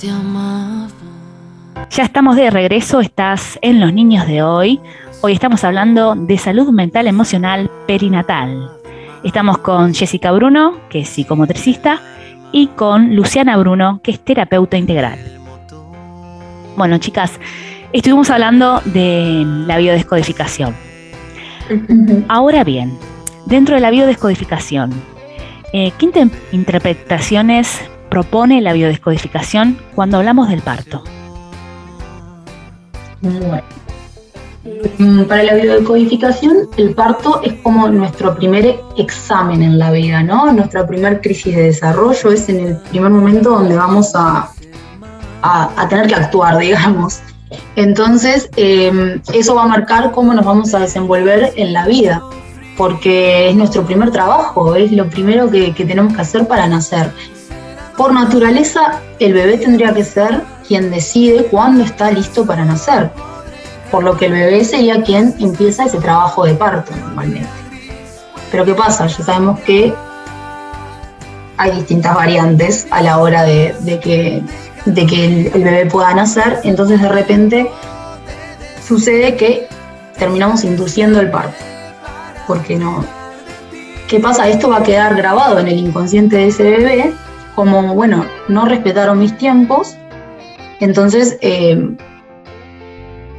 Te 0.00 0.10
amaba. 0.10 0.88
Ya 1.90 2.04
estamos 2.04 2.36
de 2.36 2.50
regreso, 2.50 3.00
estás 3.00 3.58
en 3.62 3.80
Los 3.80 3.92
Niños 3.92 4.26
de 4.26 4.42
hoy. 4.42 4.80
Hoy 5.22 5.32
estamos 5.32 5.64
hablando 5.64 6.14
de 6.14 6.38
salud 6.38 6.68
mental 6.70 7.06
emocional 7.08 7.70
perinatal. 7.86 8.70
Estamos 9.24 9.58
con 9.58 9.94
Jessica 9.94 10.30
Bruno, 10.30 10.74
que 10.88 11.00
es 11.00 11.08
psicomotricista, 11.08 12.00
y 12.52 12.68
con 12.68 13.16
Luciana 13.16 13.56
Bruno, 13.56 14.00
que 14.02 14.12
es 14.12 14.20
terapeuta 14.20 14.76
integral. 14.76 15.18
Bueno, 16.76 16.98
chicas, 16.98 17.40
estuvimos 17.92 18.30
hablando 18.30 18.80
de 18.84 19.42
la 19.66 19.78
biodescodificación. 19.78 20.74
Ahora 22.28 22.62
bien, 22.62 22.96
dentro 23.46 23.74
de 23.74 23.80
la 23.80 23.90
biodescodificación, 23.90 24.92
eh, 25.72 25.92
¿qué 25.98 26.06
inter- 26.06 26.30
interpretaciones 26.52 27.80
propone 28.08 28.60
la 28.60 28.72
biodescodificación 28.72 29.78
cuando 29.94 30.18
hablamos 30.18 30.48
del 30.48 30.62
parto? 30.62 31.02
Bueno. 33.20 33.62
Mm, 34.98 35.22
Para 35.24 35.42
la 35.44 35.54
biodecodificación, 35.54 36.68
el 36.76 36.94
parto 36.94 37.40
es 37.42 37.54
como 37.62 37.88
nuestro 37.88 38.34
primer 38.36 38.80
examen 38.96 39.62
en 39.62 39.78
la 39.78 39.90
vida, 39.90 40.22
¿no? 40.22 40.52
Nuestra 40.52 40.86
primer 40.86 41.20
crisis 41.20 41.54
de 41.56 41.62
desarrollo 41.64 42.30
es 42.32 42.48
en 42.48 42.66
el 42.66 42.76
primer 42.76 43.10
momento 43.10 43.50
donde 43.50 43.76
vamos 43.76 44.12
a, 44.14 44.50
a- 45.42 45.88
tener 45.88 46.06
que 46.06 46.14
actuar, 46.16 46.58
digamos. 46.68 47.20
Entonces, 47.76 48.50
eh, 48.56 49.20
eso 49.32 49.54
va 49.54 49.62
a 49.62 49.68
marcar 49.68 50.10
cómo 50.12 50.34
nos 50.34 50.44
vamos 50.44 50.74
a 50.74 50.80
desenvolver 50.80 51.52
en 51.56 51.72
la 51.72 51.86
vida, 51.86 52.22
porque 52.76 53.48
es 53.48 53.56
nuestro 53.56 53.84
primer 53.86 54.10
trabajo, 54.10 54.74
es 54.76 54.92
lo 54.92 55.08
primero 55.08 55.50
que 55.50 55.72
tenemos 55.72 56.14
que 56.14 56.20
hacer 56.20 56.46
para 56.46 56.66
nacer. 56.66 57.10
Por 57.98 58.12
naturaleza, 58.12 59.00
el 59.18 59.32
bebé 59.32 59.58
tendría 59.58 59.92
que 59.92 60.04
ser 60.04 60.42
quien 60.68 60.88
decide 60.88 61.46
cuándo 61.46 61.82
está 61.82 62.12
listo 62.12 62.46
para 62.46 62.64
nacer, 62.64 63.10
por 63.90 64.04
lo 64.04 64.16
que 64.16 64.26
el 64.26 64.34
bebé 64.34 64.64
sería 64.64 65.02
quien 65.02 65.34
empieza 65.40 65.84
ese 65.84 65.98
trabajo 65.98 66.44
de 66.44 66.54
parto 66.54 66.92
normalmente. 66.94 67.48
Pero 68.52 68.64
¿qué 68.64 68.74
pasa? 68.74 69.08
Ya 69.08 69.24
sabemos 69.24 69.58
que 69.60 69.92
hay 71.56 71.72
distintas 71.72 72.14
variantes 72.14 72.86
a 72.92 73.02
la 73.02 73.18
hora 73.18 73.42
de, 73.42 73.74
que 74.00 74.44
el, 74.86 75.50
el 75.52 75.64
bebé 75.64 75.86
pueda 75.86 76.14
nacer, 76.14 76.60
entonces 76.62 77.02
de 77.02 77.08
repente 77.08 77.68
sucede 78.86 79.34
que 79.34 79.66
terminamos 80.16 80.62
induciendo 80.62 81.18
el 81.18 81.32
parto, 81.32 81.64
porque 82.46 82.76
no... 82.76 83.04
¿Qué 84.06 84.20
pasa? 84.20 84.48
Esto 84.48 84.68
va 84.68 84.76
a 84.76 84.82
quedar 84.84 85.16
grabado 85.16 85.58
en 85.58 85.66
el 85.66 85.78
inconsciente 85.78 86.36
de 86.36 86.46
ese 86.46 86.62
bebé 86.62 87.12
como, 87.58 87.92
bueno, 87.92 88.24
no 88.46 88.66
respetaron 88.66 89.18
mis 89.18 89.36
tiempos, 89.36 89.96
entonces 90.78 91.38
eh, 91.40 91.90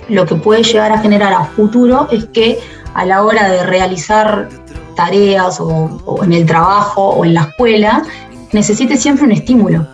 lo 0.10 0.26
que 0.26 0.36
puede 0.36 0.62
llegar 0.62 0.92
a 0.92 1.00
generar 1.00 1.32
a 1.32 1.46
futuro 1.46 2.10
es 2.12 2.26
que 2.26 2.60
a 2.96 3.06
la 3.06 3.24
hora 3.24 3.48
de 3.50 3.66
realizar 3.66 4.50
tareas 4.98 5.62
o, 5.62 5.68
o 6.06 6.22
en 6.26 6.34
el 6.34 6.46
trabajo 6.46 7.02
o 7.12 7.24
en 7.24 7.34
la 7.34 7.44
escuela, 7.44 8.04
necesite 8.52 8.98
siempre 8.98 9.24
un 9.24 9.32
estímulo, 9.32 9.88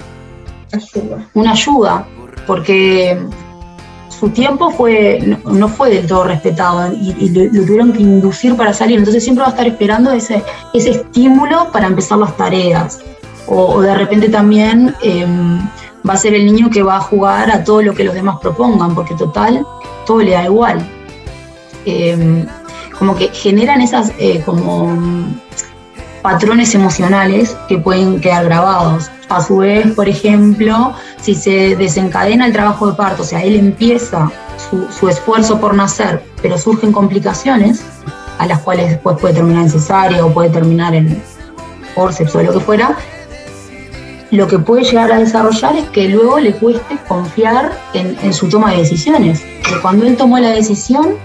Ayuda. 0.74 1.30
una 1.36 1.52
ayuda, 1.52 2.08
porque 2.48 3.16
su 4.10 4.30
tiempo 4.30 4.72
fue, 4.72 5.20
no, 5.24 5.54
no 5.54 5.68
fue 5.68 5.92
del 5.92 6.08
todo 6.08 6.24
respetado 6.24 6.92
y, 6.94 7.16
y 7.20 7.30
lo, 7.30 7.44
lo 7.54 7.64
tuvieron 7.64 7.94
que 7.94 8.02
inducir 8.02 8.58
para 8.58 8.74
salir, 8.74 8.98
entonces 8.98 9.24
siempre 9.24 9.44
va 9.44 9.50
a 9.50 9.52
estar 9.52 9.68
esperando 9.68 10.12
ese, 10.12 10.42
ese 10.74 10.90
estímulo 10.90 11.72
para 11.72 11.86
empezar 11.86 12.18
las 12.18 12.36
tareas. 12.36 13.04
O, 13.48 13.82
de 13.82 13.93
repente 13.93 14.30
también 14.30 14.96
em, 15.02 15.60
va 16.08 16.14
a 16.14 16.18
ser 16.18 16.34
el 16.34 16.46
niño 16.46 16.70
que 16.70 16.84
va 16.84 16.98
a 16.98 17.02
jugar 17.02 17.52
a 17.52 17.64
todo 17.64 17.82
lo 17.82 17.93
que 17.93 18.04
los 18.04 18.14
demás 18.14 18.38
propongan, 18.41 18.96
porque 18.96 19.16
total, 19.16 19.66
todo 20.06 20.20
le 20.20 20.32
da 20.32 20.46
igual. 20.46 20.86
Em, 21.86 22.46
como 22.98 23.16
que 23.16 23.28
generan 23.30 23.82
esas 23.82 24.12
eh, 24.18 24.41
como 24.46 24.98
patrones 26.22 26.74
emocionales 26.74 27.56
que 27.68 27.78
pueden 27.78 28.20
quedar 28.20 28.46
grabados. 28.46 29.12
A 29.30 29.41
su 29.41 29.58
vez, 29.58 29.93
por 29.93 30.08
ejemplo, 30.08 30.93
si 31.22 31.36
se 31.36 31.76
desencadena 31.76 32.46
el 32.48 32.54
trabajo 32.54 32.88
de 32.88 32.93
parto, 32.93 33.24
o 33.24 33.26
sea, 33.26 33.43
él 33.43 33.56
empieza 33.56 34.32
su, 34.70 34.88
su 34.91 35.10
esfuerzo 35.10 35.60
por 35.60 35.76
nacer, 35.76 36.24
pero 36.41 36.58
surgen 36.58 36.91
complicaciones, 36.91 37.84
a 38.39 38.48
las 38.48 38.60
cuales 38.60 38.89
después 38.89 39.18
puede 39.20 39.36
terminar 39.36 39.64
en 39.64 39.70
cesárea 39.70 40.26
o 40.26 40.34
puede 40.34 40.50
terminar 40.50 40.96
en 40.96 41.22
forceps 41.96 42.36
o 42.36 42.43
lo 42.43 42.54
que 42.54 42.60
fuera, 42.60 42.96
lo 44.32 44.48
que 44.48 44.60
puede 44.60 44.84
llegar 44.84 45.12
a 45.12 45.20
desarrollar 45.20 45.76
es 45.76 45.90
que 45.90 46.10
luego 46.10 46.40
le 46.40 46.54
cueste 46.54 46.98
confiar 47.08 47.80
en, 47.94 48.34
su 48.34 48.50
toma 48.50 48.72
de 48.72 48.78
decisiones. 48.78 49.42
Que 49.42 49.80
cuando 49.82 50.06
él 50.06 50.18
tomó 50.18 50.40
la 50.40 50.50
decisión, 50.50 51.16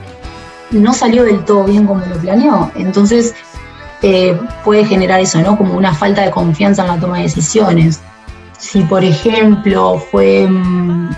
no 0.70 0.92
salió 0.92 1.24
del 1.24 1.44
todo 1.44 1.64
bien 1.64 1.86
como 1.86 2.04
lo 2.04 2.16
planeó. 2.16 2.70
Entonces, 2.76 3.34
eh, 4.02 4.38
puede 4.64 4.84
generar 4.84 5.20
eso, 5.20 5.40
¿no? 5.40 5.56
Como 5.56 5.74
una 5.74 5.94
falta 5.94 6.22
de 6.22 6.30
confianza 6.30 6.82
en 6.82 6.88
la 6.88 7.00
toma 7.00 7.18
de 7.18 7.24
decisiones. 7.24 8.00
Si, 8.58 8.82
por 8.82 9.02
ejemplo, 9.02 10.02
fue 10.10 10.46
mm, 10.46 11.10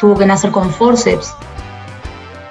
tuvo 0.00 0.16
que 0.16 0.26
nacer 0.26 0.50
con 0.50 0.70
forceps, 0.70 1.34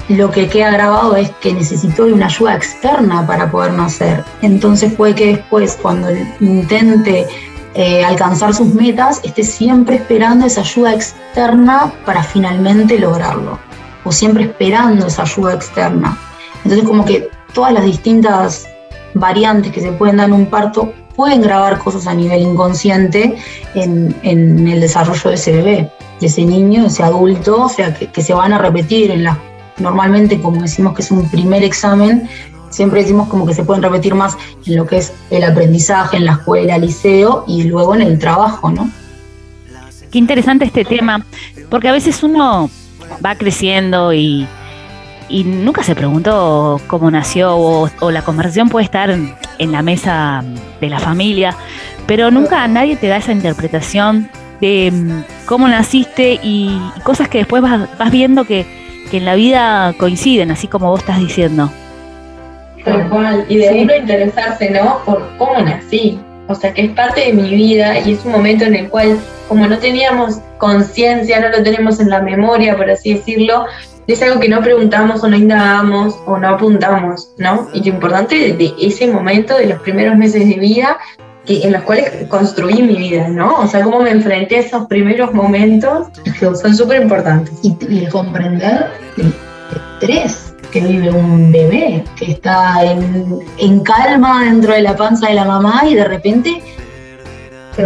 lo 0.10 0.32
que 0.32 0.48
queda 0.48 0.72
grabado 0.72 1.16
es 1.16 1.30
que 1.42 1.54
necesitó 1.54 2.06
de 2.06 2.14
una 2.14 2.26
ayuda 2.26 2.56
externa 2.56 3.26
para 3.28 3.50
poder 3.52 3.74
nacer. 3.74 4.24
Entonces 4.42 4.94
puede 4.94 5.16
que 5.16 5.28
después, 5.28 5.78
cuando 5.82 6.10
intente 6.40 7.28
eh, 7.76 8.04
alcanzar 8.04 8.54
sus 8.54 8.74
metas, 8.74 9.22
esté 9.24 9.44
siempre 9.44 9.98
esperando 9.98 10.46
esa 10.46 10.62
ayuda 10.62 10.94
externa 10.94 11.94
para 12.06 12.24
finalmente 12.24 13.00
lograrlo. 13.00 13.60
O 14.04 14.12
siempre 14.12 14.46
esperando 14.46 15.08
esa 15.08 15.24
ayuda 15.24 15.54
externa. 15.54 16.18
Entonces 16.64 16.88
como 16.88 17.06
que 17.06 17.30
todas 17.54 17.74
las 17.74 17.84
distintas 17.84 18.68
variantes 19.14 19.72
que 19.72 19.82
se 19.82 19.92
pueden 19.92 20.18
dar 20.18 20.28
en 20.28 20.34
un 20.34 20.46
parto 20.48 20.94
pueden 21.16 21.42
grabar 21.42 21.80
cosas 21.80 22.08
a 22.08 22.14
nivel 22.14 22.42
inconsciente 22.42 23.36
en, 23.76 24.16
el 24.24 24.80
desarrollo 24.80 25.30
de 25.30 25.36
ese 25.36 25.52
bebé, 25.52 25.92
de 26.20 26.28
ese 26.28 26.46
niño, 26.46 26.84
de 26.84 26.88
ese 26.88 27.04
adulto, 27.04 27.64
o 27.64 27.70
sea, 27.70 27.94
que, 27.94 28.08
que 28.08 28.22
se 28.22 28.34
van 28.34 28.54
a 28.54 28.58
repetir 28.58 29.12
en 29.12 29.26
las 29.26 29.38
normalmente, 29.80 30.40
como 30.42 30.62
decimos 30.62 30.94
que 30.94 31.02
es 31.02 31.12
un 31.12 31.30
primer 31.30 31.64
examen, 31.64 32.30
siempre 32.70 33.02
decimos 33.02 33.28
como 33.28 33.46
que 33.46 33.54
se 33.54 33.64
pueden 33.64 33.84
repetir 33.84 34.16
más 34.16 34.38
en 34.66 34.76
lo 34.76 34.86
que 34.86 34.98
es 34.98 35.14
el 35.30 35.44
aprendizaje, 35.44 36.18
en 36.18 36.26
la 36.26 36.34
escuela, 36.34 36.78
liceo 36.78 37.44
y 37.48 37.64
luego 37.64 37.96
en 37.96 38.02
el 38.02 38.20
trabajo, 38.20 38.72
¿no? 38.72 38.90
Qué 40.12 40.18
interesante 40.18 40.66
este 40.66 40.86
tema, 40.86 41.24
porque 41.70 41.88
a 41.88 41.92
veces 41.92 42.24
uno 42.24 42.70
va 43.24 43.36
creciendo 43.36 44.12
y, 44.12 44.48
y 45.30 45.44
nunca 45.44 45.84
se 45.84 45.94
preguntó 45.96 46.82
cómo 46.88 47.12
nació 47.12 47.56
o, 47.56 47.90
o 48.00 48.12
la 48.12 48.24
conversación 48.24 48.70
puede 48.70 48.86
estar 48.86 49.12
en 49.12 49.72
la 49.72 49.84
mesa 49.84 50.44
de 50.82 50.90
la 50.90 51.00
familia, 51.00 51.56
pero 52.08 52.32
nunca 52.32 52.68
nadie 52.68 52.96
te 52.96 53.08
da 53.08 53.18
esa 53.18 53.32
interpretación 53.32 54.30
de 54.62 54.92
mm, 54.92 55.46
cómo 55.46 55.68
naciste 55.68 56.40
y 56.42 56.80
cosas 57.04 57.30
que 57.30 57.40
después 57.40 57.62
vas, 57.62 57.88
vas 57.98 58.12
viendo 58.12 58.46
que, 58.46 58.66
que 59.12 59.18
en 59.18 59.26
la 59.26 59.36
vida 59.36 59.94
coinciden, 59.98 60.52
así 60.52 60.68
como 60.68 60.90
vos 60.90 61.02
estás 61.02 61.20
diciendo. 61.20 61.72
Tal 62.86 63.10
cual. 63.10 63.46
Y 63.50 63.58
de 63.58 63.70
uno 63.70 63.96
interesarse, 63.96 64.70
¿no? 64.70 65.04
Por 65.06 65.28
cómo 65.38 65.60
nací. 65.62 66.20
O 66.48 66.56
sea, 66.56 66.74
que 66.74 66.86
es 66.86 66.92
parte 66.92 67.22
de 67.22 67.34
mi 67.34 67.50
vida 67.50 68.00
y 68.00 68.14
es 68.14 68.26
un 68.26 68.32
momento 68.32 68.66
en 68.66 68.76
el 68.76 68.90
cual, 68.90 69.20
como 69.48 69.68
no 69.68 69.78
teníamos 69.78 70.40
conciencia, 70.58 71.40
no 71.40 71.50
lo 71.50 71.62
tenemos 71.62 72.00
en 72.00 72.10
la 72.10 72.22
memoria, 72.22 72.76
por 72.76 72.90
así 72.90 73.14
decirlo, 73.14 73.66
es 74.08 74.22
algo 74.24 74.40
que 74.40 74.50
no 74.50 74.60
preguntamos 74.62 75.24
o 75.24 75.28
no 75.28 75.36
indagamos 75.36 76.18
o 76.26 76.40
no 76.40 76.50
apuntamos, 76.50 77.30
¿no? 77.38 77.68
Y 77.74 77.82
lo 77.82 77.90
importante 77.90 78.54
de 78.54 78.74
ese 78.82 79.06
momento, 79.06 79.56
de 79.56 79.68
los 79.68 79.80
primeros 79.82 80.18
meses 80.18 80.48
de 80.50 80.56
vida, 80.56 80.98
que, 81.46 81.62
en 81.62 81.74
los 81.74 81.84
cuales 81.84 82.12
construí 82.28 82.82
mi 82.82 82.96
vida, 82.96 83.28
¿no? 83.28 83.60
O 83.60 83.68
sea, 83.68 83.84
cómo 83.84 84.02
me 84.02 84.10
enfrenté 84.10 84.58
a 84.58 84.60
esos 84.62 84.88
primeros 84.88 85.32
momentos, 85.34 86.08
son 86.40 86.76
súper 86.76 87.04
importantes. 87.04 87.54
Y, 87.62 87.78
y 87.88 88.08
comprender 88.08 88.88
el 89.18 89.32
estrés 90.02 90.49
que 90.72 90.82
vive 90.82 91.10
un 91.12 91.52
bebé, 91.52 92.04
que 92.16 92.32
está 92.32 92.84
en, 92.84 93.40
en 93.58 93.80
calma 93.82 94.44
dentro 94.44 94.74
de 94.74 94.82
la 94.82 94.96
panza 94.96 95.28
de 95.28 95.34
la 95.34 95.46
mamá 95.46 95.82
y 95.88 95.96
de 95.96 96.06
repente 96.06 96.62
Se 97.76 97.86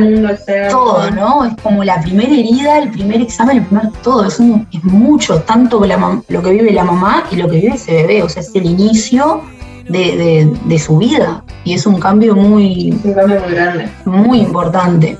mundo 0.00 0.28
ser. 0.44 0.68
todo, 0.70 1.10
¿no? 1.10 1.44
Es 1.44 1.54
como 1.62 1.84
la 1.84 2.00
primera 2.00 2.30
herida, 2.32 2.78
el 2.78 2.90
primer 2.90 3.20
examen, 3.20 3.58
el 3.58 3.64
primer 3.64 3.90
todo. 4.02 4.26
Es, 4.26 4.38
un- 4.40 4.66
es 4.72 4.82
mucho, 4.84 5.40
tanto 5.42 5.84
la 5.84 5.96
lo 6.28 6.42
que 6.42 6.50
vive 6.50 6.72
la 6.72 6.84
mamá 6.84 7.24
y 7.30 7.36
lo 7.36 7.48
que 7.48 7.56
vive 7.60 7.74
ese 7.74 7.92
bebé. 7.92 8.22
O 8.22 8.28
sea, 8.28 8.42
es 8.42 8.54
el 8.54 8.64
inicio 8.66 9.42
de, 9.88 9.98
de- 10.16 10.52
de 10.64 10.78
su 10.78 10.98
vida. 10.98 11.44
Y 11.64 11.74
es 11.74 11.86
un 11.86 12.00
cambio 12.00 12.34
muy, 12.34 12.98
un 13.04 13.12
cambio 13.12 13.40
muy 13.40 13.52
grande. 13.54 13.88
muy 14.06 14.40
importante 14.40 15.16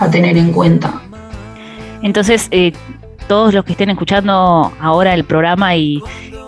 a 0.00 0.10
tener 0.10 0.36
en 0.36 0.50
cuenta. 0.52 1.00
Entonces, 2.02 2.48
eh, 2.50 2.72
todos 3.28 3.52
los 3.54 3.64
que 3.64 3.72
estén 3.72 3.90
escuchando 3.90 4.72
ahora 4.80 5.14
el 5.14 5.24
programa 5.24 5.74
y, 5.76 6.00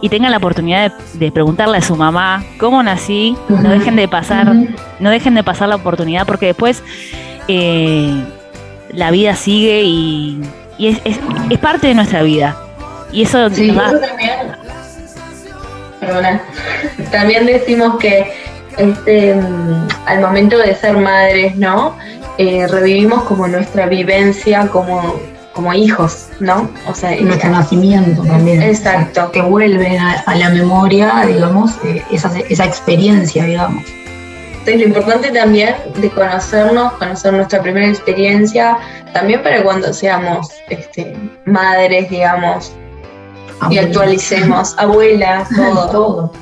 y 0.03 0.09
tengan 0.09 0.31
la 0.31 0.37
oportunidad 0.39 0.93
de, 1.15 1.27
de 1.27 1.33
preguntarle 1.33 1.79
a 1.79 1.83
su 1.83 1.97
mamá 1.97 2.45
cómo 2.59 2.83
nací, 2.83 3.37
no 3.49 3.71
dejen 3.71 3.97
de 3.97 4.09
pasar, 4.09 4.53
no 5.01 5.11
dejen 5.11 5.35
de 5.35 5.43
pasar 5.43 5.69
la 5.69 5.77
oportunidad 5.77 6.27
porque 6.27 6.47
después 6.47 6.83
eh, 7.49 8.25
la 8.93 9.11
vida 9.11 9.35
sigue 9.35 9.83
y, 9.85 10.41
y 10.79 10.89
es, 10.89 11.01
es- 11.05 11.21
es 11.51 11.59
parte 11.59 11.87
de 11.89 11.95
nuestra 11.95 12.23
vida. 12.23 12.57
Y 13.13 13.25
Sí. 13.25 13.71
Eso 13.71 14.01
también, 14.01 14.33
perdona, 16.01 16.41
también 17.11 17.47
decimos 17.47 17.97
que 17.99 18.31
este, 18.77 19.35
mm, 19.35 19.89
al 20.07 20.21
momento 20.21 20.59
de 20.59 20.75
ser 20.75 20.97
madres, 20.99 21.57
¿no? 21.57 21.97
Eh, 22.39 22.67
revivimos 22.69 23.23
como 23.25 23.47
nuestra 23.49 23.87
vivencia 23.87 24.69
como, 24.69 25.15
como 25.57 25.73
hijos, 25.75 26.29
¿no? 26.39 26.71
O 26.87 26.95
sea, 26.95 27.19
nuestro 27.21 27.49
eh, 27.49 27.53
nacimiento 27.53 28.23
también. 28.23 28.63
Exacto. 28.63 29.33
Que 29.33 29.41
vuelven 29.41 29.99
a, 29.99 30.21
a 30.21 30.35
la 30.37 30.51
memoria, 30.51 31.25
digamos, 31.27 31.73
eh, 31.85 32.03
esa, 32.13 32.31
esa 32.49 32.65
experiencia, 32.65 33.45
digamos. 33.45 33.83
Entonces, 34.67 34.81
lo 34.81 34.89
importante 34.89 35.31
también 35.31 35.75
de 35.97 36.11
conocernos, 36.11 36.93
conocer 36.95 37.33
nuestra 37.33 37.63
primera 37.63 37.87
experiencia, 37.89 38.77
también 39.13 39.43
para 39.43 39.63
cuando 39.63 39.93
seamos 39.93 40.51
este, 40.69 41.17
madres, 41.47 42.11
digamos, 42.11 42.73
y 43.71 43.79
actualicemos, 43.79 44.75
abuelas, 44.79 45.49
todo. 45.49 45.91
todo. 45.91 46.33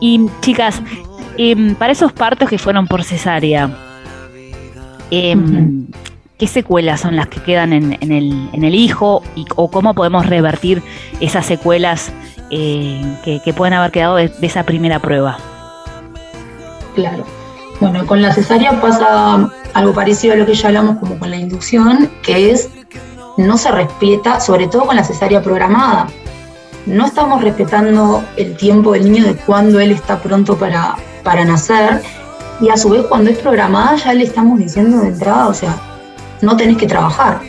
Y 0.00 0.28
chicas, 0.40 0.80
em, 1.36 1.74
para 1.74 1.92
esos 1.92 2.12
partos 2.12 2.48
que 2.48 2.56
fueron 2.56 2.86
por 2.86 3.04
cesárea, 3.04 3.68
em, 5.10 5.79
¿qué 6.40 6.46
secuelas 6.46 7.02
son 7.02 7.16
las 7.16 7.28
que 7.28 7.42
quedan 7.42 7.74
en, 7.74 7.92
el, 8.00 8.74
hijo 8.74 9.22
y, 9.36 9.44
o 9.56 9.70
cómo 9.70 9.92
podemos 9.92 10.24
revertir 10.24 10.82
esas 11.20 11.44
secuelas 11.44 12.12
eh, 12.48 13.02
que, 13.22 13.40
que 13.44 13.52
pueden 13.52 13.74
haber 13.74 13.90
quedado 13.90 14.16
de, 14.16 14.28
de 14.28 14.46
esa 14.46 14.64
primera 14.64 14.98
prueba? 15.00 15.36
Claro. 16.94 17.24
Bueno, 17.78 18.06
con 18.06 18.22
la 18.22 18.32
cesárea 18.32 18.80
pasa 18.80 19.50
algo 19.74 19.92
parecido 19.92 20.32
a 20.32 20.36
lo 20.38 20.46
que 20.46 20.54
ya 20.54 20.68
hablamos 20.68 20.98
como 20.98 21.18
con 21.18 21.30
la 21.30 21.36
inducción, 21.36 22.10
que 22.22 22.50
es 22.50 22.70
no 23.36 23.58
se 23.58 23.70
respeta, 23.70 24.40
sobre 24.40 24.66
todo 24.66 24.86
con 24.86 24.96
la 24.96 25.04
cesárea 25.04 25.42
programada. 25.42 26.06
No 26.86 27.04
estamos 27.04 27.42
respetando 27.42 28.24
el 28.38 28.56
tiempo 28.56 28.92
del 28.92 29.12
niño 29.12 29.24
de 29.24 29.36
cuando 29.36 29.78
él 29.78 29.90
está 29.90 30.18
pronto 30.18 30.56
para, 30.56 30.96
para 31.22 31.44
nacer 31.44 32.00
y 32.62 32.70
a 32.70 32.78
su 32.78 32.88
vez 32.88 33.04
cuando 33.06 33.30
es 33.30 33.38
programada 33.38 33.96
ya 33.96 34.14
le 34.14 34.24
estamos 34.24 34.58
diciendo 34.58 35.00
de 35.00 35.08
entrada, 35.08 35.48
o 35.48 35.54
sea, 35.54 35.89
no 36.42 36.56
tenés 36.56 36.76
que 36.78 36.86
trabajar, 36.86 37.40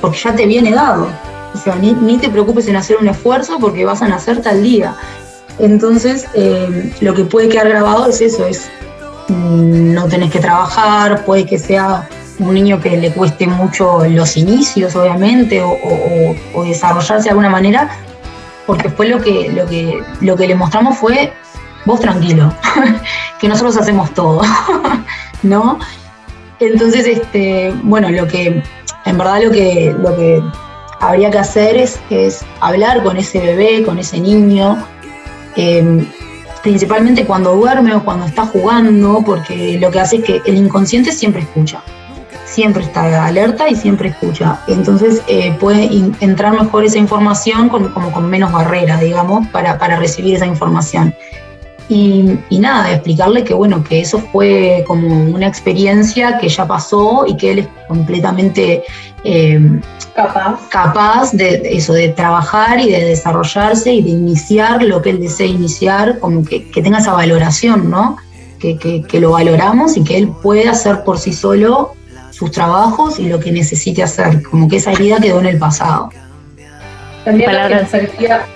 porque 0.00 0.18
ya 0.18 0.34
te 0.34 0.46
viene 0.46 0.72
dado. 0.72 1.08
O 1.54 1.58
sea, 1.58 1.74
ni, 1.76 1.92
ni 1.92 2.18
te 2.18 2.28
preocupes 2.28 2.68
en 2.68 2.76
hacer 2.76 2.96
un 3.00 3.08
esfuerzo 3.08 3.58
porque 3.58 3.84
vas 3.84 4.02
a 4.02 4.08
nacer 4.08 4.42
tal 4.42 4.62
día. 4.62 4.94
Entonces, 5.58 6.26
eh, 6.34 6.94
lo 7.00 7.14
que 7.14 7.24
puede 7.24 7.48
quedar 7.48 7.68
grabado 7.68 8.06
es 8.10 8.20
eso, 8.20 8.46
es 8.46 8.68
mm, 9.28 9.94
no 9.94 10.06
tenés 10.06 10.30
que 10.30 10.38
trabajar, 10.38 11.24
puede 11.24 11.46
que 11.46 11.58
sea 11.58 12.08
un 12.38 12.52
niño 12.52 12.78
que 12.80 12.98
le 12.98 13.10
cueste 13.12 13.46
mucho 13.46 14.04
los 14.06 14.36
inicios, 14.36 14.94
obviamente, 14.94 15.62
o, 15.62 15.70
o- 16.54 16.64
desarrollarse 16.64 17.24
de 17.24 17.30
alguna 17.30 17.48
manera, 17.48 17.88
porque 18.66 18.90
fue 18.90 19.08
lo 19.08 19.22
que, 19.22 19.50
lo 19.50 19.64
que, 19.66 20.02
lo 20.20 20.36
que 20.36 20.46
le 20.46 20.54
mostramos 20.54 20.98
fue, 20.98 21.32
vos 21.86 22.00
tranquilo, 22.00 22.52
que 23.40 23.48
nosotros 23.48 23.78
hacemos 23.78 24.12
todo, 24.12 24.42
¿no? 25.42 25.78
Entonces, 26.60 27.06
este, 27.06 27.72
bueno, 27.82 28.10
lo 28.10 28.26
que, 28.26 28.62
en 29.04 29.18
verdad 29.18 29.42
lo 29.42 29.50
que, 29.50 29.94
lo 29.98 30.16
que 30.16 30.42
habría 31.00 31.30
que 31.30 31.38
hacer 31.38 31.76
es, 31.76 32.00
es 32.10 32.44
hablar 32.60 33.02
con 33.02 33.16
ese 33.16 33.40
bebé, 33.40 33.82
con 33.84 33.98
ese 33.98 34.18
niño, 34.20 34.84
eh, 35.56 36.06
principalmente 36.62 37.24
cuando 37.24 37.54
duerme 37.54 37.94
o 37.94 38.04
cuando 38.04 38.26
está 38.26 38.46
jugando, 38.46 39.22
porque 39.24 39.78
lo 39.78 39.90
que 39.90 40.00
hace 40.00 40.16
es 40.16 40.24
que 40.24 40.42
el 40.46 40.56
inconsciente 40.56 41.12
siempre 41.12 41.42
escucha, 41.42 41.82
siempre 42.44 42.82
está 42.82 43.26
alerta 43.26 43.68
y 43.68 43.76
siempre 43.76 44.08
escucha. 44.08 44.60
Entonces 44.66 45.22
eh, 45.28 45.54
puede 45.60 45.88
entrar 46.20 46.58
mejor 46.58 46.84
esa 46.84 46.98
información 46.98 47.68
con, 47.68 47.92
como 47.92 48.10
con 48.12 48.28
menos 48.28 48.50
barreras, 48.50 49.00
digamos, 49.00 49.46
para, 49.48 49.78
para 49.78 49.96
recibir 49.96 50.34
esa 50.34 50.46
información. 50.46 51.14
Y, 51.88 52.36
y 52.50 52.58
nada, 52.58 52.90
explicarle 52.92 53.44
que 53.44 53.54
bueno, 53.54 53.84
que 53.84 54.00
eso 54.00 54.18
fue 54.32 54.82
como 54.88 55.06
una 55.32 55.46
experiencia 55.46 56.38
que 56.38 56.48
ya 56.48 56.66
pasó 56.66 57.24
y 57.28 57.36
que 57.36 57.52
él 57.52 57.58
es 57.60 57.68
completamente 57.86 58.82
eh, 59.22 59.80
Capaz. 60.14 60.68
capaz 60.70 61.32
de 61.32 61.58
de 61.58 61.76
eso, 61.76 61.92
de 61.92 62.08
trabajar 62.08 62.80
y 62.80 62.90
de 62.90 63.04
desarrollarse 63.04 63.92
y 63.92 64.02
de 64.02 64.10
iniciar 64.10 64.82
lo 64.82 65.00
que 65.02 65.10
él 65.10 65.20
desea 65.20 65.46
iniciar, 65.46 66.18
como 66.18 66.44
que, 66.44 66.68
que 66.70 66.82
tenga 66.82 66.98
esa 66.98 67.12
valoración, 67.12 67.88
¿no? 67.90 68.16
Que, 68.58 68.78
que- 68.78 69.02
que 69.02 69.20
lo 69.20 69.32
valoramos 69.32 69.96
y 69.96 70.02
que 70.02 70.16
él 70.16 70.32
pueda 70.42 70.70
hacer 70.72 71.04
por 71.04 71.18
sí 71.18 71.32
solo 71.34 71.92
sus 72.30 72.50
trabajos 72.50 73.18
y 73.20 73.28
lo 73.28 73.38
que 73.38 73.52
necesite 73.52 74.02
hacer, 74.02 74.42
como 74.42 74.66
que 74.68 74.76
esa 74.76 74.90
herida 74.92 75.18
quedó 75.20 75.38
en 75.40 75.46
el 75.46 75.58
pasado. 75.58 76.10
También 77.24 77.50
Palabras. 77.50 77.88
parecía- 77.90 78.46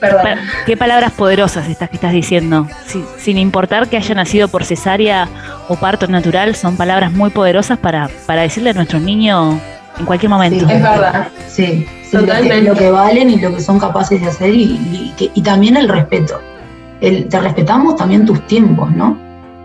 Perdón. 0.00 0.38
Qué 0.66 0.76
palabras 0.76 1.12
poderosas 1.12 1.68
estas 1.68 1.88
que 1.90 1.96
estás 1.96 2.12
diciendo. 2.12 2.66
Si- 2.86 3.04
sin 3.18 3.38
importar 3.38 3.88
que 3.88 3.96
haya 3.96 4.14
nacido 4.14 4.48
por 4.48 4.64
cesárea 4.64 5.28
o 5.68 5.76
parto 5.76 6.06
natural, 6.06 6.54
son 6.54 6.76
palabras 6.76 7.12
muy 7.12 7.30
poderosas 7.30 7.78
para, 7.78 8.08
para 8.26 8.42
decirle 8.42 8.70
a 8.70 8.74
nuestro 8.74 8.98
niño 9.00 9.58
en 9.98 10.06
cualquier 10.06 10.30
momento. 10.30 10.66
Sí. 10.66 10.72
Es 10.74 10.82
verdad. 10.82 11.28
Sí, 11.48 11.64
sí, 11.66 11.86
lo, 12.16 12.20
que, 12.20 12.26
Totalmente. 12.26 12.62
lo 12.68 12.74
que 12.74 12.90
valen 12.90 13.30
y 13.30 13.38
lo 13.40 13.54
que 13.54 13.60
son 13.60 13.78
capaces 13.78 14.20
de 14.20 14.26
hacer 14.28 14.54
y, 14.54 14.62
y 14.62 15.14
que- 15.16 15.30
y 15.34 15.42
también 15.42 15.76
el 15.76 15.88
respeto. 15.88 16.40
El, 17.00 17.28
te 17.28 17.40
respetamos 17.40 17.96
también 17.96 18.24
tus 18.24 18.46
tiempos, 18.46 18.90
¿no? 18.92 19.18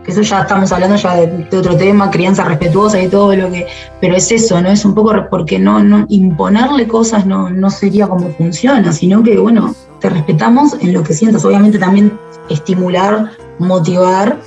Que 0.04 0.12
eso 0.12 0.22
ya 0.22 0.42
estamos 0.42 0.72
hablando 0.72 0.96
ya 0.96 1.16
de, 1.18 1.28
de 1.28 1.58
otro 1.58 1.76
tema, 1.76 2.10
crianza 2.10 2.44
respetuosa 2.46 3.00
y 3.02 3.10
todo 3.10 3.36
lo 3.36 3.52
que... 3.52 3.68
Pero 4.02 4.16
es 4.16 4.32
eso, 4.32 4.60
¿no? 4.62 4.70
Es 4.70 4.86
un 4.86 4.96
poco 4.96 5.14
porque 5.30 5.60
no, 5.60 5.84
no 5.84 6.06
imponerle 6.10 6.88
cosas 6.88 7.26
no, 7.26 7.50
no 7.50 7.70
sería 7.70 8.08
como 8.08 8.30
funciona, 8.32 8.92
sino 8.94 9.22
que, 9.22 9.38
bueno, 9.38 9.76
te 10.00 10.10
respetamos 10.10 10.74
en 10.80 10.94
lo 10.94 11.04
que 11.04 11.14
sientas. 11.14 11.46
Obviamente 11.46 11.80
también 11.80 12.18
estimular, 12.50 13.32
motivar, 13.60 14.40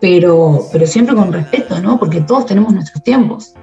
pero, 0.00 0.66
pero 0.72 0.86
siempre 0.86 1.14
con 1.14 1.32
respeto, 1.32 1.80
¿no? 1.80 1.98
Porque 1.98 2.20
todos 2.20 2.46
tenemos 2.46 2.72
nuestros 2.72 3.02
tiempos. 3.02 3.54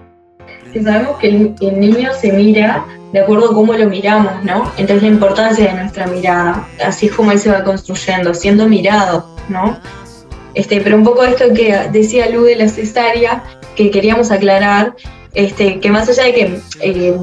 sabemos 0.74 1.18
que 1.18 1.28
el, 1.28 1.56
el 1.62 1.80
niño 1.80 2.10
se 2.20 2.32
mira 2.32 2.86
de 3.12 3.20
acuerdo 3.20 3.52
a 3.52 3.54
cómo 3.54 3.74
lo 3.74 3.88
miramos, 3.90 4.44
¿no? 4.44 4.72
Entonces 4.78 5.04
la 5.04 5.10
importancia 5.10 5.66
de 5.66 5.74
nuestra 5.74 6.08
mirada, 6.08 6.68
así 6.84 7.08
es 7.08 7.14
como 7.14 7.32
él 7.32 7.40
se 7.40 7.52
va 7.52 7.64
construyendo, 7.64 8.34
siendo 8.34 8.68
mirado, 8.68 9.26
¿no? 9.50 9.78
Este, 10.54 10.82
pero 10.82 10.98
un 10.98 11.04
poco 11.04 11.24
esto 11.24 11.54
que 11.54 11.90
decía 11.92 12.30
Lu 12.30 12.44
de 12.44 12.56
la 12.56 12.68
cesárea, 12.68 13.44
que 13.76 13.92
queríamos 13.92 14.32
aclarar, 14.32 14.96
este, 15.34 15.80
que 15.80 15.90
más 15.90 16.10
allá 16.10 16.24
de 16.24 16.34
que 16.34 16.60
eh, 16.82 17.16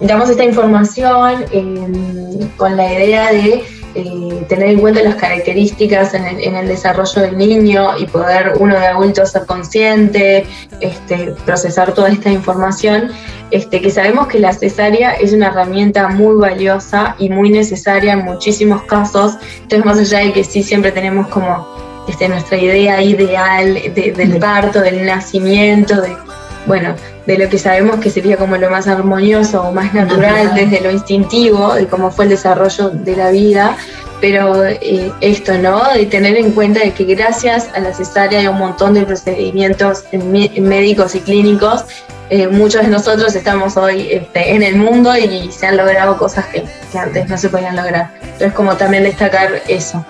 damos 0.00 0.28
esta 0.28 0.44
información 0.44 1.44
eh, 1.50 2.48
con 2.56 2.76
la 2.76 2.92
idea 2.92 3.32
de 3.32 3.64
eh, 3.94 4.44
tener 4.48 4.68
en 4.68 4.80
cuenta 4.80 5.02
las 5.02 5.14
características 5.14 6.12
en 6.12 6.54
el, 6.54 6.68
desarrollo 6.68 7.22
del 7.22 7.38
niño 7.38 7.98
y 7.98 8.06
poder 8.06 8.52
uno 8.58 8.78
de 8.78 8.86
adulto 8.86 9.24
ser 9.24 9.46
consciente, 9.46 10.46
este, 10.80 11.34
procesar 11.46 11.94
toda 11.94 12.10
esta 12.10 12.30
información, 12.30 13.10
este, 13.50 13.80
que 13.80 13.90
sabemos 13.90 14.28
que 14.28 14.40
la 14.40 14.52
cesárea 14.52 15.12
es 15.12 15.32
una 15.32 15.46
herramienta 15.46 16.08
muy 16.08 16.36
valiosa 16.36 17.16
y 17.18 17.30
muy 17.30 17.48
necesaria 17.48 18.12
en 18.12 18.24
muchísimos 18.24 18.82
casos. 18.82 19.36
Entonces, 19.62 19.86
más 19.86 19.98
allá 19.98 20.18
de 20.18 20.32
que 20.34 20.44
sí 20.44 20.62
siempre 20.62 20.92
tenemos 20.92 21.26
como 21.28 21.66
este, 22.06 22.28
nuestra 22.28 22.58
idea 22.58 23.02
ideal 23.02 23.74
del 23.94 24.38
parto, 24.38 24.80
del 24.82 25.06
nacimiento, 25.06 26.00
de, 26.02 26.14
bueno, 26.66 26.94
de 27.26 27.38
lo 27.38 27.48
que 27.48 27.58
sabemos 27.58 28.00
que 28.00 28.10
sería 28.10 28.36
como 28.36 28.56
lo 28.56 28.70
más 28.70 28.86
armonioso 28.86 29.62
o 29.62 29.72
más 29.72 29.94
natural 29.94 30.54
desde 30.54 30.80
lo 30.80 30.90
instintivo, 30.90 31.74
de 31.74 31.86
cómo 31.86 32.10
fue 32.10 32.24
el 32.24 32.30
desarrollo 32.30 32.90
de 32.90 33.16
la 33.16 33.30
vida, 33.30 33.76
pero 34.20 34.64
eh, 34.64 35.12
esto, 35.20 35.56
¿no? 35.58 35.82
De 35.94 36.06
tener 36.06 36.36
en 36.36 36.52
cuenta 36.52 36.80
de 36.80 36.92
que 36.92 37.04
gracias 37.04 37.68
a 37.74 37.80
la 37.80 37.94
cesárea 37.94 38.40
hay 38.40 38.48
un 38.48 38.58
montón 38.58 38.94
de 38.94 39.02
procedimientos 39.02 40.04
médicos 40.12 41.14
y 41.14 41.20
clínicos 41.20 41.84
eh, 42.30 42.46
muchos 42.46 42.82
de 42.82 42.88
nosotros 42.88 43.34
estamos 43.34 43.76
hoy 43.78 44.08
este, 44.10 44.54
en 44.54 44.62
el 44.62 44.76
mundo 44.76 45.16
y 45.16 45.50
se 45.50 45.66
han 45.66 45.78
logrado 45.78 46.18
cosas 46.18 46.44
que, 46.46 46.64
antes 46.96 47.28
no 47.28 47.38
se 47.38 47.48
podían 47.48 47.74
lograr. 47.74 48.10
Entonces, 48.20 48.52
como 48.52 48.76
también 48.76 49.04
destacar 49.04 49.62
eso. 49.66 50.04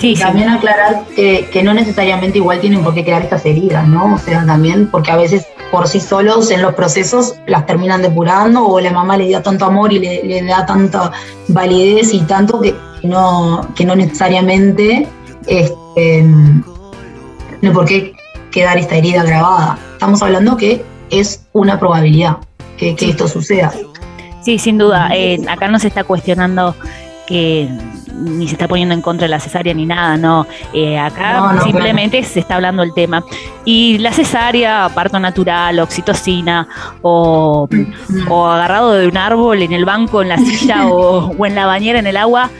Sí, 0.00 0.14
también 0.14 0.48
aclarar 0.48 1.04
que, 1.14 1.46
que, 1.52 1.62
no 1.62 1.74
necesariamente 1.74 2.38
igual 2.38 2.58
tienen 2.58 2.82
por 2.82 2.94
qué 2.94 3.04
quedar 3.04 3.22
estas 3.22 3.44
heridas, 3.44 3.86
¿no? 3.86 4.14
O 4.14 4.18
sea, 4.18 4.46
también 4.46 4.90
porque 4.90 5.10
a 5.10 5.16
veces 5.16 5.46
por 5.70 5.86
sí 5.86 6.00
solos 6.00 6.50
en 6.50 6.62
los 6.62 6.74
procesos 6.74 7.34
las 7.46 7.66
terminan 7.66 8.02
depurando 8.02 8.66
o 8.66 8.80
la 8.80 8.92
mamá 8.92 9.16
le 9.16 9.30
da 9.30 9.42
tanto 9.42 9.66
amor 9.66 9.92
y 9.92 9.98
le, 9.98 10.42
da 10.42 10.66
tanta 10.66 11.12
validez 11.48 12.12
y 12.12 12.20
tanto 12.20 12.60
que 12.60 12.74
no, 13.02 13.68
que 13.74 13.84
no 13.84 13.94
necesariamente 13.94 15.06
este, 15.46 16.24
no 17.62 17.72
por 17.72 17.86
qué 17.86 18.14
quedar 18.50 18.78
esta 18.78 18.96
herida 18.96 19.22
grabada. 19.22 19.78
Estamos 19.92 20.22
hablando 20.22 20.56
que 20.56 20.84
es 21.10 21.46
una 21.52 21.78
probabilidad 21.78 22.38
que, 22.76 22.96
esto 22.98 23.28
suceda. 23.28 23.72
Sí, 24.42 24.58
sin 24.58 24.78
duda. 24.78 25.10
Eh, 25.14 25.38
acá 25.48 25.68
no 25.68 25.78
se 25.78 25.88
está 25.88 26.02
cuestionando 26.04 26.74
que 27.26 27.68
ni 28.14 28.46
se 28.48 28.54
está 28.54 28.68
poniendo 28.68 28.94
en 28.94 29.02
contra 29.02 29.26
de 29.26 29.30
la 29.30 29.40
cesárea 29.40 29.74
ni 29.74 29.86
nada, 29.86 30.16
no. 30.16 30.46
Eh, 30.72 30.98
acá 30.98 31.60
simplemente 31.62 32.22
se 32.22 32.40
está 32.40 32.56
hablando 32.56 32.82
el 32.82 32.92
tema. 32.94 33.24
Y 33.64 33.98
la 33.98 34.12
cesárea, 34.12 34.90
parto 34.94 35.18
natural, 35.18 35.78
oxitocina, 35.80 36.66
o, 37.02 37.68
agarrado 38.50 38.92
de 38.92 39.08
un 39.08 39.16
árbol 39.16 39.62
en 39.62 39.72
el 39.72 39.84
banco, 39.84 40.22
en 40.22 40.28
la 40.28 40.38
silla 40.38 40.86
o, 40.86 41.46
en 41.46 41.54
la 41.54 41.66
bañera, 41.66 41.98
en 41.98 42.06
el 42.06 42.16
agua, 42.16 42.50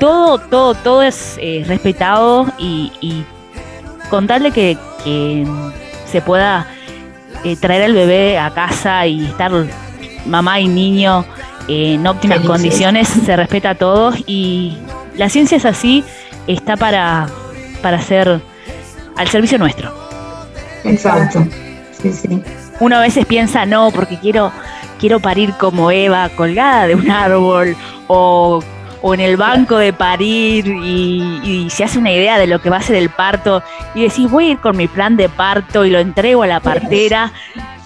todo, 0.00 0.38
todo, 0.38 0.74
todo 0.74 1.02
es 1.02 1.38
eh, 1.40 1.64
respetado 1.66 2.46
y, 2.58 2.92
y 3.00 3.24
contarle 4.08 4.50
que, 4.50 4.76
se 6.06 6.20
pueda 6.22 6.66
eh, 7.44 7.56
traer 7.56 7.82
al 7.84 7.92
bebé 7.92 8.38
a 8.38 8.50
casa 8.50 9.06
y 9.06 9.26
estar 9.26 9.52
mamá 10.26 10.60
y 10.60 10.68
niño 10.68 11.24
en 11.68 12.06
óptimas 12.06 12.40
condiciones, 12.40 13.08
se 13.08 13.36
respeta 13.36 13.70
a 13.70 13.74
todos 13.74 14.16
y 14.26 14.78
la 15.16 15.28
ciencia 15.28 15.56
es 15.56 15.64
así, 15.64 16.02
está 16.46 16.76
para, 16.76 17.26
para 17.82 18.00
ser 18.00 18.40
al 19.16 19.28
servicio 19.28 19.58
nuestro. 19.58 19.92
Exacto, 20.84 21.46
sí, 21.92 22.12
sí. 22.12 22.42
Uno 22.80 22.96
a 22.96 23.00
veces 23.00 23.26
piensa, 23.26 23.66
no, 23.66 23.90
porque 23.90 24.18
quiero, 24.18 24.52
quiero 24.98 25.20
parir 25.20 25.52
como 25.54 25.90
Eva, 25.90 26.28
colgada 26.30 26.86
de 26.86 26.94
un 26.94 27.10
árbol, 27.10 27.76
o, 28.06 28.62
en 29.02 29.20
el 29.20 29.36
banco 29.36 29.76
de 29.76 29.92
parir, 29.92 30.66
y, 30.66 31.40
y, 31.44 31.70
se 31.70 31.84
hace 31.84 31.98
una 31.98 32.12
idea 32.12 32.38
de 32.38 32.46
lo 32.46 32.60
que 32.60 32.70
va 32.70 32.76
a 32.76 32.82
ser 32.82 32.96
el 32.96 33.10
parto, 33.10 33.62
y 33.94 34.02
decís, 34.02 34.30
voy 34.30 34.46
a 34.46 34.50
ir 34.52 34.58
con 34.58 34.76
mi 34.76 34.86
plan 34.86 35.16
de 35.16 35.28
parto 35.28 35.84
y 35.84 35.90
lo 35.90 35.98
entrego 35.98 36.44
a 36.44 36.46
la 36.46 36.60
partera, 36.60 37.32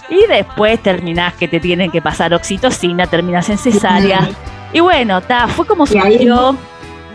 y 0.09 0.25
después 0.27 0.81
terminás 0.81 1.33
que 1.33 1.47
te 1.47 1.59
tienen 1.59 1.91
que 1.91 2.01
pasar 2.01 2.33
oxitocina, 2.33 3.07
terminas 3.07 3.49
en 3.49 3.57
cesárea. 3.57 4.29
Y 4.71 4.79
bueno, 4.79 5.21
ta, 5.21 5.47
fue 5.47 5.65
como 5.65 5.85
surgió. 5.85 6.57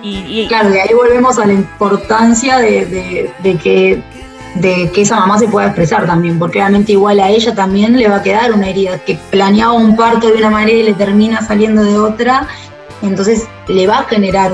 Y, 0.01 0.47
claro, 0.47 0.73
y 0.73 0.79
ahí 0.79 0.95
volvemos 0.95 1.39
a 1.39 1.47
la 1.47 1.53
importancia 1.53 2.59
de, 2.59 3.33
que 3.61 4.01
de 4.55 4.91
que 4.93 5.03
esa 5.03 5.17
mamá 5.17 5.39
se 5.39 5.49
pueda 5.49 5.67
expresar 5.67 6.07
también, 6.07 6.39
porque 6.39 6.59
obviamente 6.61 6.93
igual 6.93 7.21
a 7.21 7.29
ella 7.29 7.55
también 7.55 7.97
le 7.97 8.09
va 8.09 8.17
a 8.17 8.23
quedar 8.23 8.53
una 8.53 8.69
herida, 8.69 8.99
que 8.99 9.19
planeaba 9.31 9.73
un 9.73 9.97
parto 9.97 10.29
de 10.29 10.35
una 10.35 10.51
manera 10.51 10.79
y 10.79 10.83
le 10.85 10.95
termina 10.95 11.43
saliendo 11.43 11.83
de 11.83 11.99
otra, 11.99 12.47
entonces 13.03 13.47
le 13.69 13.87
va 13.87 14.01
a 14.01 14.05
generar 14.05 14.53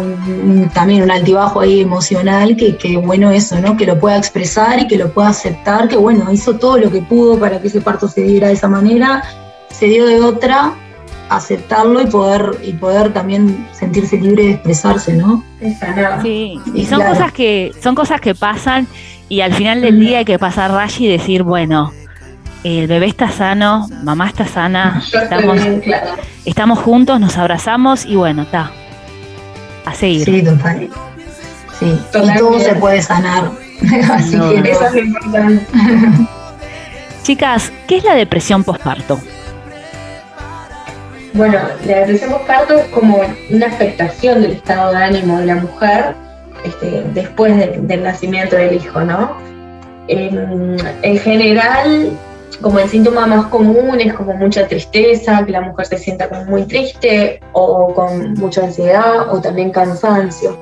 también 0.75 1.03
un 1.03 1.11
altibajo 1.11 1.61
ahí 1.61 1.81
emocional, 1.81 2.57
que, 2.57 2.77
que, 2.77 2.97
bueno 2.97 3.31
eso, 3.31 3.61
¿no? 3.61 3.77
Que 3.77 3.87
lo 3.87 3.99
pueda 3.99 4.17
expresar 4.17 4.81
y 4.81 4.87
que 4.87 4.99
lo 4.99 5.13
pueda 5.13 5.29
aceptar, 5.29 5.89
que 5.89 5.97
bueno, 5.97 6.31
hizo 6.33 6.55
todo 6.55 6.79
lo 6.79 6.91
que 6.91 7.01
pudo 7.01 7.39
para 7.39 7.61
que 7.61 7.69
ese 7.69 7.81
parto 7.81 8.09
se 8.09 8.23
diera 8.23 8.49
de 8.49 8.55
esa 8.55 8.69
manera, 8.69 9.23
se 9.71 9.87
dio 9.87 10.07
de 10.07 10.21
otra, 10.21 10.75
aceptarlo 11.31 12.03
y 12.03 12.07
poder 12.07 12.59
y 12.63 12.73
poder 12.73 13.13
también 13.13 13.67
sentirse 13.73 14.19
libre 14.19 14.45
de 14.45 14.51
expresarse, 14.53 15.15
¿no? 15.15 15.43
Sí, 16.23 16.61
y 16.75 16.85
son 16.85 17.03
cosas 17.03 17.33
que 17.33 17.73
son 17.83 17.95
cosas 17.95 18.21
que 18.21 18.35
pasan 18.35 18.87
y 19.29 19.41
al 19.41 19.55
final 19.55 19.81
del 19.81 19.99
día 19.99 20.19
hay 20.19 20.25
que 20.25 20.39
pasar 20.39 20.71
raya 20.71 20.99
y 20.99 21.09
decir, 21.09 21.43
bueno, 21.43 21.93
el 22.65 22.87
bebé 22.87 23.07
está 23.07 23.31
sano, 23.31 23.87
mamá 24.03 24.29
está 24.29 24.47
sana, 24.47 25.03
estamos, 25.13 25.61
estamos 26.45 26.79
juntos, 26.79 27.21
nos 27.21 27.37
abrazamos 27.37 28.05
y 28.05 28.17
bueno, 28.17 28.43
está. 28.43 28.71
A 29.85 29.95
seguir. 29.95 30.25
Sí, 30.25 30.43
total. 30.43 30.89
Sí, 31.79 31.87
y 31.87 32.39
todo 32.39 32.59
se 32.59 32.75
puede 32.77 33.03
sanar. 33.03 33.51
Así 34.11 34.39
que 34.39 34.71
eso 34.71 34.87
es 34.87 34.97
importante. 34.97 35.67
Chicas, 37.23 37.73
¿qué 37.87 37.99
es 37.99 38.05
la 38.05 38.15
depresión 38.15 38.65
postparto? 38.65 39.21
Bueno, 41.35 41.59
la 41.87 41.99
depresión 42.01 42.31
postparto 42.31 42.79
es 42.79 42.87
como 42.87 43.21
una 43.51 43.67
afectación 43.67 44.41
del 44.41 44.53
estado 44.53 44.93
de 44.93 44.99
ánimo 44.99 45.39
de 45.39 45.47
la 45.47 45.57
mujer 45.57 46.15
este, 46.65 47.05
después 47.13 47.55
del 47.57 48.03
nacimiento 48.03 48.57
del 48.57 48.75
hijo, 48.75 49.01
¿no? 49.03 49.37
En, 50.09 51.19
general, 51.19 52.11
como 52.61 52.79
el 52.79 52.89
síntoma 52.89 53.27
más 53.27 53.47
común 53.47 54.01
es 54.01 54.13
como 54.15 54.35
mucha 54.35 54.67
tristeza, 54.67 55.45
que 55.45 55.53
la 55.53 55.61
mujer 55.61 55.87
se 55.87 55.99
sienta 55.99 56.29
como 56.29 56.45
muy 56.45 56.65
triste 56.65 57.41
o 57.53 57.93
con 57.95 58.35
mucha 58.35 58.65
ansiedad 58.65 59.33
o 59.33 59.41
también 59.41 59.71
cansancio. 59.71 60.57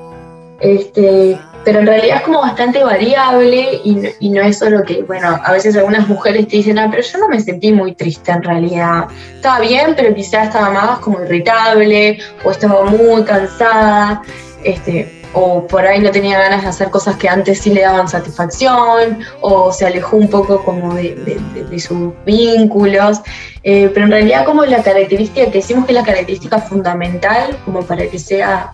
Este, 0.59 1.37
pero 1.63 1.79
en 1.79 1.87
realidad 1.87 2.17
es 2.17 2.23
como 2.23 2.41
bastante 2.41 2.83
variable 2.83 3.81
y, 3.83 4.29
no 4.29 4.41
es 4.41 4.57
solo 4.57 4.83
que, 4.83 5.03
bueno, 5.03 5.39
a 5.43 5.51
veces 5.53 5.75
algunas 5.75 6.07
mujeres 6.07 6.47
te 6.47 6.57
dicen, 6.57 6.77
ah, 6.77 6.87
pero 6.89 7.01
yo 7.03 7.17
no 7.19 7.29
me 7.29 7.39
sentí 7.39 7.71
muy 7.71 7.93
triste 7.95 8.31
en 8.31 8.43
realidad. 8.43 9.07
Estaba 9.35 9.59
bien, 9.61 9.93
pero 9.95 10.13
quizás 10.13 10.47
estaba 10.47 10.71
más 10.71 10.99
como 10.99 11.21
irritable 11.21 12.19
o 12.43 12.51
estaba 12.51 12.83
muy 12.83 13.23
cansada. 13.23 14.21
Este, 14.63 15.22
o 15.33 15.65
por 15.67 15.85
ahí 15.85 15.99
no 15.99 16.11
tenía 16.11 16.39
ganas 16.39 16.61
de 16.63 16.69
hacer 16.69 16.89
cosas 16.89 17.15
que 17.17 17.27
antes 17.27 17.59
sí 17.59 17.73
le 17.73 17.81
daban 17.81 18.07
satisfacción, 18.07 19.19
o 19.41 19.71
se 19.71 19.85
alejó 19.85 20.17
un 20.17 20.29
poco 20.29 20.63
como 20.63 20.93
de, 20.95 21.79
sus 21.79 22.13
vínculos, 22.25 23.21
eh, 23.63 23.89
pero 23.93 24.05
en 24.05 24.11
realidad 24.11 24.45
como 24.45 24.63
la 24.65 24.83
característica 24.83 25.45
que 25.47 25.59
decimos 25.59 25.85
que 25.85 25.93
es 25.93 25.99
la 25.99 26.05
característica 26.05 26.59
fundamental 26.59 27.57
como 27.65 27.81
para 27.81 28.07
que 28.07 28.19
sea 28.19 28.71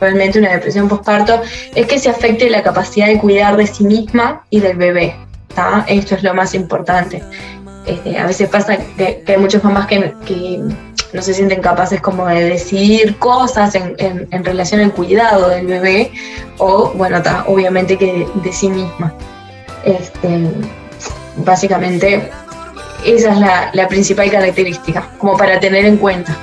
realmente 0.00 0.38
una 0.38 0.52
depresión 0.52 0.88
postparto, 0.88 1.40
es 1.74 1.86
que 1.86 1.98
se 1.98 2.08
afecte 2.08 2.48
la 2.48 2.62
capacidad 2.62 3.06
de 3.06 3.18
cuidar 3.18 3.56
de 3.56 3.66
sí 3.66 3.84
misma 3.84 4.44
y 4.50 4.60
del 4.60 4.76
bebé. 4.76 5.14
Esto 5.86 6.14
es 6.16 6.22
lo 6.22 6.34
más 6.34 6.54
importante. 6.54 7.22
Este, 7.86 8.18
a 8.18 8.26
veces 8.26 8.48
pasa 8.48 8.76
que, 8.96 9.22
hay 9.26 9.36
muchas 9.38 9.62
mamás 9.62 9.86
que 9.86 10.60
no 11.12 11.22
se 11.22 11.34
sienten 11.34 11.60
capaces 11.62 12.00
como 12.00 12.26
de 12.26 12.44
decidir 12.44 13.16
cosas 13.18 13.74
en, 13.74 14.44
relación 14.44 14.80
al 14.80 14.92
cuidado 14.92 15.48
del 15.48 15.66
bebé 15.66 16.12
o, 16.58 16.90
bueno, 16.94 17.22
obviamente 17.46 17.96
que 17.96 18.26
de, 18.34 18.52
sí 18.52 18.68
misma. 18.68 19.12
Este, 19.84 20.50
básicamente, 21.36 22.30
esa 23.04 23.32
es 23.32 23.38
la, 23.38 23.70
la 23.72 23.88
principal 23.88 24.30
característica, 24.30 25.08
como 25.18 25.36
para 25.36 25.60
tener 25.60 25.84
en 25.84 25.96
cuenta. 25.96 26.36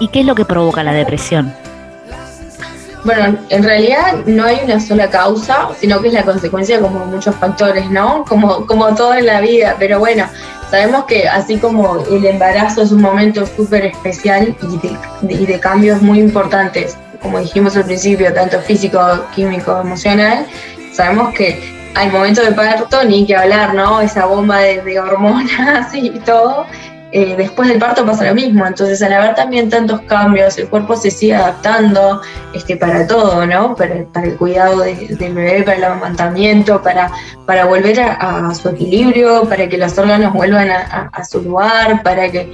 ¿Y 0.00 0.08
qué 0.08 0.20
es 0.20 0.26
lo 0.26 0.34
que 0.34 0.44
provoca 0.44 0.82
la 0.82 0.92
depresión? 0.92 1.52
Bueno, 3.04 3.38
en 3.48 3.62
realidad 3.62 4.24
no 4.26 4.44
hay 4.44 4.60
una 4.64 4.80
sola 4.80 5.08
causa, 5.08 5.68
sino 5.78 6.00
que 6.00 6.08
es 6.08 6.14
la 6.14 6.24
consecuencia 6.24 6.80
como 6.80 7.06
muchos 7.06 7.34
factores, 7.36 7.90
¿no? 7.90 8.24
Como, 8.28 8.66
como 8.66 8.94
todo 8.94 9.14
en 9.14 9.26
la 9.26 9.40
vida, 9.40 9.76
pero 9.78 9.98
bueno, 9.98 10.26
Sabemos 10.70 11.04
que 11.06 11.26
así 11.26 11.56
como 11.56 12.04
el 12.10 12.26
embarazo 12.26 12.82
es 12.82 12.92
un 12.92 13.00
momento 13.00 13.46
súper 13.46 13.86
especial 13.86 14.54
y 15.22 15.46
de, 15.46 15.60
cambios 15.60 16.02
muy 16.02 16.20
importantes, 16.20 16.96
como 17.22 17.40
dijimos 17.40 17.74
al 17.76 17.84
principio, 17.84 18.32
tanto 18.34 18.60
físico, 18.60 19.00
químico, 19.34 19.80
emocional, 19.80 20.46
sabemos 20.92 21.32
que 21.32 21.58
al 21.94 22.12
momento 22.12 22.42
de 22.42 22.52
parto 22.52 23.02
ni 23.04 23.26
que 23.26 23.34
hablar, 23.34 23.74
¿no? 23.74 24.00
Esa 24.02 24.26
bomba 24.26 24.58
de, 24.58 25.00
hormonas 25.00 25.88
y 25.94 26.10
todo. 26.20 26.66
Eh, 27.10 27.36
después 27.36 27.68
del 27.68 27.78
parto 27.78 28.04
pasa 28.04 28.24
lo 28.24 28.34
mismo. 28.34 28.66
Entonces, 28.66 29.00
al 29.02 29.12
haber 29.14 29.34
también 29.34 29.70
tantos 29.70 30.00
cambios, 30.02 30.58
el 30.58 30.68
cuerpo 30.68 30.94
se 30.94 31.10
sigue 31.10 31.34
adaptando 31.34 32.20
este, 32.52 32.76
para 32.76 33.06
todo, 33.06 33.46
¿no? 33.46 33.74
Para, 33.74 33.94
el 33.94 34.36
cuidado 34.36 34.80
del 34.80 35.16
bebé, 35.16 35.62
para 35.62 35.76
el 35.76 35.84
amamantamiento, 35.84 36.82
para, 36.82 37.10
para 37.46 37.64
volver 37.64 37.98
a, 38.00 38.54
su 38.54 38.68
equilibrio, 38.68 39.48
para 39.48 39.68
que 39.68 39.78
los 39.78 39.96
órganos 39.96 40.34
vuelvan 40.34 40.68
a, 40.70 41.24
su 41.24 41.40
lugar, 41.42 42.02
para 42.02 42.30
que 42.30 42.52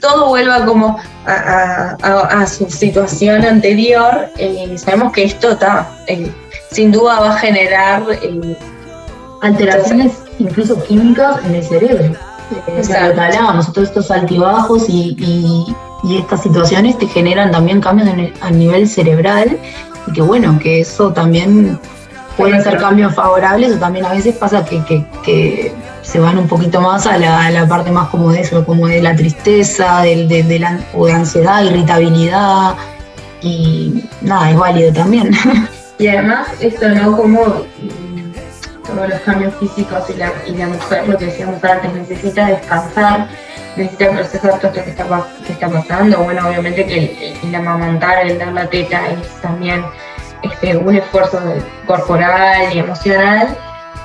todo 0.00 0.28
vuelva 0.28 0.64
como 0.66 0.98
a, 1.26 2.46
su 2.46 2.68
situación 2.68 3.44
anterior. 3.44 4.28
Eh, 4.36 4.76
sabemos 4.76 5.12
que 5.12 5.24
esto 5.24 5.52
está, 5.52 5.88
eh, 6.06 6.30
sin 6.70 6.92
duda 6.92 7.20
va 7.20 7.34
a 7.34 7.38
generar 7.38 8.02
alteraciones 9.40 10.12
incluso 10.38 10.82
químicas 10.84 11.42
en 11.46 11.54
el 11.54 11.64
cerebro 11.64 12.25
hablábamos, 13.18 13.72
todos 13.72 13.88
estos 13.88 14.10
altibajos 14.10 14.88
y, 14.88 15.66
estas 16.08 16.42
situaciones 16.42 16.96
te 16.98 17.06
generan 17.08 17.50
también 17.50 17.80
cambios 17.80 18.08
a 18.40 18.50
nivel 18.50 18.88
cerebral 18.88 19.58
y 20.06 20.12
que 20.12 20.22
bueno, 20.22 20.56
que 20.60 20.80
eso 20.80 21.12
también 21.12 21.80
pueden 22.36 22.62
ser 22.62 22.78
cambios 22.78 23.14
favorables 23.14 23.74
o 23.74 23.78
también 23.78 24.04
a 24.04 24.12
veces 24.12 24.36
pasa 24.36 24.64
que, 24.64 25.72
se 26.02 26.20
van 26.20 26.38
un 26.38 26.46
poquito 26.46 26.80
más 26.80 27.04
a 27.06 27.18
la, 27.18 27.66
parte 27.68 27.90
más 27.90 28.08
como 28.10 28.30
de 28.30 28.42
eso, 28.42 28.64
como 28.64 28.86
de 28.86 29.02
la 29.02 29.16
tristeza, 29.16 30.02
de, 30.02 30.58
la, 30.60 30.78
o 30.94 31.06
de 31.06 31.12
ansiedad, 31.12 31.64
irritabilidad 31.64 32.76
y 33.42 34.04
nada, 34.20 34.50
es 34.50 34.56
válido 34.56 34.92
también. 34.92 35.32
Y 35.98 36.08
además 36.08 36.48
esto 36.60 36.90
no 36.90 37.16
como 37.16 37.40
todos 38.86 39.08
los 39.08 39.20
cambios 39.20 39.54
físicos 39.56 40.08
y 40.10 40.14
la, 40.14 40.32
y 40.46 40.52
mujer, 40.52 41.08
lo 41.08 41.18
que 41.18 41.26
decíamos 41.26 41.62
antes, 41.62 41.92
necesita 41.92 42.46
descansar, 42.46 43.28
necesita 43.76 44.10
procesar 44.10 44.40
todo 44.60 44.70
esto 44.70 44.72
que 44.72 44.90
está, 44.90 45.68
pasando. 45.68 46.18
Bueno, 46.18 46.48
obviamente 46.48 46.86
que 46.86 47.36
el, 47.42 47.54
amamantar, 47.54 48.26
el 48.26 48.38
dar 48.38 48.52
la 48.52 48.66
teta 48.68 49.08
es 49.08 49.28
también 49.40 49.84
este, 50.42 50.76
un 50.76 50.94
esfuerzo 50.94 51.40
corporal 51.86 52.72
y 52.72 52.78
emocional. 52.78 53.56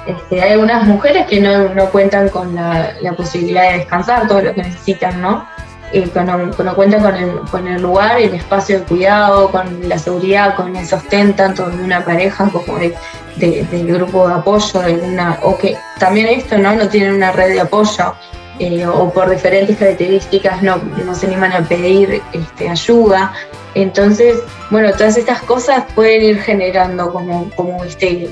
Este, 0.08 0.42
hay 0.42 0.54
algunas 0.54 0.86
mujeres 0.86 1.28
que 1.28 1.40
no, 1.40 1.70
no 1.70 1.86
cuentan 1.92 2.30
con 2.30 2.56
la, 2.56 2.94
posibilidad 3.16 3.72
de 3.72 3.78
descansar 3.80 4.28
todo 4.28 4.42
lo 4.42 4.54
que 4.54 4.64
necesitan, 4.64 5.22
¿no? 5.22 5.48
Eh, 5.94 6.10
cuando, 6.14 6.76
cuentan 6.76 7.02
con 7.02 7.16
el, 7.16 7.40
con 7.52 7.68
el 7.68 7.82
lugar, 7.82 8.20
el 8.20 8.34
espacio 8.34 8.80
de 8.80 8.86
cuidado, 8.86 9.52
con 9.52 9.90
la 9.90 9.98
seguridad, 9.98 10.56
con 10.56 10.76
el 10.76 10.86
sostén 10.86 11.36
tanto 11.36 11.70
de 11.70 11.84
una 11.84 12.04
pareja 12.04 12.50
como 12.50 12.78
de 12.78 12.96
del 13.38 13.88
grupo 13.88 14.28
de 14.28 14.36
apoyo, 14.36 14.80
de 14.82 14.94
una, 14.96 15.40
o 15.44 15.58
que 15.58 15.78
también 16.00 16.28
esto 16.28 16.58
no, 16.58 16.76
no 16.76 16.88
tienen 16.88 17.16
una 17.16 17.32
red 17.32 17.54
de 17.54 17.62
apoyo 17.62 18.14
eh, 18.60 18.86
o 18.86 19.12
por 19.12 19.30
diferentes 19.30 19.78
características 19.78 20.62
no, 20.62 20.78
no 20.78 21.16
se 21.16 21.28
animan 21.28 21.52
a 21.54 21.68
pedir 21.68 22.22
este, 22.34 22.70
ayuda. 22.70 23.34
Entonces, 23.74 24.38
bueno, 24.70 24.92
todas 24.92 25.18
estas 25.18 25.42
cosas 25.44 25.86
pueden 25.96 26.22
ir 26.22 26.42
generando 26.42 27.12
como, 27.12 27.50
como 27.56 27.84
este 27.84 28.30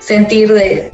sentir 0.00 0.52
de, 0.52 0.92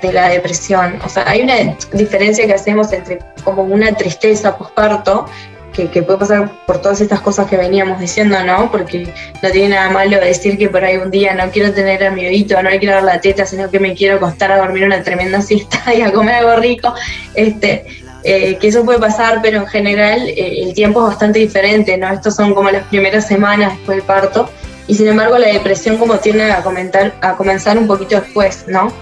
de 0.00 0.12
la 0.12 0.28
depresión. 0.28 0.98
O 1.04 1.08
sea, 1.08 1.28
hay 1.28 1.42
una 1.42 1.76
diferencia 1.92 2.46
que 2.46 2.54
hacemos 2.54 2.92
entre 2.92 3.18
como 3.44 3.62
una 3.62 3.92
tristeza 3.92 4.56
posparto 4.56 5.26
que, 5.72 6.02
puede 6.02 6.18
pasar 6.18 6.50
por 6.66 6.80
todas 6.80 7.00
estas 7.02 7.20
cosas 7.20 7.46
que 7.48 7.56
veníamos 7.56 8.00
diciendo, 8.00 8.42
¿no? 8.44 8.70
Porque 8.70 9.12
no 9.42 9.50
tiene 9.50 9.74
nada 9.74 9.90
malo 9.90 10.18
decir 10.18 10.56
que 10.56 10.68
por 10.70 10.82
ahí 10.82 10.96
un 10.96 11.10
día 11.10 11.34
no 11.34 11.50
quiero 11.50 11.72
tener 11.72 12.02
a 12.04 12.10
mi 12.10 12.24
bebito, 12.24 12.60
no 12.62 12.70
le 12.70 12.78
quiero 12.78 12.94
dar 12.94 13.04
la 13.04 13.20
teta, 13.20 13.44
sino 13.44 13.70
que 13.70 13.78
me 13.78 13.94
quiero 13.94 14.16
acostar 14.16 14.52
a 14.52 14.58
dormir 14.58 14.84
una 14.84 15.02
tremenda 15.02 15.42
siesta 15.42 15.94
y 15.94 16.00
a 16.00 16.12
comer 16.12 16.36
algo 16.36 16.56
rico. 16.56 16.94
Este, 17.34 17.84
eh, 18.24 18.56
que 18.58 18.68
eso 18.68 18.84
puede 18.84 18.98
pasar, 18.98 19.40
pero 19.42 19.58
en 19.60 19.66
general 19.66 20.26
eh, 20.28 20.62
el 20.62 20.72
tiempo 20.72 21.00
es 21.02 21.08
bastante 21.08 21.38
diferente, 21.38 21.96
¿no? 21.98 22.10
Estos 22.12 22.34
son 22.34 22.54
como 22.54 22.70
las 22.70 22.84
primeras 22.84 23.26
semanas 23.28 23.74
después 23.76 23.98
del 23.98 24.06
parto 24.06 24.50
y 24.88 24.94
sin 24.94 25.08
embargo 25.08 25.38
la 25.38 25.48
depresión 25.48 25.98
como 25.98 26.16
tiene 26.18 26.50
a, 26.50 26.62
comentar, 26.62 27.14
a 27.20 27.36
comenzar 27.36 27.76
un 27.78 27.86
poquito 27.86 28.20
después, 28.20 28.64
¿no? 28.66 28.92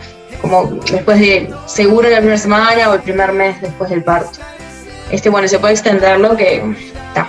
Como 0.41 0.79
después 0.91 1.19
de, 1.19 1.51
seguro 1.67 2.09
la 2.11 2.19
primera 2.19 2.39
semana 2.39 2.91
o 2.91 2.95
el 2.95 3.01
primer 3.01 3.33
mes 3.33 3.61
después 3.61 3.91
del 3.91 4.03
parto 4.05 4.41
este, 5.11 5.31
bueno, 5.31 5.47
se 5.49 5.59
puede 5.59 5.75
extenderlo 5.75 6.37
que 6.37 6.75
está. 7.09 7.29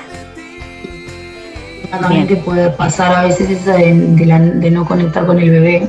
También 1.91 2.27
que 2.27 2.35
puede 2.37 2.69
pasar 2.71 3.13
a 3.15 3.23
veces 3.23 3.49
eso 3.49 3.71
de, 3.71 4.71
no 4.71 4.85
conectar 4.85 5.25
con 5.25 5.39
el 5.39 5.49
bebé. 5.51 5.87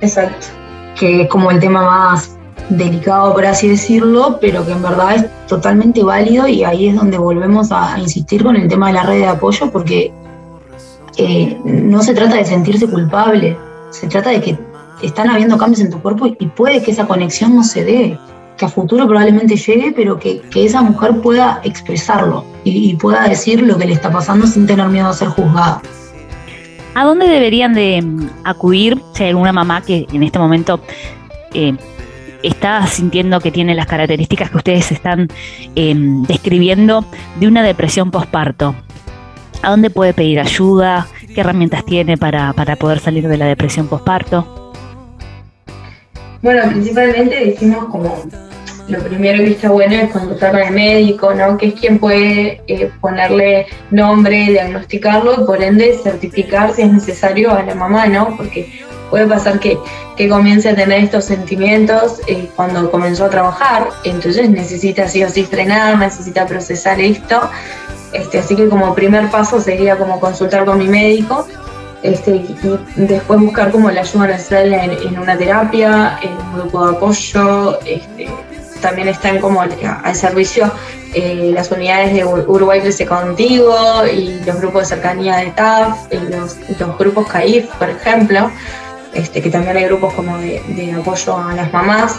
Exacto. 0.00 0.48
Que 0.98 1.22
es 1.22 1.28
como 1.28 1.50
el 1.50 1.58
tema 1.58 1.82
más 1.82 2.36
delicado, 2.68 3.32
por 3.32 3.46
así 3.46 3.68
decirlo, 3.68 4.38
pero 4.40 4.64
que 4.64 4.72
en 4.72 4.82
verdad 4.82 5.16
es 5.16 5.26
totalmente 5.46 6.02
válido 6.02 6.46
y 6.46 6.64
ahí 6.64 6.88
es 6.88 6.96
donde 6.96 7.18
volvemos 7.18 7.72
a, 7.72 7.98
insistir 7.98 8.42
con 8.42 8.56
el 8.56 8.68
tema 8.68 8.88
de 8.88 8.92
la 8.92 9.02
red 9.04 9.18
de 9.18 9.26
apoyo 9.26 9.70
porque 9.70 10.12
eh, 11.16 11.58
no 11.64 12.02
se 12.02 12.14
trata 12.14 12.36
de 12.36 12.44
sentirse 12.44 12.86
culpable, 12.86 13.56
se 13.90 14.06
trata 14.06 14.30
de 14.30 14.40
que 14.40 14.58
están 15.02 15.30
habiendo 15.30 15.58
cambios 15.58 15.80
en 15.80 15.90
tu 15.90 16.00
cuerpo 16.00 16.26
y 16.26 16.46
puede 16.46 16.82
que 16.82 16.90
esa 16.90 17.06
conexión 17.06 17.54
no 17.54 17.64
se 17.64 17.84
dé 17.84 18.18
que 18.56 18.66
a 18.66 18.68
futuro 18.68 19.06
probablemente 19.06 19.56
llegue, 19.56 19.92
pero 19.94 20.18
que, 20.18 20.42
esa 20.54 20.82
mujer 20.82 21.20
pueda 21.20 21.60
expresarlo 21.64 22.44
y, 22.64 22.94
pueda 22.96 23.28
decir 23.28 23.62
lo 23.62 23.76
que 23.78 23.86
le 23.86 23.92
está 23.92 24.10
pasando 24.10 24.46
sin 24.46 24.66
tener 24.66 24.88
miedo 24.88 25.08
a 25.08 25.12
ser 25.12 25.28
juzgada. 25.28 25.82
¿A 26.94 27.04
dónde 27.04 27.26
deberían 27.26 27.72
de 27.72 28.02
mm, 28.02 28.28
acudir 28.44 29.00
si 29.14 29.24
hay 29.24 29.30
alguna 29.30 29.52
mamá 29.52 29.80
que 29.80 30.06
en 30.12 30.22
este 30.22 30.38
momento 30.38 30.80
eh, 31.54 31.74
está 32.42 32.86
sintiendo 32.86 33.40
que 33.40 33.50
tiene 33.50 33.74
las 33.74 33.86
características 33.86 34.50
que 34.50 34.56
ustedes 34.58 34.92
están 34.92 35.28
em, 35.74 36.22
describiendo 36.24 37.04
de 37.40 37.48
una 37.48 37.62
depresión 37.62 38.10
postparto? 38.10 38.74
¿A 39.62 39.70
dónde 39.70 39.90
puede 39.90 40.12
pedir 40.12 40.38
ayuda? 40.40 41.06
¿Qué 41.34 41.40
herramientas 41.40 41.84
tiene 41.86 42.18
para, 42.18 42.52
para 42.52 42.76
poder 42.76 42.98
salir 42.98 43.26
de 43.26 43.38
la 43.38 43.46
depresión 43.46 43.88
postparto? 43.88 44.61
Bueno, 46.42 46.68
principalmente 46.70 47.44
decimos 47.44 47.84
como 47.84 48.24
lo 48.88 48.98
primero 48.98 49.38
que 49.38 49.52
está 49.52 49.70
bueno 49.70 49.94
es 49.94 50.10
consultar 50.10 50.56
al 50.56 50.72
médico, 50.72 51.32
¿no? 51.32 51.56
Que 51.56 51.68
es 51.68 51.74
quien 51.74 52.00
puede 52.00 52.60
eh, 52.66 52.90
ponerle 53.00 53.66
nombre, 53.92 54.46
diagnosticarlo 54.46 55.40
y 55.40 55.46
por 55.46 55.62
ende 55.62 55.96
certificar 56.02 56.74
si 56.74 56.82
es 56.82 56.92
necesario 56.92 57.52
a 57.52 57.62
la 57.62 57.76
mamá, 57.76 58.06
¿no? 58.06 58.36
Porque 58.36 58.82
puede 59.08 59.26
pasar 59.26 59.60
que, 59.60 59.78
que 60.16 60.28
comience 60.28 60.68
a 60.68 60.74
tener 60.74 61.04
estos 61.04 61.26
sentimientos 61.26 62.20
eh, 62.26 62.48
cuando 62.56 62.90
comenzó 62.90 63.26
a 63.26 63.30
trabajar, 63.30 63.88
entonces 64.02 64.50
necesita 64.50 65.06
sí 65.06 65.22
o 65.22 65.30
sí 65.30 65.44
frenar, 65.44 65.96
necesita 65.96 66.44
procesar 66.46 67.00
esto. 67.00 67.40
Este, 68.12 68.40
así 68.40 68.56
que 68.56 68.68
como 68.68 68.94
primer 68.94 69.30
paso 69.30 69.60
sería 69.60 69.96
como 69.96 70.18
consultar 70.18 70.64
con 70.64 70.78
mi 70.78 70.88
médico 70.88 71.46
este, 72.02 72.36
y 72.36 72.56
después 72.96 73.40
buscar 73.40 73.70
como 73.70 73.90
la 73.90 74.00
ayuda 74.00 74.26
necesaria 74.26 74.84
en, 74.84 75.18
una 75.18 75.36
terapia, 75.38 76.18
en 76.22 76.32
un 76.32 76.54
grupo 76.54 76.86
de 76.86 76.96
apoyo, 76.96 77.80
este, 77.82 78.28
también 78.80 79.08
están 79.08 79.38
como 79.38 79.62
al, 79.62 80.16
servicio 80.16 80.70
eh, 81.14 81.52
las 81.54 81.70
unidades 81.70 82.12
de 82.12 82.24
Uruguay 82.24 82.80
Crece 82.80 83.06
Contigo 83.06 83.76
y 84.12 84.44
los 84.44 84.60
grupos 84.60 84.82
de 84.82 84.96
cercanía 84.96 85.36
de 85.36 85.52
TAF, 85.52 86.12
los, 86.30 86.56
grupos 86.98 87.28
CAIF, 87.28 87.66
por 87.76 87.88
ejemplo, 87.88 88.50
este, 89.14 89.40
que 89.40 89.50
también 89.50 89.76
hay 89.76 89.84
grupos 89.84 90.12
como 90.14 90.36
de, 90.38 90.96
apoyo 90.98 91.38
a 91.38 91.54
las 91.54 91.72
mamás. 91.72 92.18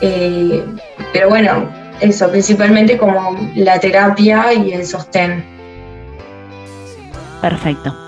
Eh, 0.00 0.64
pero 1.12 1.28
bueno, 1.28 1.68
eso, 2.00 2.28
principalmente 2.30 2.98
como 2.98 3.38
la 3.54 3.78
terapia 3.78 4.52
y 4.52 4.72
el 4.72 4.84
sostén. 4.84 5.44
Perfecto. 7.40 8.03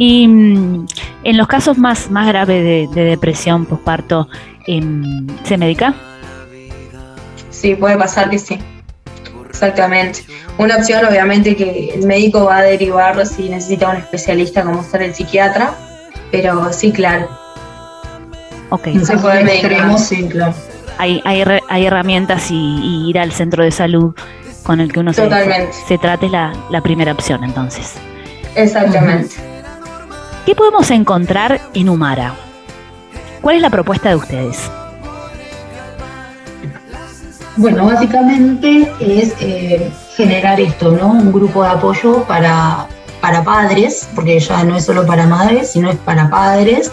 Y 0.00 0.26
mm, 0.26 0.86
en 1.24 1.36
los 1.36 1.46
casos 1.46 1.76
más, 1.76 2.10
más 2.10 2.26
graves 2.26 2.94
de, 2.94 3.04
depresión 3.04 3.66
postparto, 3.66 4.28
em, 4.66 5.26
¿se 5.44 5.58
medica? 5.58 5.92
Sí, 7.50 7.74
puede 7.74 7.98
pasar 7.98 8.30
que 8.30 8.38
sí. 8.38 8.58
Exactamente. 9.50 10.24
Una 10.56 10.76
opción, 10.76 11.04
obviamente, 11.04 11.54
que 11.54 11.90
el 11.90 12.06
médico 12.06 12.46
va 12.46 12.58
a 12.58 12.62
derivar 12.62 13.26
si 13.26 13.50
necesita 13.50 13.90
un 13.90 13.96
especialista 13.96 14.62
como 14.62 14.82
ser 14.82 15.02
el 15.02 15.14
psiquiatra, 15.14 15.74
pero 16.30 16.72
sí, 16.72 16.92
claro. 16.92 17.28
Ok. 18.70 18.88
Se 19.04 19.18
puede 19.18 19.44
medicar. 19.44 19.98
Sí, 19.98 20.26
claro. 20.30 20.54
Hay, 20.96 21.20
hay, 21.26 21.44
hay 21.68 21.84
herramientas 21.84 22.50
y, 22.50 23.06
ir 23.06 23.18
al 23.18 23.32
centro 23.32 23.64
de 23.64 23.70
salud 23.70 24.14
con 24.62 24.80
el 24.80 24.90
que 24.90 25.00
uno 25.00 25.12
se, 25.12 25.28
se, 25.86 25.98
trate 25.98 26.30
la, 26.30 26.54
la 26.70 26.80
primera 26.80 27.12
opción, 27.12 27.44
entonces. 27.44 27.96
Exactamente. 28.54 29.49
¿Qué 30.46 30.54
podemos 30.54 30.90
encontrar 30.90 31.60
en 31.74 31.88
Humara? 31.88 32.34
¿Cuál 33.40 33.56
es 33.56 33.62
la 33.62 33.70
propuesta 33.70 34.08
de 34.10 34.16
ustedes? 34.16 34.70
Bueno, 37.56 37.86
básicamente 37.86 38.90
es 39.00 39.34
eh, 39.40 39.90
generar 40.16 40.60
esto, 40.60 40.92
¿no? 40.92 41.08
Un 41.08 41.32
grupo 41.32 41.62
de 41.62 41.70
apoyo 41.70 42.24
para, 42.24 42.86
para 43.20 43.44
padres, 43.44 44.08
porque 44.14 44.38
ya 44.40 44.64
no 44.64 44.76
es 44.76 44.84
solo 44.86 45.04
para 45.06 45.26
madres, 45.26 45.72
sino 45.72 45.90
es 45.90 45.96
para 45.98 46.30
padres, 46.30 46.90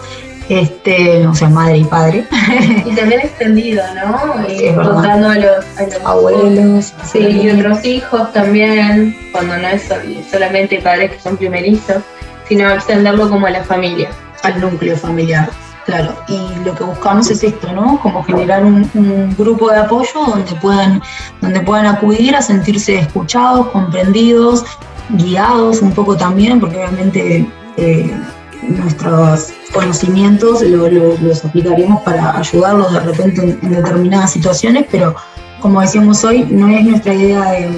este, 0.48 1.26
o 1.26 1.34
sea, 1.34 1.48
madre 1.48 1.78
y 1.78 1.84
padre. 1.84 2.26
Y 2.84 2.94
también 2.94 3.20
extendido, 3.20 3.82
¿no? 3.94 4.46
Sí, 4.48 4.66
es 4.66 4.76
verdad. 4.76 4.92
contando 4.92 5.28
a 5.30 5.34
los, 5.36 5.64
a 5.78 5.82
los 5.84 6.04
Abuelos, 6.04 6.92
Sí, 7.10 7.18
y 7.18 7.50
otros 7.50 7.84
hijos 7.84 8.32
también, 8.32 9.16
cuando 9.32 9.56
no 9.56 9.68
es 9.68 9.82
sol- 9.84 10.22
solamente 10.30 10.80
padres 10.82 11.12
que 11.12 11.20
son 11.20 11.36
primerizos, 11.36 12.02
sino 12.48 12.68
extenderlo 12.70 13.28
como 13.28 13.46
a 13.46 13.50
la 13.50 13.62
familia. 13.64 14.08
al 14.44 14.60
núcleo 14.60 14.96
familiar. 14.96 15.50
Claro, 15.84 16.14
y 16.28 16.64
lo 16.64 16.74
que 16.74 16.84
buscamos 16.84 17.30
es 17.30 17.42
esto, 17.42 17.72
¿no? 17.72 17.98
Como 18.02 18.22
generar 18.22 18.64
un, 18.64 19.34
grupo 19.38 19.70
de 19.70 19.78
apoyo 19.78 20.20
donde 20.26 20.54
puedan, 20.56 21.02
donde 21.40 21.60
puedan 21.60 21.86
acudir 21.86 22.36
a 22.36 22.42
sentirse 22.42 22.98
escuchados, 22.98 23.68
comprendidos, 23.68 24.64
guiados 25.08 25.80
un 25.80 25.92
poco 25.92 26.14
también, 26.16 26.60
porque 26.60 26.76
obviamente 26.76 27.48
eh, 27.78 28.14
nuestros 28.62 29.48
conocimientos 29.72 30.62
lo- 30.62 30.88
lo- 30.90 31.16
los 31.18 31.44
aplicaremos 31.44 32.02
para 32.02 32.38
ayudarlos 32.38 32.92
de 32.92 33.00
repente 33.00 33.42
en, 33.42 33.58
en 33.62 33.72
determinadas 33.82 34.30
situaciones, 34.32 34.84
pero 34.90 35.14
como 35.60 35.80
decíamos 35.80 36.22
hoy, 36.24 36.44
no 36.50 36.68
es 36.68 36.84
nuestra 36.84 37.14
idea 37.14 37.50
de 37.52 37.70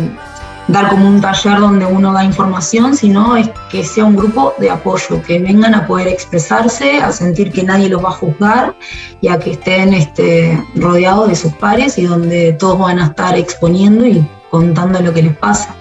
dar 0.73 0.89
como 0.89 1.09
un 1.09 1.21
taller 1.21 1.59
donde 1.59 1.87
uno 1.87 2.13
da 2.13 2.25
información, 2.25 2.97
sino 2.97 3.37
es 3.37 3.51
que 3.71 3.85
sea 3.85 4.05
un 4.05 4.17
grupo 4.17 4.55
de 4.59 4.71
apoyo, 4.71 5.23
que 5.23 5.39
vengan 5.39 5.75
a 5.75 5.87
poder 5.87 6.09
expresarse, 6.09 6.99
a 6.99 7.13
sentir 7.13 7.53
que 7.53 7.63
nadie 7.63 7.89
los 7.89 8.05
va 8.05 8.09
a 8.11 8.13
juzgar 8.13 8.75
y 9.21 9.29
a 9.29 9.39
que 9.39 9.53
estén 9.53 9.95
este, 9.95 10.63
rodeados 10.77 11.29
de 11.29 11.37
sus 11.37 11.53
pares 11.55 11.99
y 11.99 12.05
donde 12.05 12.53
todos 12.55 12.79
van 12.79 12.99
a 12.99 13.07
estar 13.07 13.37
exponiendo 13.37 14.07
y 14.07 14.27
contando 14.51 15.01
lo 15.01 15.13
que 15.13 15.23
les 15.23 15.37
pasa. 15.37 15.75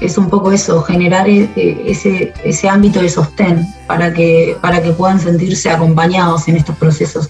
Es 0.00 0.16
un 0.16 0.30
poco 0.30 0.50
eso, 0.50 0.82
generar 0.82 1.28
e- 1.28 1.48
e- 1.56 1.82
ese, 1.86 2.32
ese 2.44 2.68
ámbito 2.68 3.00
de 3.02 3.08
sostén 3.10 3.66
para 3.86 4.12
que, 4.12 4.56
para 4.60 4.82
que 4.82 4.92
puedan 4.92 5.20
sentirse 5.20 5.70
acompañados 5.70 6.48
en 6.48 6.56
estos 6.56 6.74
procesos 6.76 7.28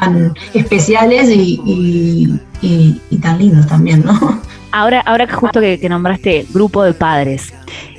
tan 0.00 0.34
especiales 0.54 1.28
y, 1.30 1.60
y- 2.62 3.18
tan 3.18 3.38
lindos 3.38 3.66
también, 3.66 4.02
¿no? 4.04 4.40
Ahora, 4.72 5.00
ahora 5.00 5.26
justo 5.32 5.60
que, 5.60 5.78
nombraste 5.88 6.46
grupo 6.52 6.82
de 6.82 6.92
padres, 6.92 7.54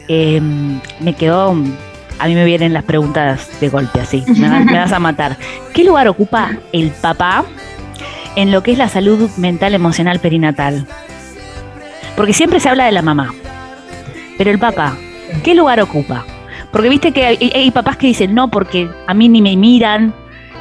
eh, 0.08 0.40
me 1.00 1.14
quedó, 1.14 1.52
a 2.20 2.28
mí 2.28 2.36
me 2.36 2.46
vienen 2.46 2.74
las 2.74 2.84
preguntas 2.84 3.50
de 3.60 3.70
golpe 3.70 4.00
así, 4.00 4.24
me, 4.28 4.48
va- 4.50 4.60
me 4.60 4.78
vas 4.78 4.92
a 4.92 5.00
matar. 5.00 5.38
¿Qué 5.74 5.84
lugar 5.84 6.08
ocupa 6.08 6.52
el 6.74 6.92
papá 6.92 7.46
en 8.36 8.52
lo 8.52 8.62
que 8.64 8.72
es 8.74 8.78
la 8.78 8.90
salud 8.90 9.30
mental 9.38 9.74
emocional 9.74 10.20
perinatal? 10.20 10.86
Porque 12.16 12.34
siempre 12.34 12.60
se 12.60 12.70
habla 12.70 12.86
de 12.86 12.92
la 12.92 13.02
mamá, 13.02 13.34
pero 14.38 14.52
el 14.52 14.60
papá, 14.60 14.98
¿qué 15.44 15.56
lugar 15.56 15.80
ocupa? 15.82 16.26
Porque 16.72 16.90
viste 16.90 17.12
que 17.12 17.26
hay, 17.26 17.52
hay 17.56 17.72
papás 17.72 17.98
que 17.98 18.08
dicen, 18.08 18.36
no, 18.36 18.50
porque 18.50 18.90
a 19.08 19.14
mí 19.14 19.30
ni 19.30 19.42
me 19.42 19.56
miran, 19.56 20.14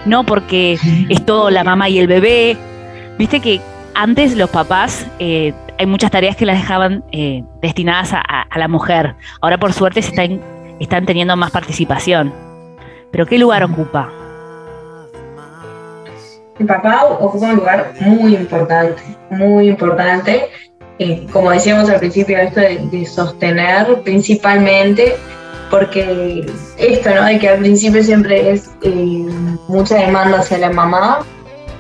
no, 0.06 0.24
porque 0.24 0.78
es 1.08 1.26
todo 1.26 1.50
la 1.50 1.64
mamá 1.64 1.88
y 1.88 1.98
el 1.98 2.06
bebé. 2.06 2.56
Viste 3.18 3.40
que 3.40 3.60
antes 3.94 4.36
los 4.36 4.48
papás, 4.50 5.06
eh, 5.18 5.52
hay 5.78 5.86
muchas 5.86 6.10
tareas 6.10 6.36
que 6.36 6.46
las 6.46 6.58
dejaban 6.58 7.04
eh, 7.12 7.44
destinadas 7.60 8.12
a, 8.12 8.46
la 8.56 8.68
mujer. 8.68 9.14
Ahora 9.40 9.58
por 9.58 9.72
suerte 9.72 10.02
se 10.02 10.10
están, 10.80 11.06
teniendo 11.06 11.36
más 11.36 11.50
participación. 11.50 12.32
Pero 13.12 13.26
¿qué 13.26 13.38
lugar 13.38 13.64
ocupa? 13.64 14.10
El 16.58 16.66
papá 16.66 17.04
ocupa 17.04 17.46
un 17.46 17.56
lugar 17.56 17.92
muy 18.00 18.34
importante, 18.34 19.02
muy 19.30 19.68
importante. 19.68 20.46
Eh, 20.98 21.26
como 21.30 21.50
decíamos 21.50 21.90
al 21.90 21.98
principio, 21.98 22.38
esto 22.38 22.60
de, 22.60 22.78
de 22.90 23.04
sostener 23.04 24.02
principalmente, 24.02 25.16
porque 25.70 26.46
esto, 26.78 27.14
¿no? 27.14 27.24
De 27.24 27.38
que 27.38 27.48
al 27.48 27.58
principio 27.58 28.02
siempre 28.02 28.52
es 28.52 28.70
eh, 28.82 29.26
mucha 29.68 29.96
demanda 29.96 30.38
hacia 30.38 30.58
la 30.58 30.70
mamá, 30.70 31.18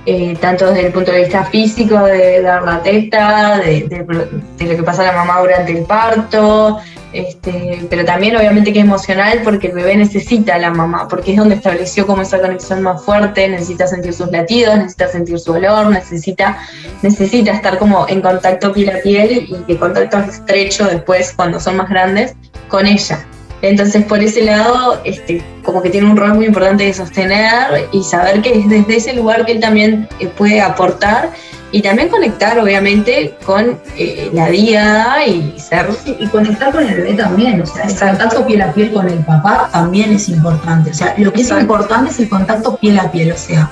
eh, 0.06 0.36
tanto 0.40 0.66
desde 0.72 0.86
el 0.86 0.92
punto 0.92 1.10
de 1.12 1.20
vista 1.22 1.44
físico, 1.44 1.98
de 2.04 2.40
dar 2.40 2.62
la 2.62 2.80
teta, 2.82 3.58
de, 3.58 3.82
de- 3.88 4.28
de 4.58 4.64
lo 4.72 4.76
que 4.76 4.82
pasa 4.82 5.02
a 5.02 5.06
la 5.06 5.12
mamá 5.12 5.40
durante 5.40 5.72
el 5.76 5.84
parto, 5.84 6.78
este, 7.12 7.86
pero 7.88 8.04
también 8.04 8.36
obviamente 8.36 8.72
que 8.72 8.80
es 8.80 8.84
emocional 8.84 9.40
porque 9.42 9.68
el 9.68 9.72
bebé 9.74 9.96
necesita 9.96 10.54
a 10.56 10.58
la 10.58 10.70
mamá, 10.70 11.08
porque 11.08 11.32
es 11.32 11.38
donde 11.38 11.54
estableció 11.56 12.06
como 12.06 12.22
esa 12.22 12.40
conexión 12.40 12.82
más 12.82 13.02
fuerte, 13.04 13.48
necesita 13.48 13.86
sentir 13.86 14.12
sus 14.12 14.30
latidos, 14.30 14.76
necesita 14.76 15.08
sentir 15.08 15.38
su 15.38 15.52
olor, 15.52 15.86
necesita, 15.88 16.58
necesita 17.02 17.52
estar 17.52 17.78
como 17.78 18.06
en 18.08 18.20
contacto 18.20 18.72
piel 18.72 18.90
a 18.96 19.00
piel 19.02 19.46
y 19.48 19.54
que 19.66 19.76
contacto 19.78 20.18
estrecho 20.18 20.84
después 20.86 21.32
cuando 21.34 21.58
son 21.58 21.76
más 21.76 21.88
grandes 21.88 22.34
con 22.68 22.86
ella. 22.86 23.24
Entonces 23.62 24.04
por 24.04 24.22
ese 24.22 24.42
lado, 24.42 25.00
este, 25.04 25.42
como 25.62 25.82
que 25.82 25.90
tiene 25.90 26.10
un 26.10 26.16
rol 26.16 26.34
muy 26.34 26.46
importante 26.46 26.84
de 26.84 26.92
sostener 26.92 27.88
y 27.92 28.02
saber 28.02 28.42
que 28.42 28.58
es 28.58 28.68
desde 28.68 28.96
ese 28.96 29.14
lugar 29.14 29.46
que 29.46 29.52
él 29.52 29.60
también 29.60 30.08
eh, 30.20 30.28
puede 30.28 30.60
aportar 30.60 31.30
y 31.72 31.82
también 31.82 32.08
conectar 32.08 32.58
obviamente 32.58 33.36
con 33.44 33.78
eh, 33.96 34.30
la 34.32 34.48
diada 34.48 35.26
y 35.26 35.58
ser 35.58 35.88
Y 36.06 36.26
conectar 36.28 36.72
con 36.72 36.86
el 36.86 36.94
bebé 36.94 37.14
también, 37.14 37.60
o 37.60 37.66
sea, 37.66 37.84
el 37.84 37.98
contacto 37.98 38.46
piel 38.46 38.62
a 38.62 38.72
piel 38.72 38.92
con 38.92 39.08
el 39.08 39.18
papá 39.18 39.68
también 39.72 40.12
es 40.12 40.28
importante. 40.28 40.90
O 40.90 40.94
sea, 40.94 41.14
lo 41.18 41.32
que 41.32 41.40
es 41.40 41.46
Exacto. 41.48 41.62
importante 41.62 42.10
es 42.10 42.20
el 42.20 42.28
contacto 42.28 42.76
piel 42.76 42.98
a 42.98 43.10
piel, 43.10 43.32
o 43.32 43.36
sea, 43.36 43.70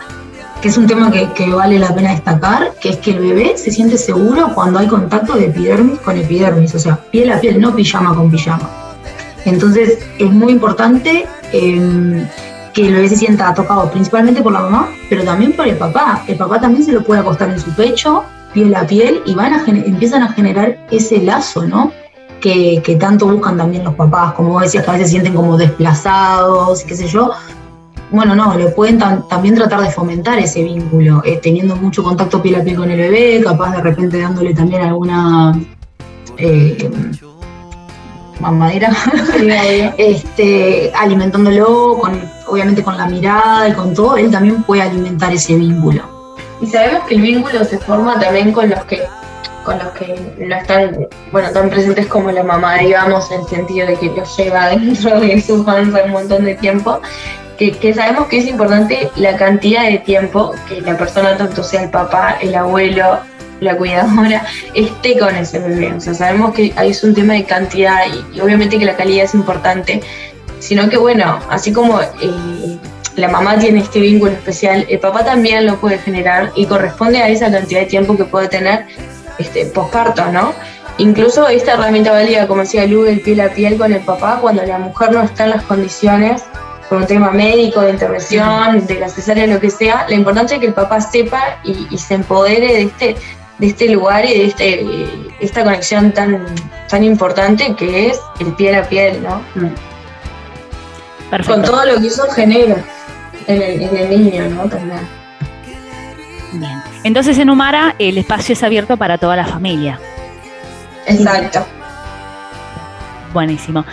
que 0.61 0.69
es 0.69 0.77
un 0.77 0.87
tema 0.87 1.11
que, 1.11 1.31
que 1.33 1.49
vale 1.51 1.79
la 1.79 1.95
pena 1.95 2.11
destacar, 2.11 2.73
que 2.81 2.91
es 2.91 2.97
que 2.97 3.13
el 3.13 3.21
bebé 3.21 3.57
se 3.57 3.71
siente 3.71 3.97
seguro 3.97 4.53
cuando 4.55 4.81
hay 4.81 4.87
contacto 4.89 5.35
de 5.35 5.47
epidermis 5.47 6.01
con 6.01 6.17
epidermis, 6.17 6.75
o 6.75 6.79
sea, 6.79 6.97
piel 6.97 7.31
a 7.33 7.41
piel, 7.41 7.61
no 7.61 7.75
pijama 7.75 8.15
con 8.15 8.31
pijama. 8.31 8.69
Entonces, 9.45 9.99
es 10.19 10.31
muy 10.31 10.53
importante 10.53 11.27
eh, 11.53 12.27
que 12.73 12.87
el 12.89 12.95
bebé 12.95 13.09
se 13.09 13.17
sienta 13.17 13.53
tocado 13.55 13.91
principalmente 13.91 14.43
por 14.43 14.53
la 14.53 14.61
mamá, 14.61 14.89
pero 15.09 15.23
también 15.23 15.53
por 15.53 15.69
el 15.69 15.77
papá. 15.77 16.25
El 16.27 16.37
papá 16.37 16.61
también 16.61 16.85
se 16.85 16.93
lo 16.93 17.03
puede 17.05 17.21
acostar 17.21 17.51
en 17.51 17.61
su 17.61 17.71
pecho, 17.73 18.25
piel 18.53 18.75
a 18.75 18.87
piel, 18.87 19.23
y 19.27 19.35
van 19.35 19.53
a 19.53 19.65
empiezan 19.67 20.23
a 20.23 20.33
generar 20.33 20.79
ese 20.91 21.19
lazo, 21.19 21.65
¿no? 21.67 21.93
Que, 22.41 22.83
que 22.85 22.97
tanto 22.97 23.27
buscan 23.27 23.57
también 23.57 23.85
los 23.85 23.95
papás, 23.95 24.33
como 24.35 24.61
decías, 24.61 24.85
que 24.85 24.91
a 24.91 24.95
veces 24.95 25.09
se 25.09 25.13
sienten 25.13 25.35
como 25.35 25.57
desplazados, 25.57 26.83
qué 26.85 26.95
sé 26.95 27.07
yo. 27.07 27.31
Bueno, 28.11 28.35
no, 28.35 28.57
lo 28.57 28.75
pueden 28.75 29.01
tam- 29.01 29.27
también 29.29 29.55
tratar 29.55 29.81
de 29.81 29.91
fomentar 29.91 30.39
ese 30.39 30.63
vínculo, 30.63 31.23
eh, 31.25 31.41
teniendo 31.43 31.75
mucho 31.75 32.03
contacto 32.03 32.43
piel 32.43 32.57
a 32.57 32.63
piel 32.63 32.77
con 32.77 32.91
el 32.91 32.99
bebé, 32.99 33.41
capaz 33.43 33.73
de 33.77 33.83
repente 33.83 34.21
dándole 34.21 34.55
también 34.55 34.83
alguna 34.83 35.59
eh, 36.37 36.91
mamadera, 38.45 38.91
este, 39.99 40.93
alimentándolo, 40.95 41.99
con, 42.01 42.21
obviamente 42.47 42.83
con 42.83 42.97
la 42.97 43.07
mirada 43.07 43.69
y 43.69 43.73
con 43.73 43.95
todo, 43.95 44.17
él 44.17 44.31
también 44.31 44.63
puede 44.63 44.83
alimentar 44.83 45.33
ese 45.33 45.55
vínculo. 45.57 46.03
Y 46.61 46.67
sabemos 46.67 47.05
que 47.09 47.15
el 47.17 47.23
vínculo 47.23 47.65
se 47.65 47.79
forma 47.79 48.19
también 48.21 48.53
con 48.53 48.71
los 48.71 48.85
que 48.85 49.03
con 49.65 49.79
los 49.79 49.89
que 49.93 50.15
no 50.39 50.57
están 50.57 51.09
bueno 51.33 51.51
tan 51.51 51.71
presentes 51.71 52.07
como 52.07 52.31
la 52.31 52.43
mamá, 52.43 52.77
digamos, 52.77 53.31
en 53.31 53.41
el 53.41 53.47
sentido 53.47 53.87
de 53.87 53.97
que 53.97 54.11
los 54.11 54.37
lleva 54.37 54.69
dentro 54.77 55.19
de 55.21 55.41
su 55.41 55.65
panza 55.65 56.05
un 56.05 56.13
montón 56.13 56.45
de 56.45 56.55
tiempo. 56.55 57.01
Que, 57.57 57.71
que 57.71 57.95
sabemos 57.95 58.27
que 58.27 58.39
es 58.39 58.47
importante 58.47 59.11
la 59.15 59.37
cantidad 59.37 59.85
de 59.85 59.99
tiempo 59.99 60.53
que 60.69 60.81
la 60.81 60.99
persona, 60.99 61.37
tanto 61.37 61.63
sea 61.63 61.85
el 61.85 61.91
papá, 61.91 62.37
el 62.41 62.53
abuelo, 62.55 63.21
la 63.65 63.77
cuidadora, 63.77 64.47
esté 64.75 65.19
con 65.19 65.35
ese 65.35 65.59
bebé. 65.59 65.93
O 65.95 66.01
sea, 66.01 66.15
sabemos 66.15 66.55
que 66.55 66.73
ahí 66.77 66.91
es 66.91 67.03
un 67.03 67.15
tema 67.15 67.35
de 67.35 67.45
cantidad 67.45 68.03
y, 68.33 68.41
obviamente 68.41 68.79
que 68.79 68.85
la 68.85 68.97
calidad 68.97 69.25
es 69.25 69.35
importante, 69.35 70.01
sino 70.61 70.89
que 70.89 70.97
bueno, 70.97 71.41
así 71.51 71.73
como 71.73 72.01
eh, 72.01 72.79
la 73.17 73.29
mamá 73.29 73.59
tiene 73.59 73.81
este 73.81 74.01
vínculo 74.01 74.33
especial, 74.33 74.87
el 74.89 74.99
papá 74.99 75.25
también 75.25 75.67
lo 75.67 75.77
puede 75.77 75.99
generar 75.99 76.53
y 76.55 76.67
corresponde 76.67 77.23
a 77.23 77.29
esa 77.29 77.51
cantidad 77.51 77.81
de 77.81 77.87
tiempo 77.87 78.17
que 78.17 78.25
puede 78.25 78.49
tener 78.49 78.87
este, 79.39 79.67
posparto, 79.67 80.31
¿no? 80.33 80.55
Incluso 80.99 81.49
esta 81.49 81.73
herramienta 81.73 82.13
válida, 82.13 82.47
como 82.47 82.61
decía 82.61 82.87
Lu, 82.87 83.05
el 83.05 83.21
piel 83.21 83.41
a 83.41 83.49
piel 83.49 83.77
con 83.77 83.93
el 83.93 84.01
papá, 84.01 84.39
cuando 84.41 84.63
la 84.65 84.79
mujer 84.79 85.13
no 85.13 85.23
está 85.23 85.45
en 85.45 85.51
las 85.51 85.65
condiciones, 85.65 86.45
por 86.89 86.99
un 86.99 87.07
tema 87.07 87.31
médico, 87.31 87.81
de 87.81 87.91
intervención, 87.91 88.87
de 88.87 89.01
la 89.01 89.09
cesárea, 89.09 89.47
lo 89.47 89.59
que 89.59 89.71
sea, 89.71 90.07
la 90.09 90.15
importancia 90.15 90.57
es 90.57 90.61
que 90.61 90.69
el 90.69 90.75
papá 90.75 91.01
sepa 91.01 91.59
y 91.65 91.99
se 91.99 92.15
empodere 92.15 92.67
de 92.67 92.83
este, 92.83 93.17
de 93.59 93.67
este 93.69 93.89
lugar 93.89 94.25
y 94.25 94.39
de 94.39 94.45
este, 94.47 94.87
esta 95.41 95.65
conexión 95.65 96.13
tan, 96.13 96.45
tan 96.89 97.05
importante 97.05 97.75
que 97.77 98.09
es 98.09 98.21
el 98.41 98.53
piel 98.55 98.75
a 98.75 98.83
piel, 98.89 99.23
¿no? 99.23 99.41
Perfecto. 101.31 101.55
Con 101.55 101.63
todo 101.63 101.85
lo 101.87 102.01
que 102.01 102.07
eso 102.09 102.29
genera 102.31 102.77
en 103.47 103.63
el, 103.63 103.83
en 103.83 103.97
el 103.97 104.11
niño, 104.11 104.49
¿no? 104.51 104.69
También. 104.69 105.01
Bien. 106.53 106.83
Entonces 107.03 107.39
en 107.39 107.51
Humara 107.51 107.95
el 107.99 108.19
espacio 108.19 108.53
es 108.53 108.63
abierto 108.63 108.97
para 108.97 109.19
toda 109.19 109.37
la 109.37 109.47
familia. 109.47 109.99
Exacto. 111.07 111.67
Buenísimo. 113.33 113.85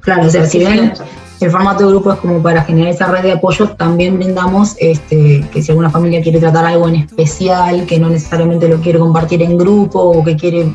Claro, 0.01 0.28
o 0.28 0.30
sea, 0.30 0.45
si 0.45 0.60
bien 0.60 0.93
el 1.41 1.51
formato 1.51 1.86
de 1.86 1.89
grupo 1.91 2.14
es 2.14 2.20
como 2.20 2.41
para 2.41 2.64
generar 2.64 2.89
esa 2.89 3.08
red 3.08 3.24
de 3.24 3.32
apoyo, 3.34 3.70
también 3.70 4.18
brindamos 4.18 4.76
este, 4.80 5.43
que 5.51 5.62
si 5.62 5.72
alguna 5.72 5.89
familia 5.89 6.22
quiere 6.22 6.39
tratar 6.39 6.66
algo 6.66 6.88
en 6.88 6.95
especial, 6.95 7.86
que 7.86 7.99
no 7.99 8.10
necesariamente 8.10 8.70
lo 8.70 8.80
quiere 8.82 8.99
compartir 8.99 9.41
en 9.41 9.58
grupo 9.58 9.99
o 9.99 10.24
que 10.24 10.36
quiere... 10.36 10.74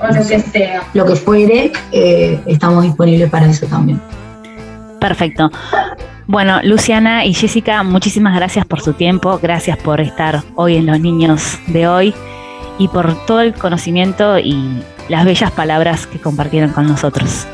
O 0.00 0.06
lo 0.06 0.26
que 0.26 0.40
sea. 0.40 0.82
Lo 0.94 1.06
que 1.06 1.16
fuere, 1.16 1.72
eh, 1.92 2.40
estamos 2.46 2.84
disponibles 2.84 3.30
para 3.30 3.46
eso 3.46 3.66
también. 3.66 4.00
Perfecto. 5.00 5.50
Bueno, 6.26 6.60
Luciana 6.62 7.24
y 7.24 7.32
Jessica, 7.32 7.82
muchísimas 7.84 8.34
gracias 8.34 8.66
por 8.66 8.80
su 8.80 8.94
tiempo, 8.94 9.38
gracias 9.40 9.78
por 9.78 10.00
estar 10.00 10.42
hoy 10.56 10.76
en 10.76 10.86
Los 10.86 11.00
Niños 11.00 11.58
de 11.68 11.86
hoy 11.86 12.14
y 12.78 12.88
por 12.88 13.26
todo 13.26 13.40
el 13.40 13.54
conocimiento 13.54 14.38
y 14.38 14.82
las 15.08 15.24
bellas 15.24 15.50
palabras 15.50 16.06
que 16.06 16.20
compartieron 16.20 16.70
con 16.70 16.86
nosotros. 16.86 17.46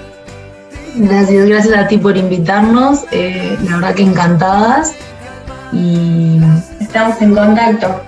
Gracias, 0.94 1.46
gracias 1.46 1.78
a 1.78 1.88
ti 1.88 1.96
por 1.96 2.16
invitarnos, 2.16 3.04
eh, 3.12 3.56
la 3.64 3.76
verdad 3.76 3.94
que 3.94 4.02
encantadas 4.02 4.94
y 5.72 6.38
estamos 6.80 7.20
en 7.22 7.34
contacto. 7.34 8.02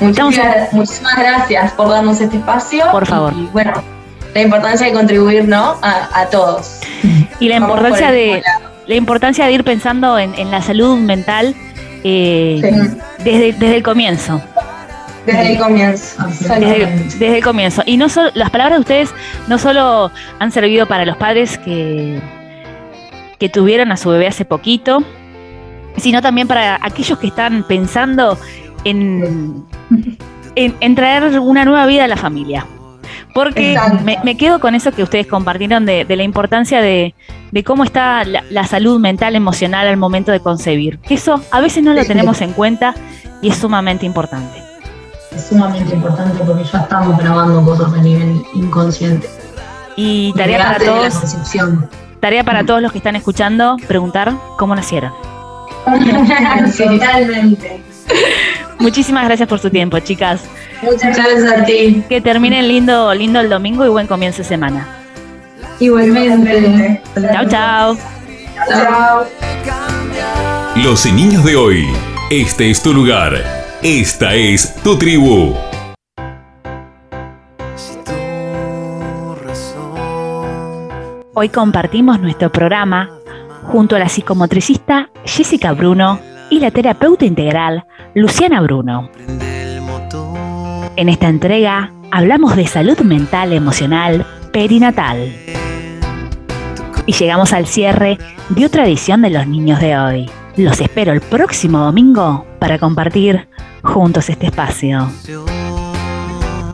Muchísimas, 0.00 1.16
gracias 1.16 1.72
por 1.72 1.88
darnos 1.90 2.20
este 2.20 2.38
espacio. 2.38 2.84
Por 2.90 3.06
favor. 3.06 3.34
Y 3.36 3.46
bueno, 3.52 3.74
la 4.34 4.40
importancia 4.40 4.86
de 4.86 4.92
contribuir 4.92 5.46
¿no? 5.46 5.76
a, 5.82 6.26
todos. 6.30 6.80
Y 7.38 7.48
la 7.48 7.56
importancia 7.56 8.10
de 8.10 8.42
la 8.86 8.94
importancia 8.94 9.46
de 9.46 9.52
ir 9.52 9.62
pensando 9.62 10.18
en, 10.18 10.50
la 10.50 10.62
salud 10.62 10.98
mental 10.98 11.54
eh, 12.02 12.60
desde, 13.22 13.52
desde 13.52 13.76
el 13.76 13.82
comienzo. 13.82 14.42
Desde 15.26 15.52
el 15.52 15.58
comienzo. 15.58 16.22
Desde, 16.28 17.36
el 17.36 17.44
comienzo. 17.44 17.82
Y 17.86 17.96
no 17.96 18.08
solo, 18.08 18.30
las 18.34 18.50
palabras 18.50 18.78
de 18.78 18.80
ustedes 18.80 19.14
no 19.48 19.58
solo 19.58 20.10
han 20.38 20.52
servido 20.52 20.86
para 20.86 21.04
los 21.04 21.16
padres 21.16 21.58
que, 21.58 22.20
que 23.38 23.48
tuvieron 23.48 23.92
a 23.92 23.96
su 23.96 24.10
bebé 24.10 24.26
hace 24.26 24.44
poquito, 24.44 25.04
sino 25.96 26.22
también 26.22 26.48
para 26.48 26.78
aquellos 26.82 27.18
que 27.18 27.26
están 27.26 27.64
pensando 27.64 28.38
en, 28.84 29.64
en 30.56 30.94
traer 30.94 31.38
una 31.38 31.64
nueva 31.64 31.86
vida 31.86 32.04
a 32.04 32.08
la 32.08 32.16
familia. 32.16 32.66
Porque 33.34 33.76
me, 34.24 34.36
quedo 34.36 34.60
con 34.60 34.74
eso 34.74 34.92
que 34.92 35.02
ustedes 35.02 35.26
compartieron 35.26 35.86
de, 35.86 36.04
la 36.08 36.22
importancia 36.22 36.80
de, 36.80 37.14
cómo 37.64 37.84
está 37.84 38.24
la, 38.24 38.64
salud 38.64 38.98
mental, 39.00 39.36
emocional 39.36 39.86
al 39.86 39.96
momento 39.96 40.32
de 40.32 40.40
concebir. 40.40 40.98
Que 40.98 41.14
eso 41.14 41.40
a 41.50 41.60
veces 41.60 41.82
no 41.82 41.94
lo 41.94 42.04
tenemos 42.04 42.40
en 42.40 42.52
cuenta 42.52 42.94
y 43.42 43.48
es 43.48 43.56
sumamente 43.56 44.06
importante. 44.06 44.69
Es 45.34 45.46
sumamente 45.48 45.94
importante 45.94 46.42
porque 46.44 46.64
ya 46.64 46.80
estamos 46.80 47.18
grabando 47.18 47.64
cosas 47.64 47.92
a 47.92 47.96
nivel 47.98 48.42
inconsciente. 48.54 49.28
Y 49.96 50.32
tarea 50.34 50.58
para 50.58 50.78
todos. 50.84 51.14
Tarea 52.20 52.44
para 52.44 52.64
todos 52.64 52.82
los 52.82 52.92
que 52.92 52.98
están 52.98 53.16
escuchando, 53.16 53.76
preguntar 53.86 54.32
cómo 54.58 54.74
nacieron. 54.74 55.12
Totalmente. 56.76 57.80
Muchísimas 58.78 59.26
gracias 59.26 59.48
por 59.48 59.58
su 59.58 59.70
tiempo, 59.70 59.98
chicas. 60.00 60.42
Muchas 60.82 61.16
gracias 61.16 61.52
a 61.52 61.64
ti. 61.64 62.02
Que 62.08 62.20
terminen 62.20 62.66
lindo, 62.66 63.12
lindo 63.14 63.40
el 63.40 63.48
domingo 63.48 63.84
y 63.84 63.88
buen 63.88 64.06
comienzo 64.06 64.38
de 64.38 64.44
semana. 64.44 64.86
Igualmente. 65.78 67.02
Chao, 67.32 67.48
chao. 67.48 67.96
Chao. 68.68 69.26
Los 70.76 71.04
niños 71.12 71.44
de 71.44 71.56
hoy. 71.56 71.86
Este 72.30 72.70
es 72.70 72.82
tu 72.82 72.94
lugar. 72.94 73.59
Esta 73.82 74.34
es 74.34 74.74
tu 74.82 74.98
tribu. 74.98 75.54
Hoy 81.32 81.48
compartimos 81.48 82.20
nuestro 82.20 82.52
programa 82.52 83.08
junto 83.62 83.96
a 83.96 83.98
la 83.98 84.10
psicomotricista 84.10 85.08
Jessica 85.24 85.72
Bruno 85.72 86.20
y 86.50 86.60
la 86.60 86.70
terapeuta 86.70 87.24
integral 87.24 87.86
Luciana 88.14 88.60
Bruno. 88.60 89.08
En 90.96 91.08
esta 91.08 91.28
entrega 91.28 91.90
hablamos 92.10 92.56
de 92.56 92.66
salud 92.66 92.98
mental 92.98 93.54
emocional 93.54 94.26
perinatal. 94.52 95.32
Y 97.06 97.12
llegamos 97.14 97.54
al 97.54 97.66
cierre 97.66 98.18
de 98.50 98.66
otra 98.66 98.84
edición 98.84 99.22
de 99.22 99.30
Los 99.30 99.46
Niños 99.46 99.80
de 99.80 99.96
hoy. 99.96 100.30
Los 100.56 100.82
espero 100.82 101.12
el 101.12 101.22
próximo 101.22 101.78
domingo 101.78 102.44
para 102.58 102.78
compartir 102.78 103.48
juntos 103.82 104.28
este 104.28 104.46
espacio. 104.46 105.10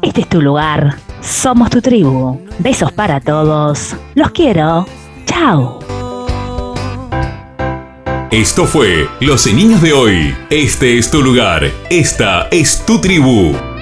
Este 0.03 0.21
es 0.21 0.29
tu 0.29 0.41
lugar. 0.41 0.97
Somos 1.21 1.71
tu 1.71 1.81
tribu. 1.81 2.41
Besos 2.59 2.93
para 2.93 3.21
todos. 3.21 3.97
Los 4.15 4.31
quiero. 4.31 4.87
Chao. 5.27 5.81
Esto 8.31 8.67
fue 8.67 9.09
Los 9.21 9.47
Niños 9.47 9.81
de 9.81 9.93
hoy. 9.93 10.35
Este 10.51 10.99
es 10.99 11.11
tu 11.11 11.23
lugar. 11.23 11.71
Esta 11.91 12.49
es 12.51 12.85
tu 12.85 13.01
tribu. 13.01 13.76